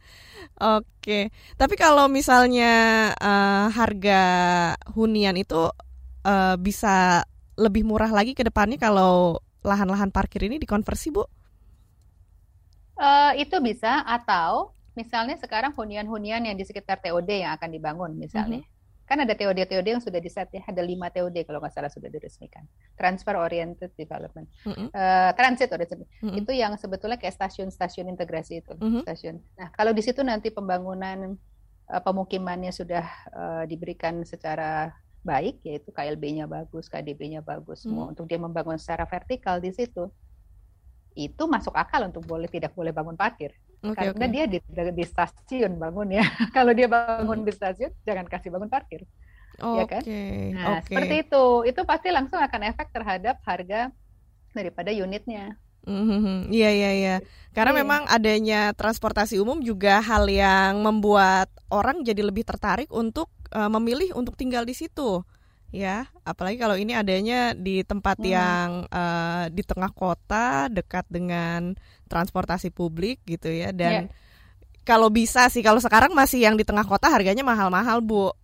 Oke, 0.58 1.34
tapi 1.58 1.74
kalau 1.74 2.06
misalnya 2.06 2.72
uh, 3.18 3.66
harga 3.72 4.22
hunian 4.94 5.34
itu 5.38 5.70
uh, 6.26 6.54
bisa 6.58 7.26
lebih 7.58 7.82
murah 7.82 8.10
lagi 8.10 8.34
ke 8.34 8.46
depannya 8.46 8.78
kalau 8.78 9.42
lahan-lahan 9.62 10.10
parkir 10.10 10.46
ini 10.46 10.62
dikonversi, 10.62 11.08
Bu? 11.14 11.24
Uh, 12.98 13.32
itu 13.34 13.58
bisa 13.58 14.06
atau 14.06 14.70
misalnya 14.94 15.34
sekarang 15.40 15.74
hunian-hunian 15.74 16.46
yang 16.46 16.54
di 16.54 16.62
sekitar 16.62 17.00
TOD 17.02 17.42
yang 17.42 17.56
akan 17.58 17.70
dibangun 17.72 18.12
misalnya. 18.14 18.62
Mm 18.62 18.66
-hmm 18.66 18.80
kan 19.12 19.28
ada 19.28 19.36
TOD-TOD 19.36 19.84
yang 19.84 20.00
sudah 20.00 20.16
diset 20.24 20.48
ya, 20.48 20.64
ada 20.64 20.80
lima 20.80 21.12
TOD 21.12 21.44
kalau 21.44 21.60
nggak 21.60 21.76
salah 21.76 21.92
sudah 21.92 22.08
diresmikan. 22.08 22.64
Transfer 22.96 23.36
Oriented 23.36 23.92
Development, 23.92 24.48
mm 24.64 24.72
-hmm. 24.72 24.88
uh, 24.88 25.30
Transit 25.36 25.68
Oriented, 25.68 26.00
mm 26.00 26.08
-hmm. 26.08 26.40
itu 26.40 26.52
yang 26.56 26.72
sebetulnya 26.80 27.20
kayak 27.20 27.36
stasiun-stasiun 27.36 28.08
integrasi 28.08 28.64
itu, 28.64 28.72
mm 28.72 28.80
-hmm. 28.80 29.02
stasiun. 29.04 29.36
Nah 29.60 29.68
kalau 29.76 29.92
di 29.92 30.00
situ 30.00 30.24
nanti 30.24 30.48
pembangunan 30.48 31.36
uh, 31.92 32.00
pemukimannya 32.00 32.72
sudah 32.72 33.04
uh, 33.36 33.64
diberikan 33.68 34.24
secara 34.24 34.96
baik, 35.20 35.60
yaitu 35.60 35.92
KLB-nya 35.92 36.48
bagus, 36.48 36.88
KDB-nya 36.88 37.44
bagus, 37.44 37.84
semua 37.84 37.92
mm 37.92 38.00
-hmm. 38.08 38.12
untuk 38.16 38.24
dia 38.32 38.40
membangun 38.40 38.80
secara 38.80 39.04
vertikal 39.04 39.60
di 39.60 39.76
situ, 39.76 40.08
itu 41.12 41.44
masuk 41.44 41.76
akal 41.76 42.08
untuk 42.08 42.24
boleh 42.24 42.48
tidak 42.48 42.72
boleh 42.72 42.96
bangun 42.96 43.20
parkir. 43.20 43.52
Okay, 43.82 44.14
Karena 44.14 44.26
okay. 44.30 44.34
dia 44.34 44.44
di, 44.46 44.58
di 44.94 45.04
stasiun 45.04 45.74
bangun 45.74 46.08
ya. 46.14 46.22
Kalau 46.56 46.70
dia 46.70 46.86
bangun 46.86 47.42
hmm. 47.42 47.46
di 47.50 47.52
stasiun, 47.52 47.92
jangan 48.06 48.30
kasih 48.30 48.54
bangun 48.54 48.70
parkir. 48.70 49.02
Oh, 49.58 49.76
ya 49.76 49.84
kan? 49.90 50.02
Nah, 50.54 50.80
okay. 50.80 50.86
seperti 50.86 51.14
itu. 51.28 51.44
Itu 51.66 51.80
pasti 51.82 52.08
langsung 52.14 52.38
akan 52.38 52.60
efek 52.72 52.94
terhadap 52.94 53.42
harga 53.42 53.90
daripada 54.54 54.94
unitnya. 54.94 55.58
Mm-hmm. 55.82 56.54
Iya 56.54 56.70
iya 56.70 56.90
iya. 56.94 57.16
Karena 57.50 57.74
yeah. 57.74 57.80
memang 57.82 58.02
adanya 58.06 58.60
transportasi 58.78 59.42
umum 59.42 59.58
juga 59.58 59.98
hal 59.98 60.30
yang 60.30 60.78
membuat 60.78 61.50
orang 61.74 62.06
jadi 62.06 62.22
lebih 62.22 62.46
tertarik 62.46 62.86
untuk 62.94 63.26
uh, 63.50 63.66
memilih 63.66 64.14
untuk 64.14 64.38
tinggal 64.38 64.62
di 64.62 64.78
situ 64.78 65.26
ya 65.72 66.04
apalagi 66.22 66.60
kalau 66.60 66.76
ini 66.76 66.92
adanya 66.92 67.56
di 67.56 67.80
tempat 67.80 68.20
hmm. 68.20 68.28
yang 68.28 68.68
uh, 68.92 69.48
di 69.48 69.64
tengah 69.64 69.88
kota 69.90 70.68
dekat 70.68 71.08
dengan 71.08 71.72
transportasi 72.12 72.68
publik 72.68 73.24
gitu 73.24 73.48
ya 73.48 73.72
dan 73.72 74.06
yeah. 74.06 74.84
kalau 74.84 75.08
bisa 75.08 75.48
sih 75.48 75.64
kalau 75.64 75.80
sekarang 75.80 76.12
masih 76.12 76.44
yang 76.44 76.60
di 76.60 76.62
tengah 76.68 76.84
kota 76.84 77.08
harganya 77.08 77.40
mahal-mahal 77.40 78.04
bu 78.04 78.36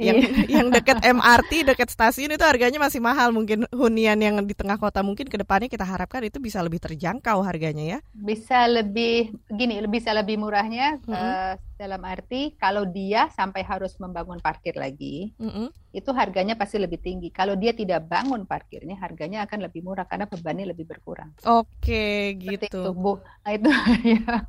yang 0.00 0.16
iya. 0.16 0.28
yang 0.60 0.66
dekat 0.72 1.04
MRT 1.04 1.68
dekat 1.68 1.92
stasiun 1.92 2.32
itu 2.32 2.44
harganya 2.44 2.80
masih 2.80 3.04
mahal 3.04 3.28
mungkin 3.28 3.68
hunian 3.68 4.16
yang 4.16 4.40
di 4.40 4.56
tengah 4.56 4.80
kota 4.80 5.04
mungkin 5.04 5.28
ke 5.28 5.36
depannya 5.36 5.68
kita 5.68 5.84
harapkan 5.84 6.24
itu 6.24 6.40
bisa 6.40 6.64
lebih 6.64 6.80
terjangkau 6.80 7.44
harganya 7.44 7.84
ya 7.84 7.98
bisa 8.16 8.64
lebih 8.64 9.36
gini 9.52 9.84
bisa 9.84 10.16
lebih 10.16 10.40
murahnya 10.40 10.96
mm 11.04 11.04
-hmm. 11.04 11.12
uh, 11.12 11.54
dalam 11.76 12.00
arti 12.06 12.54
kalau 12.56 12.88
dia 12.88 13.28
sampai 13.34 13.66
harus 13.66 13.92
membangun 14.00 14.40
parkir 14.40 14.72
lagi 14.80 15.36
mm 15.36 15.50
-hmm. 15.50 15.66
itu 15.92 16.10
harganya 16.16 16.56
pasti 16.56 16.80
lebih 16.80 17.02
tinggi 17.02 17.28
kalau 17.28 17.52
dia 17.52 17.76
tidak 17.76 18.08
bangun 18.08 18.48
parkirnya 18.48 18.96
harganya 18.96 19.44
akan 19.44 19.68
lebih 19.68 19.84
murah 19.84 20.08
karena 20.08 20.24
bebannya 20.24 20.72
lebih 20.72 20.88
berkurang 20.88 21.36
oke 21.44 22.06
gitu 22.40 22.64
itu, 22.64 22.82
Bu. 22.96 23.20
Nah, 23.44 23.52
itu 23.52 23.68
ya. 24.16 24.40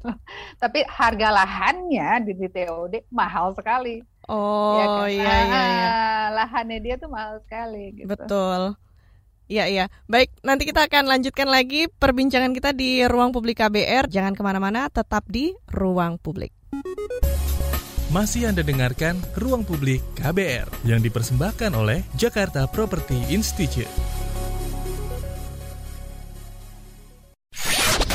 tapi 0.55 0.87
harga 0.87 1.27
lahannya 1.35 2.31
di, 2.31 2.31
di 2.37 2.47
TOD 2.47 3.11
mahal 3.11 3.51
sekali 3.57 4.12
oh 4.29 4.77
ya 4.77 4.85
kan? 4.85 5.07
iya 5.09 5.35
iya, 5.43 5.61
iya. 5.67 5.91
lahannya 6.31 6.79
dia 6.79 6.95
tuh 6.99 7.09
mahal 7.11 7.41
sekali 7.43 7.97
gitu. 7.97 8.07
Betul. 8.07 8.77
Iya 9.51 9.67
iya. 9.67 9.85
Baik, 10.07 10.31
nanti 10.41 10.63
kita 10.63 10.87
akan 10.87 11.03
lanjutkan 11.05 11.51
lagi 11.51 11.91
perbincangan 11.91 12.55
kita 12.55 12.71
di 12.71 13.03
ruang 13.05 13.35
publik 13.35 13.59
KBR. 13.59 14.07
Jangan 14.07 14.33
ke 14.33 14.41
mana-mana, 14.41 14.87
tetap 14.87 15.27
di 15.27 15.51
ruang 15.67 16.15
publik. 16.15 16.55
Masih 18.13 18.45
Anda 18.45 18.61
dengarkan 18.61 19.17
Ruang 19.33 19.65
Publik 19.65 20.05
KBR 20.21 20.69
yang 20.85 21.01
dipersembahkan 21.01 21.73
oleh 21.73 22.05
Jakarta 22.13 22.69
Property 22.69 23.17
Institute. 23.33 23.89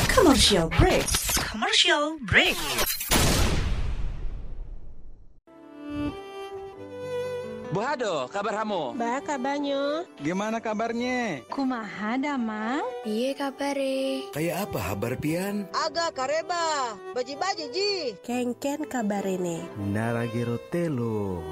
Commercial 0.06 0.70
break. 0.70 1.02
Commercial 1.50 2.14
break. 2.30 2.54
Bu 7.68 7.84
Hado, 7.84 8.24
kabar 8.32 8.64
kamu? 8.64 8.96
Ba 8.96 9.20
kabarnya? 9.20 10.08
Gimana 10.24 10.56
kabarnya? 10.56 11.44
Kumaha 11.52 12.16
damang? 12.16 12.80
Iya 13.04 13.36
kabare. 13.36 14.24
Kayak 14.32 14.64
apa 14.64 14.80
kabar 14.88 15.12
pian? 15.20 15.68
Aga 15.76 16.08
kareba, 16.16 16.96
baji-baji 17.12 17.68
ji. 17.68 17.92
Kengken 18.24 18.88
kabar 18.88 19.20
ini. 19.28 19.60
Naragero 19.92 20.56
telo. 20.72 21.44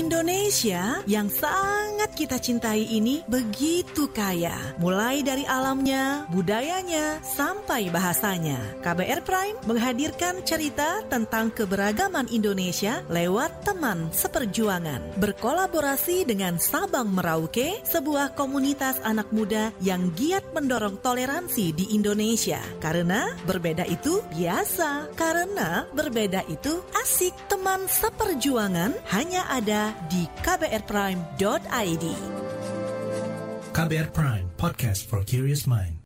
Indonesia 0.00 1.04
yang 1.04 1.28
sangat 1.28 2.16
kita 2.16 2.40
cintai 2.40 2.88
ini 2.88 3.20
begitu 3.28 4.08
kaya, 4.08 4.56
mulai 4.80 5.20
dari 5.20 5.44
alamnya, 5.44 6.24
budayanya, 6.32 7.20
sampai 7.20 7.92
bahasanya. 7.92 8.80
KBR 8.80 9.20
Prime 9.28 9.60
menghadirkan 9.68 10.40
cerita 10.40 11.04
tentang 11.12 11.52
keberagaman 11.52 12.32
Indonesia 12.32 13.04
lewat 13.12 13.68
teman 13.68 14.08
seperjuangan. 14.08 15.20
Berkolaborasi 15.20 16.24
dengan 16.24 16.56
Sabang 16.56 17.12
Merauke, 17.12 17.84
sebuah 17.84 18.32
komunitas 18.32 19.04
anak 19.04 19.28
muda 19.28 19.68
yang 19.84 20.16
giat 20.16 20.48
mendorong 20.56 20.96
toleransi 21.04 21.76
di 21.76 21.92
Indonesia. 21.92 22.64
Karena 22.80 23.36
berbeda 23.44 23.84
itu 23.84 24.24
biasa, 24.32 25.12
karena 25.12 25.84
berbeda 25.92 26.48
itu 26.48 26.80
asik. 26.96 27.36
Teman 27.52 27.84
seperjuangan 27.90 28.96
hanya 29.12 29.44
ada 29.50 29.89
di 30.10 30.26
kbrprime.id. 30.42 32.06
KBR 33.70 34.08
Prime, 34.10 34.46
podcast 34.58 35.06
for 35.06 35.22
curious 35.22 35.64
mind. 35.64 36.02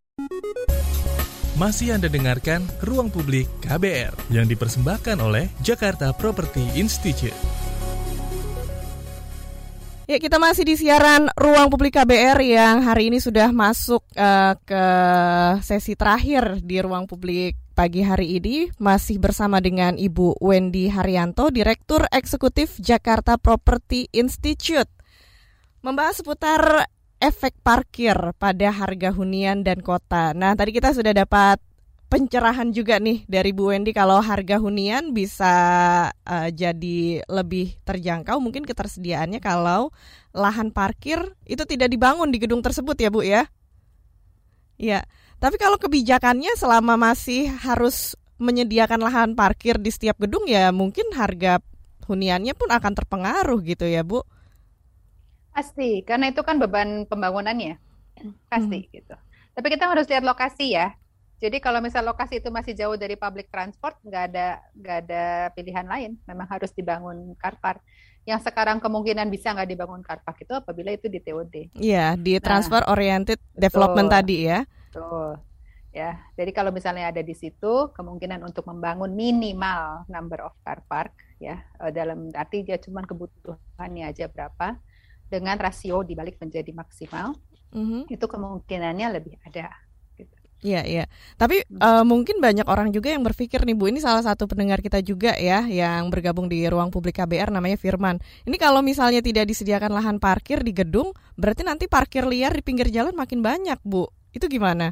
Masih 1.54 1.94
Anda 1.94 2.10
dengarkan 2.10 2.66
Ruang 2.82 3.14
Publik 3.14 3.46
KBR 3.62 4.28
yang 4.28 4.50
dipersembahkan 4.50 5.22
oleh 5.22 5.46
Jakarta 5.62 6.10
Property 6.10 6.66
Institute. 6.74 7.32
Ya, 10.04 10.20
kita 10.20 10.36
masih 10.36 10.68
di 10.68 10.76
siaran 10.76 11.32
Ruang 11.32 11.72
Publik 11.72 11.96
KBR 11.96 12.36
yang 12.44 12.84
hari 12.84 13.08
ini 13.08 13.24
sudah 13.24 13.48
masuk 13.48 14.04
uh, 14.12 14.52
ke 14.60 14.84
sesi 15.64 15.96
terakhir 15.96 16.60
di 16.60 16.76
Ruang 16.84 17.08
Publik 17.08 17.63
pagi 17.74 18.06
hari 18.06 18.38
ini 18.38 18.70
masih 18.78 19.18
bersama 19.18 19.58
dengan 19.58 19.98
Ibu 19.98 20.38
Wendy 20.38 20.86
Haryanto, 20.86 21.50
Direktur 21.50 22.06
Eksekutif 22.14 22.78
Jakarta 22.78 23.34
Property 23.34 24.06
Institute. 24.14 24.88
Membahas 25.82 26.22
seputar 26.22 26.86
efek 27.18 27.58
parkir 27.66 28.14
pada 28.38 28.70
harga 28.70 29.10
hunian 29.10 29.66
dan 29.66 29.82
kota. 29.82 30.32
Nah, 30.32 30.54
tadi 30.54 30.70
kita 30.70 30.94
sudah 30.94 31.10
dapat 31.10 31.58
pencerahan 32.06 32.70
juga 32.70 33.02
nih 33.02 33.26
dari 33.26 33.50
Bu 33.50 33.74
Wendy 33.74 33.90
kalau 33.90 34.22
harga 34.22 34.62
hunian 34.62 35.10
bisa 35.10 35.54
uh, 36.14 36.48
jadi 36.54 37.26
lebih 37.26 37.74
terjangkau 37.82 38.38
mungkin 38.38 38.62
ketersediaannya 38.62 39.42
kalau 39.42 39.90
lahan 40.30 40.70
parkir 40.70 41.18
itu 41.42 41.66
tidak 41.66 41.90
dibangun 41.90 42.30
di 42.30 42.38
gedung 42.38 42.62
tersebut 42.62 42.94
ya 43.02 43.10
Bu 43.10 43.20
ya. 43.26 43.50
Ya. 44.78 45.02
Tapi 45.44 45.60
kalau 45.60 45.76
kebijakannya 45.76 46.56
selama 46.56 46.96
masih 46.96 47.52
harus 47.52 48.16
menyediakan 48.40 48.96
lahan 48.96 49.30
parkir 49.36 49.76
di 49.76 49.92
setiap 49.92 50.16
gedung 50.16 50.48
ya 50.48 50.72
mungkin 50.72 51.12
harga 51.12 51.60
huniannya 52.08 52.56
pun 52.56 52.72
akan 52.72 52.92
terpengaruh 52.96 53.60
gitu 53.60 53.84
ya 53.84 54.00
Bu. 54.00 54.24
Pasti, 55.52 56.00
karena 56.00 56.32
itu 56.32 56.40
kan 56.40 56.56
beban 56.56 57.04
pembangunannya. 57.04 57.76
Pasti 58.52 58.88
hmm. 58.88 58.88
gitu. 58.88 59.14
Tapi 59.52 59.66
kita 59.68 59.84
harus 59.84 60.08
lihat 60.08 60.24
lokasi 60.24 60.80
ya. 60.80 60.96
Jadi 61.44 61.60
kalau 61.60 61.84
misal 61.84 62.08
lokasi 62.08 62.40
itu 62.40 62.48
masih 62.48 62.72
jauh 62.72 62.96
dari 62.96 63.20
public 63.20 63.52
transport, 63.52 64.00
nggak 64.00 64.24
ada 64.32 64.64
nggak 64.72 64.98
ada 65.04 65.24
pilihan 65.52 65.84
lain. 65.84 66.16
Memang 66.24 66.48
harus 66.48 66.72
dibangun 66.72 67.36
car 67.36 67.60
park. 67.60 67.84
Yang 68.24 68.48
sekarang 68.48 68.80
kemungkinan 68.80 69.28
bisa 69.28 69.52
nggak 69.52 69.68
dibangun 69.68 70.00
car 70.00 70.24
park 70.24 70.40
itu 70.40 70.56
apabila 70.56 70.88
itu 70.88 71.12
di 71.12 71.20
TOD. 71.20 71.76
Iya, 71.76 72.16
di 72.16 72.32
nah, 72.32 72.40
transfer 72.40 72.80
nah, 72.80 72.96
oriented 72.96 73.36
development 73.52 74.08
betul. 74.08 74.16
tadi 74.16 74.36
ya. 74.48 74.64
Betul. 74.94 75.42
Ya, 75.94 76.18
jadi 76.34 76.50
kalau 76.50 76.74
misalnya 76.74 77.14
ada 77.14 77.22
di 77.22 77.38
situ, 77.38 77.94
kemungkinan 77.94 78.42
untuk 78.42 78.66
membangun 78.66 79.14
minimal 79.14 80.02
number 80.10 80.42
of 80.42 80.50
car 80.66 80.82
park, 80.90 81.14
ya, 81.38 81.62
eh, 81.78 81.94
dalam 81.94 82.34
arti 82.34 82.66
dia 82.66 82.82
cuma 82.82 83.06
kebutuhannya 83.06 84.10
aja 84.10 84.26
berapa, 84.26 84.74
dengan 85.30 85.54
rasio 85.54 86.02
dibalik 86.02 86.34
menjadi 86.42 86.74
maksimal, 86.74 87.38
mm-hmm. 87.70 88.10
itu 88.10 88.26
kemungkinannya 88.26 89.06
lebih 89.06 89.38
ada. 89.46 89.70
Gitu. 90.18 90.34
Iya, 90.66 90.82
iya. 90.82 91.04
Tapi 91.38 91.62
hmm. 91.62 91.78
uh, 91.78 92.04
mungkin 92.08 92.42
banyak 92.42 92.66
orang 92.66 92.90
juga 92.90 93.14
yang 93.14 93.22
berpikir 93.22 93.62
nih 93.62 93.78
Bu, 93.78 93.86
ini 93.86 94.02
salah 94.02 94.26
satu 94.26 94.50
pendengar 94.50 94.82
kita 94.82 94.98
juga 94.98 95.38
ya 95.38 95.62
yang 95.62 96.10
bergabung 96.10 96.50
di 96.50 96.66
ruang 96.66 96.90
publik 96.90 97.22
KBR 97.22 97.54
namanya 97.54 97.78
Firman. 97.78 98.18
Ini 98.48 98.56
kalau 98.58 98.82
misalnya 98.82 99.22
tidak 99.22 99.46
disediakan 99.46 99.94
lahan 99.94 100.16
parkir 100.18 100.64
di 100.66 100.74
gedung, 100.74 101.14
berarti 101.38 101.62
nanti 101.62 101.86
parkir 101.86 102.26
liar 102.26 102.50
di 102.50 102.66
pinggir 102.66 102.90
jalan 102.90 103.14
makin 103.14 103.44
banyak, 103.46 103.78
Bu. 103.86 104.23
Itu 104.34 104.50
gimana? 104.50 104.90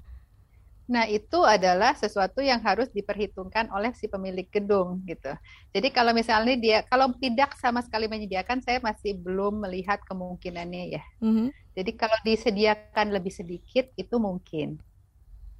Nah, 0.92 1.06
itu 1.06 1.40
adalah 1.46 1.94
sesuatu 1.94 2.42
yang 2.42 2.58
harus 2.60 2.90
diperhitungkan 2.90 3.70
oleh 3.70 3.94
si 3.94 4.10
pemilik 4.10 4.44
gedung 4.50 5.00
gitu. 5.06 5.30
Jadi 5.70 5.88
kalau 5.94 6.10
misalnya 6.10 6.54
dia 6.58 6.78
kalau 6.84 7.14
tidak 7.16 7.54
sama 7.56 7.80
sekali 7.80 8.10
menyediakan, 8.10 8.60
saya 8.60 8.82
masih 8.82 9.14
belum 9.16 9.62
melihat 9.62 10.02
kemungkinannya 10.04 10.84
ya. 10.98 11.02
Mm-hmm. 11.22 11.48
Jadi 11.78 11.90
kalau 11.94 12.18
disediakan 12.26 13.06
lebih 13.14 13.32
sedikit 13.32 13.88
itu 13.94 14.16
mungkin. 14.18 14.82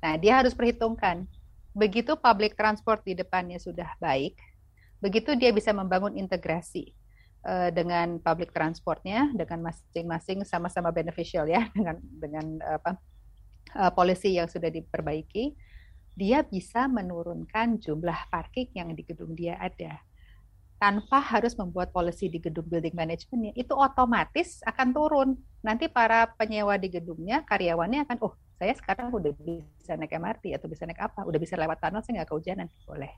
Nah, 0.02 0.18
dia 0.18 0.42
harus 0.42 0.52
perhitungkan. 0.52 1.24
Begitu 1.72 2.18
public 2.18 2.58
transport 2.58 3.00
di 3.06 3.16
depannya 3.16 3.56
sudah 3.56 3.96
baik, 3.96 4.36
begitu 5.00 5.32
dia 5.32 5.48
bisa 5.54 5.72
membangun 5.72 6.12
integrasi 6.18 6.92
uh, 7.46 7.72
dengan 7.72 8.20
public 8.20 8.52
transportnya, 8.52 9.32
dengan 9.32 9.72
masing-masing 9.72 10.44
sama-sama 10.44 10.92
beneficial 10.92 11.48
ya, 11.48 11.70
dengan 11.78 11.96
dengan 12.20 12.46
apa 12.60 13.00
uh, 13.76 13.92
polisi 13.92 14.36
yang 14.36 14.48
sudah 14.48 14.68
diperbaiki, 14.68 15.56
dia 16.12 16.44
bisa 16.44 16.84
menurunkan 16.88 17.80
jumlah 17.80 18.28
parking 18.28 18.68
yang 18.76 18.92
di 18.92 19.02
gedung 19.04 19.32
dia 19.32 19.56
ada. 19.56 20.00
Tanpa 20.76 21.22
harus 21.22 21.54
membuat 21.54 21.94
polisi 21.94 22.26
di 22.26 22.42
gedung 22.42 22.66
building 22.66 22.92
managementnya 22.92 23.54
itu 23.54 23.70
otomatis 23.72 24.60
akan 24.66 24.88
turun. 24.90 25.28
Nanti 25.62 25.86
para 25.86 26.26
penyewa 26.34 26.74
di 26.74 26.90
gedungnya 26.90 27.46
karyawannya 27.46 28.02
akan 28.02 28.18
oh 28.18 28.34
saya 28.58 28.74
sekarang 28.74 29.14
udah 29.14 29.30
bisa 29.38 29.94
naik 29.94 30.18
MRT 30.18 30.58
atau 30.58 30.66
bisa 30.66 30.82
naik 30.82 30.98
apa? 30.98 31.22
Udah 31.22 31.38
bisa 31.38 31.54
lewat 31.54 31.78
tunnel 31.78 32.02
saya 32.02 32.22
nggak 32.22 32.30
kehujanan. 32.34 32.66
Boleh. 32.82 33.14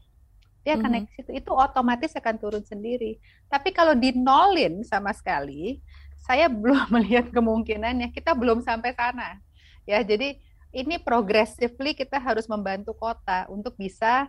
Dia 0.60 0.76
akan 0.76 0.80
mm 0.80 0.84
-hmm. 0.84 1.08
naik 1.08 1.16
situ. 1.16 1.30
Itu 1.40 1.56
otomatis 1.56 2.12
akan 2.12 2.36
turun 2.36 2.64
sendiri. 2.68 3.16
Tapi 3.48 3.72
kalau 3.72 3.96
dinolin 3.96 4.84
sama 4.84 5.16
sekali 5.16 5.80
saya 6.20 6.52
belum 6.52 6.92
melihat 7.00 7.32
kemungkinannya. 7.32 8.12
Kita 8.12 8.36
belum 8.36 8.60
sampai 8.60 8.92
sana 8.92 9.40
ya 9.84 10.00
jadi 10.04 10.40
ini 10.74 10.98
progressively 10.98 11.94
kita 11.94 12.18
harus 12.18 12.50
membantu 12.50 12.92
kota 12.98 13.46
untuk 13.46 13.78
bisa 13.78 14.28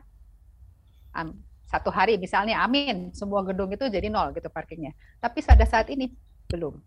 um, 1.15 1.33
satu 1.65 1.89
hari 1.89 2.21
misalnya 2.21 2.61
amin 2.61 3.09
semua 3.11 3.41
gedung 3.41 3.73
itu 3.73 3.89
jadi 3.89 4.07
nol 4.07 4.31
gitu 4.37 4.47
parkirnya 4.53 4.93
tapi 5.17 5.41
pada 5.41 5.65
saat 5.65 5.89
ini 5.89 6.13
belum 6.47 6.77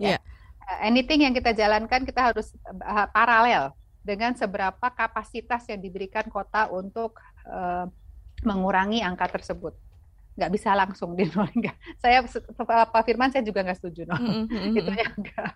ya 0.00 0.16
yeah. 0.16 0.20
anything 0.80 1.28
yang 1.28 1.36
kita 1.36 1.52
jalankan 1.52 2.08
kita 2.08 2.32
harus 2.32 2.56
uh, 2.66 3.06
paralel 3.12 3.76
dengan 4.02 4.34
seberapa 4.34 4.90
kapasitas 4.90 5.68
yang 5.70 5.78
diberikan 5.78 6.26
kota 6.26 6.66
untuk 6.72 7.20
uh, 7.46 7.86
mengurangi 8.42 9.04
angka 9.04 9.38
tersebut 9.38 9.76
nggak 10.32 10.52
bisa 10.52 10.72
langsung 10.72 11.12
di 11.12 11.28
nol 11.28 11.44
enggak. 11.52 11.76
Saya 12.00 12.24
Pak 12.88 13.02
Firman 13.04 13.28
saya 13.28 13.44
juga 13.44 13.60
nggak 13.60 13.78
setuju 13.84 14.08
nol. 14.08 14.16
Mm 14.16 14.44
-hmm. 14.48 14.72
Itu 14.80 14.90
ya 14.96 15.08
enggak. 15.12 15.52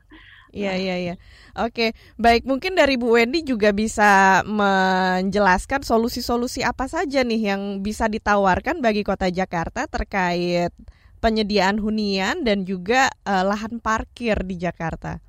Iya 0.57 0.73
iya 0.81 0.97
iya. 0.97 1.15
Oke, 1.61 1.93
baik 2.17 2.49
mungkin 2.49 2.73
dari 2.73 2.97
Bu 2.97 3.13
Wendy 3.13 3.45
juga 3.45 3.77
bisa 3.77 4.41
menjelaskan 4.49 5.85
solusi-solusi 5.85 6.65
apa 6.65 6.89
saja 6.89 7.21
nih 7.21 7.53
yang 7.53 7.85
bisa 7.85 8.09
ditawarkan 8.09 8.81
bagi 8.81 9.05
Kota 9.05 9.29
Jakarta 9.29 9.85
terkait 9.85 10.73
penyediaan 11.21 11.77
hunian 11.77 12.41
dan 12.41 12.65
juga 12.65 13.13
uh, 13.29 13.45
lahan 13.45 13.81
parkir 13.85 14.41
di 14.49 14.57
Jakarta. 14.57 15.21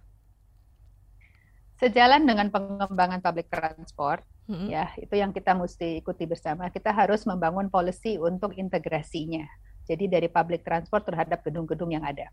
Sejalan 1.78 2.26
dengan 2.26 2.50
pengembangan 2.50 3.22
public 3.22 3.54
transport, 3.54 4.26
hmm. 4.50 4.68
ya 4.72 4.90
itu 4.98 5.14
yang 5.14 5.30
kita 5.30 5.54
mesti 5.54 6.02
ikuti 6.02 6.26
bersama. 6.26 6.74
Kita 6.74 6.90
harus 6.90 7.28
membangun 7.30 7.70
policy 7.70 8.18
untuk 8.18 8.58
integrasinya. 8.58 9.46
Jadi 9.88 10.10
dari 10.10 10.28
public 10.28 10.66
transport 10.66 11.06
terhadap 11.06 11.46
gedung-gedung 11.46 11.94
yang 11.94 12.04
ada. 12.04 12.28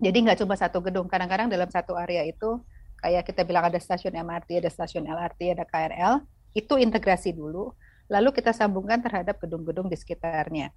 Jadi 0.00 0.18
nggak 0.24 0.38
cuma 0.40 0.56
satu 0.56 0.80
gedung. 0.80 1.06
Kadang-kadang 1.06 1.52
dalam 1.52 1.68
satu 1.68 1.92
area 1.92 2.24
itu 2.24 2.64
kayak 3.04 3.28
kita 3.28 3.44
bilang 3.44 3.68
ada 3.68 3.76
stasiun 3.76 4.16
MRT, 4.16 4.64
ada 4.64 4.70
stasiun 4.72 5.04
LRT, 5.04 5.60
ada 5.60 5.64
KRL, 5.68 6.24
itu 6.56 6.74
integrasi 6.80 7.36
dulu. 7.36 7.76
Lalu 8.08 8.32
kita 8.32 8.50
sambungkan 8.50 9.04
terhadap 9.04 9.38
gedung-gedung 9.38 9.86
di 9.86 9.94
sekitarnya. 9.94 10.72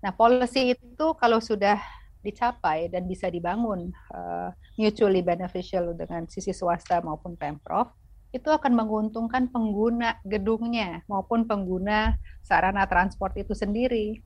Nah, 0.00 0.14
policy 0.16 0.72
itu 0.72 1.06
kalau 1.20 1.42
sudah 1.42 1.76
dicapai 2.24 2.88
dan 2.88 3.04
bisa 3.04 3.28
dibangun 3.28 3.92
uh, 4.12 4.48
mutually 4.80 5.20
beneficial 5.20 5.92
dengan 5.92 6.24
sisi 6.30 6.56
swasta 6.56 7.04
maupun 7.04 7.36
pemprov, 7.36 7.92
itu 8.30 8.46
akan 8.46 8.72
menguntungkan 8.78 9.50
pengguna 9.50 10.22
gedungnya 10.22 11.02
maupun 11.10 11.44
pengguna 11.50 12.14
sarana 12.46 12.86
transport 12.86 13.34
itu 13.34 13.52
sendiri 13.58 14.22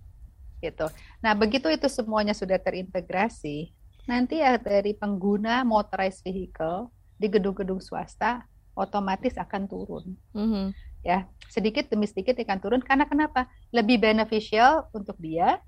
gitu. 0.61 0.89
Nah, 1.25 1.33
begitu 1.33 1.69
itu 1.73 1.89
semuanya 1.89 2.37
sudah 2.37 2.57
terintegrasi, 2.61 3.73
nanti 4.05 4.41
ya 4.45 4.61
dari 4.61 4.93
pengguna 4.93 5.65
motorized 5.65 6.25
vehicle 6.25 6.93
di 7.17 7.27
gedung-gedung 7.31 7.81
swasta 7.81 8.45
otomatis 8.75 9.39
akan 9.39 9.63
turun. 9.71 10.07
Mm 10.35 10.49
-hmm. 10.51 10.67
Ya, 11.05 11.29
sedikit 11.53 11.93
demi 11.93 12.09
sedikit 12.09 12.37
akan 12.41 12.59
turun 12.61 12.83
karena 12.83 13.05
kenapa? 13.05 13.47
Lebih 13.71 14.01
beneficial 14.01 14.89
untuk 14.97 15.21
dia 15.21 15.61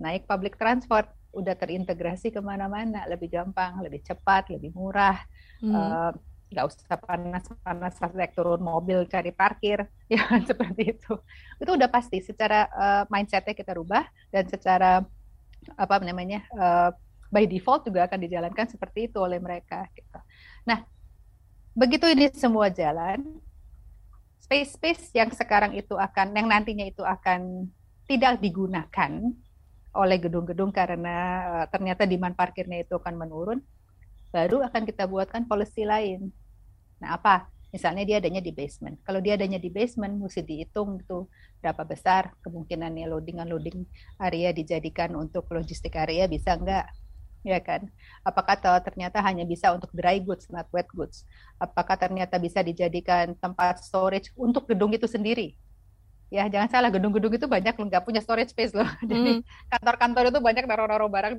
naik 0.00 0.24
public 0.24 0.56
transport 0.56 1.10
udah 1.36 1.54
terintegrasi 1.54 2.32
ke 2.32 2.40
mana-mana, 2.40 3.04
lebih 3.04 3.28
gampang, 3.28 3.78
lebih 3.84 4.00
cepat, 4.02 4.48
lebih 4.48 4.72
murah. 4.74 5.20
Mm 5.60 5.74
uh, 5.74 6.12
nggak 6.48 6.64
usah 6.64 6.96
panas-panas 6.96 8.00
naik 8.16 8.32
turun 8.32 8.64
mobil 8.64 9.04
cari 9.04 9.36
parkir 9.36 9.84
ya 10.12 10.24
seperti 10.48 10.96
itu 10.96 11.20
itu 11.60 11.70
udah 11.76 11.88
pasti 11.92 12.24
secara 12.24 12.64
uh, 12.72 13.04
mindsetnya 13.12 13.52
kita 13.52 13.76
rubah 13.76 14.08
dan 14.32 14.48
secara 14.48 15.04
apa 15.76 15.94
namanya 16.00 16.48
uh, 16.56 16.90
by 17.28 17.44
default 17.44 17.84
juga 17.84 18.08
akan 18.08 18.18
dijalankan 18.24 18.66
seperti 18.68 19.12
itu 19.12 19.18
oleh 19.20 19.38
mereka 19.38 19.84
gitu. 19.92 20.18
nah 20.64 20.84
begitu 21.76 22.08
ini 22.08 22.32
semua 22.34 22.72
jalan 22.72 23.22
space-space 24.42 25.12
yang 25.12 25.28
sekarang 25.30 25.76
itu 25.76 25.92
akan 25.94 26.32
yang 26.32 26.48
nantinya 26.48 26.88
itu 26.88 27.04
akan 27.04 27.68
tidak 28.08 28.40
digunakan 28.40 29.12
oleh 29.92 30.16
gedung-gedung 30.16 30.72
karena 30.72 31.16
uh, 31.44 31.66
ternyata 31.68 32.08
demand 32.08 32.32
parkirnya 32.32 32.80
itu 32.80 32.96
akan 32.96 33.14
menurun 33.18 33.60
baru 34.28 34.64
akan 34.64 34.84
kita 34.84 35.08
buatkan 35.08 35.48
policy 35.48 35.88
lain. 35.88 36.28
Nah, 37.00 37.16
apa? 37.16 37.48
Misalnya 37.68 38.04
dia 38.08 38.16
adanya 38.16 38.40
di 38.40 38.52
basement. 38.52 38.96
Kalau 39.04 39.20
dia 39.20 39.36
adanya 39.36 39.60
di 39.60 39.68
basement, 39.68 40.16
mesti 40.16 40.40
dihitung 40.40 41.04
itu 41.04 41.28
berapa 41.60 41.84
besar 41.84 42.32
kemungkinannya 42.40 43.08
loading-loading 43.12 43.84
area 44.20 44.52
dijadikan 44.56 45.12
untuk 45.16 45.44
logistik 45.52 45.96
area 45.96 46.24
bisa 46.24 46.56
enggak? 46.56 46.88
Ya 47.46 47.62
kan? 47.62 47.86
Apakah 48.26 48.58
ternyata 48.82 49.22
hanya 49.22 49.46
bisa 49.46 49.70
untuk 49.70 49.88
dry 49.94 50.18
goods, 50.18 50.50
not 50.50 50.66
wet 50.74 50.90
goods? 50.90 51.22
Apakah 51.58 51.94
ternyata 51.94 52.36
bisa 52.36 52.62
dijadikan 52.62 53.34
tempat 53.38 53.82
storage 53.82 54.34
untuk 54.34 54.66
gedung 54.66 54.90
itu 54.94 55.06
sendiri? 55.06 55.54
ya 56.28 56.44
jangan 56.48 56.68
salah 56.68 56.90
gedung-gedung 56.92 57.32
itu 57.32 57.48
banyak 57.48 57.72
nggak 57.72 58.04
punya 58.04 58.20
storage 58.20 58.52
space 58.52 58.76
loh 58.76 58.88
jadi 59.10 59.40
hmm. 59.40 59.44
kantor-kantor 59.72 60.24
itu 60.28 60.40
banyak 60.40 60.64
naruh-naruh 60.68 61.08
barang 61.08 61.34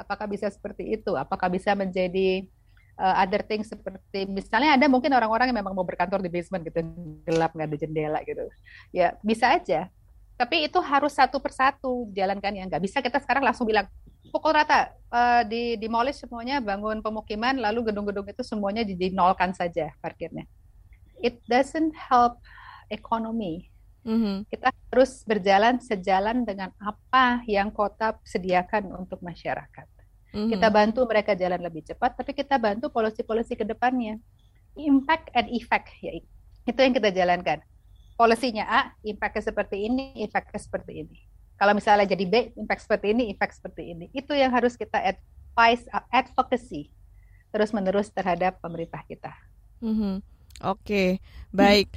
apakah 0.00 0.26
bisa 0.28 0.48
seperti 0.48 0.96
itu 0.96 1.12
apakah 1.12 1.52
bisa 1.52 1.76
menjadi 1.76 2.48
uh, 2.96 3.20
other 3.20 3.44
things 3.44 3.68
seperti 3.68 4.24
misalnya 4.24 4.80
ada 4.80 4.88
mungkin 4.88 5.12
orang-orang 5.12 5.52
yang 5.52 5.60
memang 5.60 5.76
mau 5.76 5.84
berkantor 5.84 6.24
di 6.24 6.32
basement 6.32 6.64
gitu 6.64 6.80
gelap 7.28 7.52
nggak 7.52 7.68
ada 7.68 7.76
jendela 7.76 8.18
gitu 8.24 8.48
ya 8.96 9.12
bisa 9.20 9.52
aja 9.52 9.92
tapi 10.40 10.64
itu 10.64 10.80
harus 10.80 11.12
satu 11.12 11.36
persatu 11.36 12.08
jalankan 12.16 12.56
ya 12.56 12.64
nggak 12.64 12.80
bisa 12.80 13.04
kita 13.04 13.20
sekarang 13.20 13.44
langsung 13.44 13.68
bilang 13.68 13.84
pukul 14.32 14.56
rata 14.56 14.88
uh, 15.12 15.44
di 15.44 15.76
demolish 15.76 16.24
semuanya 16.24 16.64
bangun 16.64 17.04
pemukiman 17.04 17.60
lalu 17.60 17.92
gedung-gedung 17.92 18.24
itu 18.24 18.40
semuanya 18.40 18.80
dinolkan 18.80 19.52
saja 19.52 19.92
parkirnya 20.00 20.48
it 21.20 21.36
doesn't 21.44 21.92
help 21.92 22.40
ekonomi 22.88 23.68
Mm-hmm. 24.00 24.48
Kita 24.48 24.72
harus 24.72 25.20
berjalan 25.28 25.76
sejalan 25.76 26.48
dengan 26.48 26.72
apa 26.80 27.44
yang 27.44 27.68
kota 27.68 28.16
sediakan 28.24 28.96
untuk 28.96 29.20
masyarakat. 29.20 29.86
Mm-hmm. 30.32 30.50
Kita 30.56 30.68
bantu 30.72 31.04
mereka 31.04 31.36
jalan 31.36 31.60
lebih 31.60 31.84
cepat, 31.84 32.16
tapi 32.16 32.32
kita 32.32 32.56
bantu 32.56 32.88
polisi-polisi 32.88 33.52
ke 33.58 33.68
depannya. 33.68 34.16
Impact 34.78 35.34
and 35.36 35.52
effect, 35.52 35.92
ya 36.00 36.16
itu 36.64 36.78
yang 36.80 36.94
kita 36.94 37.10
jalankan. 37.12 37.58
Polisinya 38.20 38.68
A, 38.68 38.80
impactnya 39.00 39.48
seperti 39.48 39.88
ini, 39.88 40.12
impactnya 40.20 40.60
seperti 40.60 40.92
ini. 41.08 41.16
Kalau 41.56 41.72
misalnya 41.72 42.04
jadi 42.04 42.24
B, 42.28 42.34
impact 42.52 42.84
seperti 42.84 43.16
ini, 43.16 43.32
impact 43.32 43.56
seperti 43.56 43.96
ini. 43.96 44.12
Itu 44.12 44.36
yang 44.36 44.52
harus 44.52 44.76
kita 44.76 45.00
advise, 45.00 45.88
advocacy 46.12 46.92
terus-menerus 47.48 48.12
terhadap 48.12 48.60
pemerintah 48.60 49.00
kita. 49.08 49.32
Mm-hmm. 49.80 50.14
Oke, 50.68 50.84
okay. 50.84 51.08
baik. 51.48 51.88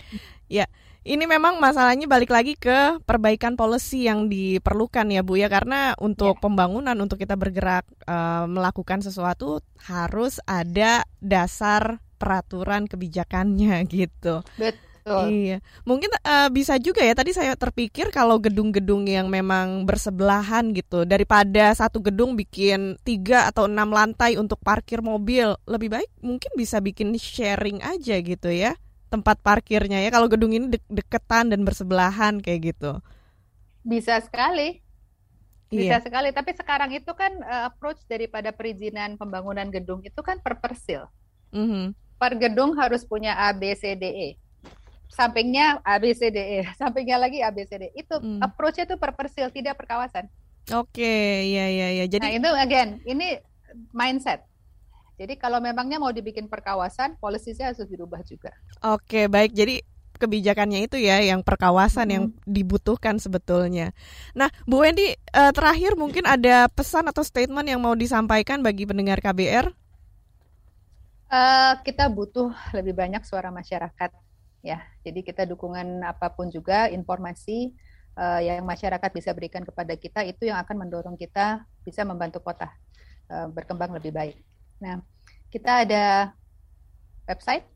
ya, 0.47 0.63
ini 1.03 1.27
memang 1.27 1.59
masalahnya 1.59 2.07
balik 2.07 2.31
lagi 2.31 2.55
ke 2.55 3.03
perbaikan 3.03 3.59
policy 3.59 4.07
yang 4.07 4.31
diperlukan 4.31 5.03
ya 5.11 5.19
Bu 5.19 5.35
ya 5.35 5.51
karena 5.51 5.91
untuk 5.99 6.39
yeah. 6.39 6.43
pembangunan 6.43 6.95
untuk 6.95 7.19
kita 7.19 7.35
bergerak 7.35 7.83
uh, 8.07 8.47
melakukan 8.47 9.03
sesuatu 9.03 9.59
harus 9.83 10.39
ada 10.47 11.03
dasar 11.19 11.99
peraturan 12.15 12.87
kebijakannya 12.87 13.83
gitu. 13.91 14.47
Betul. 14.55 14.92
Iya, 15.03 15.59
mungkin 15.83 16.07
uh, 16.23 16.47
bisa 16.47 16.79
juga 16.79 17.03
ya. 17.03 17.11
Tadi 17.11 17.35
saya 17.35 17.59
terpikir 17.59 18.07
kalau 18.07 18.39
gedung-gedung 18.39 19.03
yang 19.03 19.27
memang 19.27 19.83
bersebelahan 19.83 20.71
gitu, 20.71 21.03
daripada 21.03 21.75
satu 21.75 21.99
gedung 21.99 22.39
bikin 22.39 22.95
tiga 23.03 23.51
atau 23.51 23.67
enam 23.67 23.91
lantai 23.91 24.39
untuk 24.39 24.63
parkir 24.63 25.03
mobil, 25.03 25.59
lebih 25.67 25.91
baik 25.91 26.09
mungkin 26.23 26.51
bisa 26.55 26.79
bikin 26.79 27.11
sharing 27.19 27.83
aja 27.83 28.15
gitu 28.23 28.47
ya 28.47 28.79
tempat 29.11 29.37
parkirnya 29.43 30.01
ya. 30.01 30.09
Kalau 30.09 30.25
gedung 30.31 30.55
ini 30.55 30.73
de 30.73 30.79
deketan 30.89 31.51
dan 31.51 31.61
bersebelahan 31.61 32.41
kayak 32.41 32.73
gitu. 32.73 32.97
Bisa 33.83 34.17
sekali. 34.23 34.81
Bisa 35.69 35.99
iya. 35.99 36.01
sekali. 36.01 36.33
Tapi 36.33 36.55
sekarang 36.55 36.89
itu 36.95 37.11
kan 37.13 37.29
uh, 37.43 37.69
approach 37.69 38.01
daripada 38.09 38.49
perizinan 38.49 39.19
pembangunan 39.19 39.67
gedung 39.69 40.01
itu 40.01 40.17
kan 40.25 40.41
per 40.41 40.57
persil. 40.57 41.05
Mm 41.53 41.67
-hmm. 41.69 41.85
per 42.17 42.33
gedung 42.39 42.73
harus 42.79 43.05
punya 43.05 43.37
A 43.37 43.53
B 43.53 43.75
C 43.77 43.93
D 43.93 44.09
E 44.09 44.29
sampingnya 45.13 45.77
A 45.85 46.01
B 46.01 46.11
C 46.17 46.33
D 46.33 46.37
E 46.41 46.59
sampingnya 46.81 47.21
lagi 47.21 47.45
A 47.45 47.53
B 47.53 47.63
C 47.69 47.77
D 47.77 47.93
itu 47.93 48.15
mm. 48.17 48.41
approachnya 48.41 48.89
itu 48.89 48.97
per 48.97 49.13
persil 49.13 49.53
tidak 49.53 49.77
per 49.77 49.85
kawasan 49.85 50.25
oke 50.73 50.89
okay, 50.89 51.53
ya 51.53 51.65
ya 51.69 51.87
ya 52.01 52.05
jadi 52.09 52.23
nah 52.25 52.33
itu 52.33 52.49
again 52.57 52.89
ini 53.05 53.37
mindset 53.93 54.43
jadi 55.13 55.37
kalau 55.37 55.61
memangnya 55.61 56.01
mau 56.01 56.09
dibikin 56.09 56.49
perkawasan, 56.49 57.21
polisinya 57.21 57.69
harus 57.69 57.85
dirubah 57.85 58.25
juga. 58.25 58.49
Oke, 58.81 59.29
baik. 59.29 59.53
Jadi 59.53 59.85
kebijakannya 60.17 60.85
itu 60.89 60.97
ya 60.97 61.21
yang 61.21 61.45
perkawasan 61.45 62.07
hmm. 62.09 62.13
yang 62.15 62.25
dibutuhkan 62.47 63.21
sebetulnya. 63.21 63.91
Nah, 64.33 64.49
Bu 64.65 64.81
Wendy 64.81 65.13
eh, 65.13 65.51
terakhir 65.53 65.99
mungkin 65.99 66.25
ada 66.25 66.65
pesan 66.71 67.09
atau 67.09 67.21
statement 67.21 67.67
yang 67.67 67.81
mau 67.81 67.93
disampaikan 67.93 68.65
bagi 68.65 68.89
pendengar 68.89 69.21
KBR? 69.21 69.69
Uh, 71.29 71.35
eh, 71.37 71.73
kita 71.85 72.09
butuh 72.09 72.53
lebih 72.73 72.93
banyak 72.93 73.21
suara 73.25 73.49
masyarakat 73.49 74.11
ya. 74.63 74.79
Jadi 75.03 75.21
kita 75.21 75.43
dukungan 75.43 76.01
apa 76.07 76.31
pun 76.31 76.47
juga 76.47 76.87
informasi 76.87 77.75
uh, 78.15 78.41
yang 78.41 78.63
masyarakat 78.63 79.11
bisa 79.11 79.35
berikan 79.35 79.61
kepada 79.61 79.93
kita 79.99 80.23
itu 80.23 80.47
yang 80.47 80.57
akan 80.63 80.87
mendorong 80.87 81.19
kita 81.19 81.67
bisa 81.83 82.07
membantu 82.07 82.39
kota 82.39 82.71
uh, 83.29 83.51
berkembang 83.51 83.91
lebih 83.93 84.15
baik. 84.15 84.39
Nah, 84.79 85.03
kita 85.51 85.85
ada 85.85 86.33
website, 87.27 87.67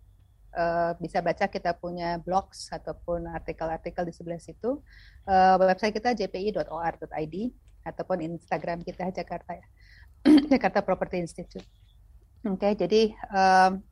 uh, 0.55 0.95
bisa 0.97 1.19
baca 1.19 1.45
kita 1.45 1.75
punya 1.77 2.17
blogs 2.23 2.71
ataupun 2.71 3.27
artikel-artikel 3.29 4.07
di 4.07 4.13
sebelah 4.15 4.39
situ. 4.39 4.81
Uh, 5.27 5.59
website 5.67 5.93
kita 5.93 6.15
jpi.or.id 6.15 7.35
ataupun 7.83 8.17
Instagram 8.19 8.83
kita 8.83 9.11
Jakarta 9.11 9.55
ya, 9.55 9.67
Jakarta 10.55 10.83
Property 10.83 11.19
Institute. 11.23 11.67
Oke, 12.47 12.63
okay, 12.63 12.73
jadi 12.79 13.11
um, 13.33 13.83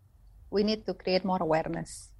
we 0.48 0.64
need 0.64 0.88
to 0.88 0.96
create 0.96 1.28
more 1.28 1.43
awareness. 1.43 2.14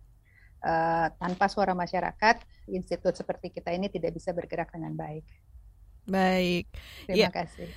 Uh, 0.66 1.14
tanpa 1.22 1.46
suara 1.46 1.78
masyarakat, 1.78 2.42
institut 2.74 3.14
seperti 3.14 3.54
kita 3.54 3.70
ini 3.70 3.86
tidak 3.86 4.18
bisa 4.18 4.34
bergerak 4.34 4.74
dengan 4.74 4.98
baik. 4.98 5.22
Baik. 6.10 6.66
Terima 7.06 7.30
ya. 7.30 7.30
kasih. 7.30 7.70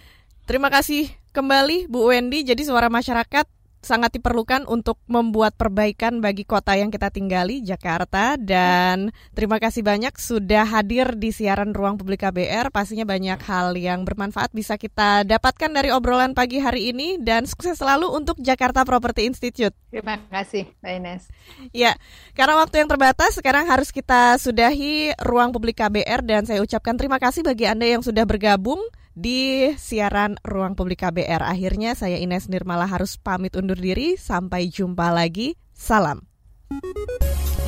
Terima 0.48 0.68
kasih 0.72 1.12
kembali 1.36 1.92
Bu 1.92 2.08
Wendy. 2.08 2.40
Jadi 2.40 2.64
suara 2.64 2.88
masyarakat 2.88 3.44
sangat 3.80 4.14
diperlukan 4.18 4.66
untuk 4.66 4.98
membuat 5.06 5.54
perbaikan 5.54 6.18
bagi 6.18 6.42
kota 6.42 6.74
yang 6.74 6.90
kita 6.90 7.08
tinggali, 7.08 7.62
Jakarta. 7.62 8.34
Dan 8.38 9.14
terima 9.32 9.62
kasih 9.62 9.86
banyak 9.86 10.14
sudah 10.18 10.66
hadir 10.66 11.14
di 11.14 11.30
siaran 11.30 11.72
Ruang 11.72 11.96
Publik 11.96 12.26
KBR. 12.26 12.74
Pastinya 12.74 13.06
banyak 13.06 13.38
hal 13.42 13.78
yang 13.78 14.02
bermanfaat 14.02 14.50
bisa 14.52 14.74
kita 14.76 15.22
dapatkan 15.24 15.70
dari 15.70 15.94
obrolan 15.94 16.34
pagi 16.34 16.58
hari 16.58 16.90
ini. 16.90 17.16
Dan 17.18 17.46
sukses 17.46 17.78
selalu 17.78 18.10
untuk 18.10 18.38
Jakarta 18.42 18.82
Property 18.82 19.30
Institute. 19.30 19.74
Terima 19.88 20.20
kasih, 20.28 20.68
Mbak 20.82 20.92
Ines. 20.98 21.22
Ya, 21.70 21.96
karena 22.34 22.58
waktu 22.58 22.82
yang 22.84 22.90
terbatas, 22.90 23.38
sekarang 23.38 23.70
harus 23.70 23.94
kita 23.94 24.36
sudahi 24.36 25.14
Ruang 25.22 25.54
Publik 25.54 25.78
KBR. 25.78 26.26
Dan 26.26 26.44
saya 26.44 26.60
ucapkan 26.60 26.98
terima 26.98 27.16
kasih 27.22 27.46
bagi 27.46 27.64
Anda 27.64 27.86
yang 27.86 28.02
sudah 28.02 28.26
bergabung 28.26 28.82
di 29.18 29.74
siaran 29.74 30.38
Ruang 30.46 30.78
Publik 30.78 31.02
KBR. 31.02 31.42
Akhirnya 31.42 31.98
saya 31.98 32.22
Ines 32.22 32.46
Nirmala 32.46 32.86
harus 32.86 33.18
pamit 33.18 33.58
undur 33.58 33.76
diri. 33.76 34.14
Sampai 34.14 34.70
jumpa 34.70 35.10
lagi. 35.10 35.58
Salam. 35.74 36.22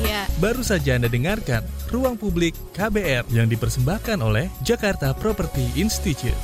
Ya. 0.01 0.25
Baru 0.39 0.63
saja 0.65 0.97
Anda 0.97 1.11
dengarkan 1.11 1.61
Ruang 1.91 2.15
Publik 2.15 2.55
KBR 2.73 3.27
yang 3.29 3.51
dipersembahkan 3.51 4.17
oleh 4.23 4.47
Jakarta 4.63 5.11
Property 5.11 5.75
Institute. 5.77 6.39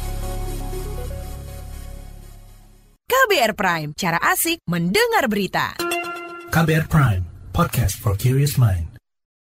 KBR 3.07 3.55
Prime, 3.55 3.89
cara 3.95 4.19
asik 4.19 4.61
mendengar 4.67 5.31
berita. 5.31 5.79
KBR 6.51 6.85
Prime, 6.91 7.23
podcast 7.55 7.95
for 7.99 8.15
curious 8.19 8.59
mind. 8.59 8.86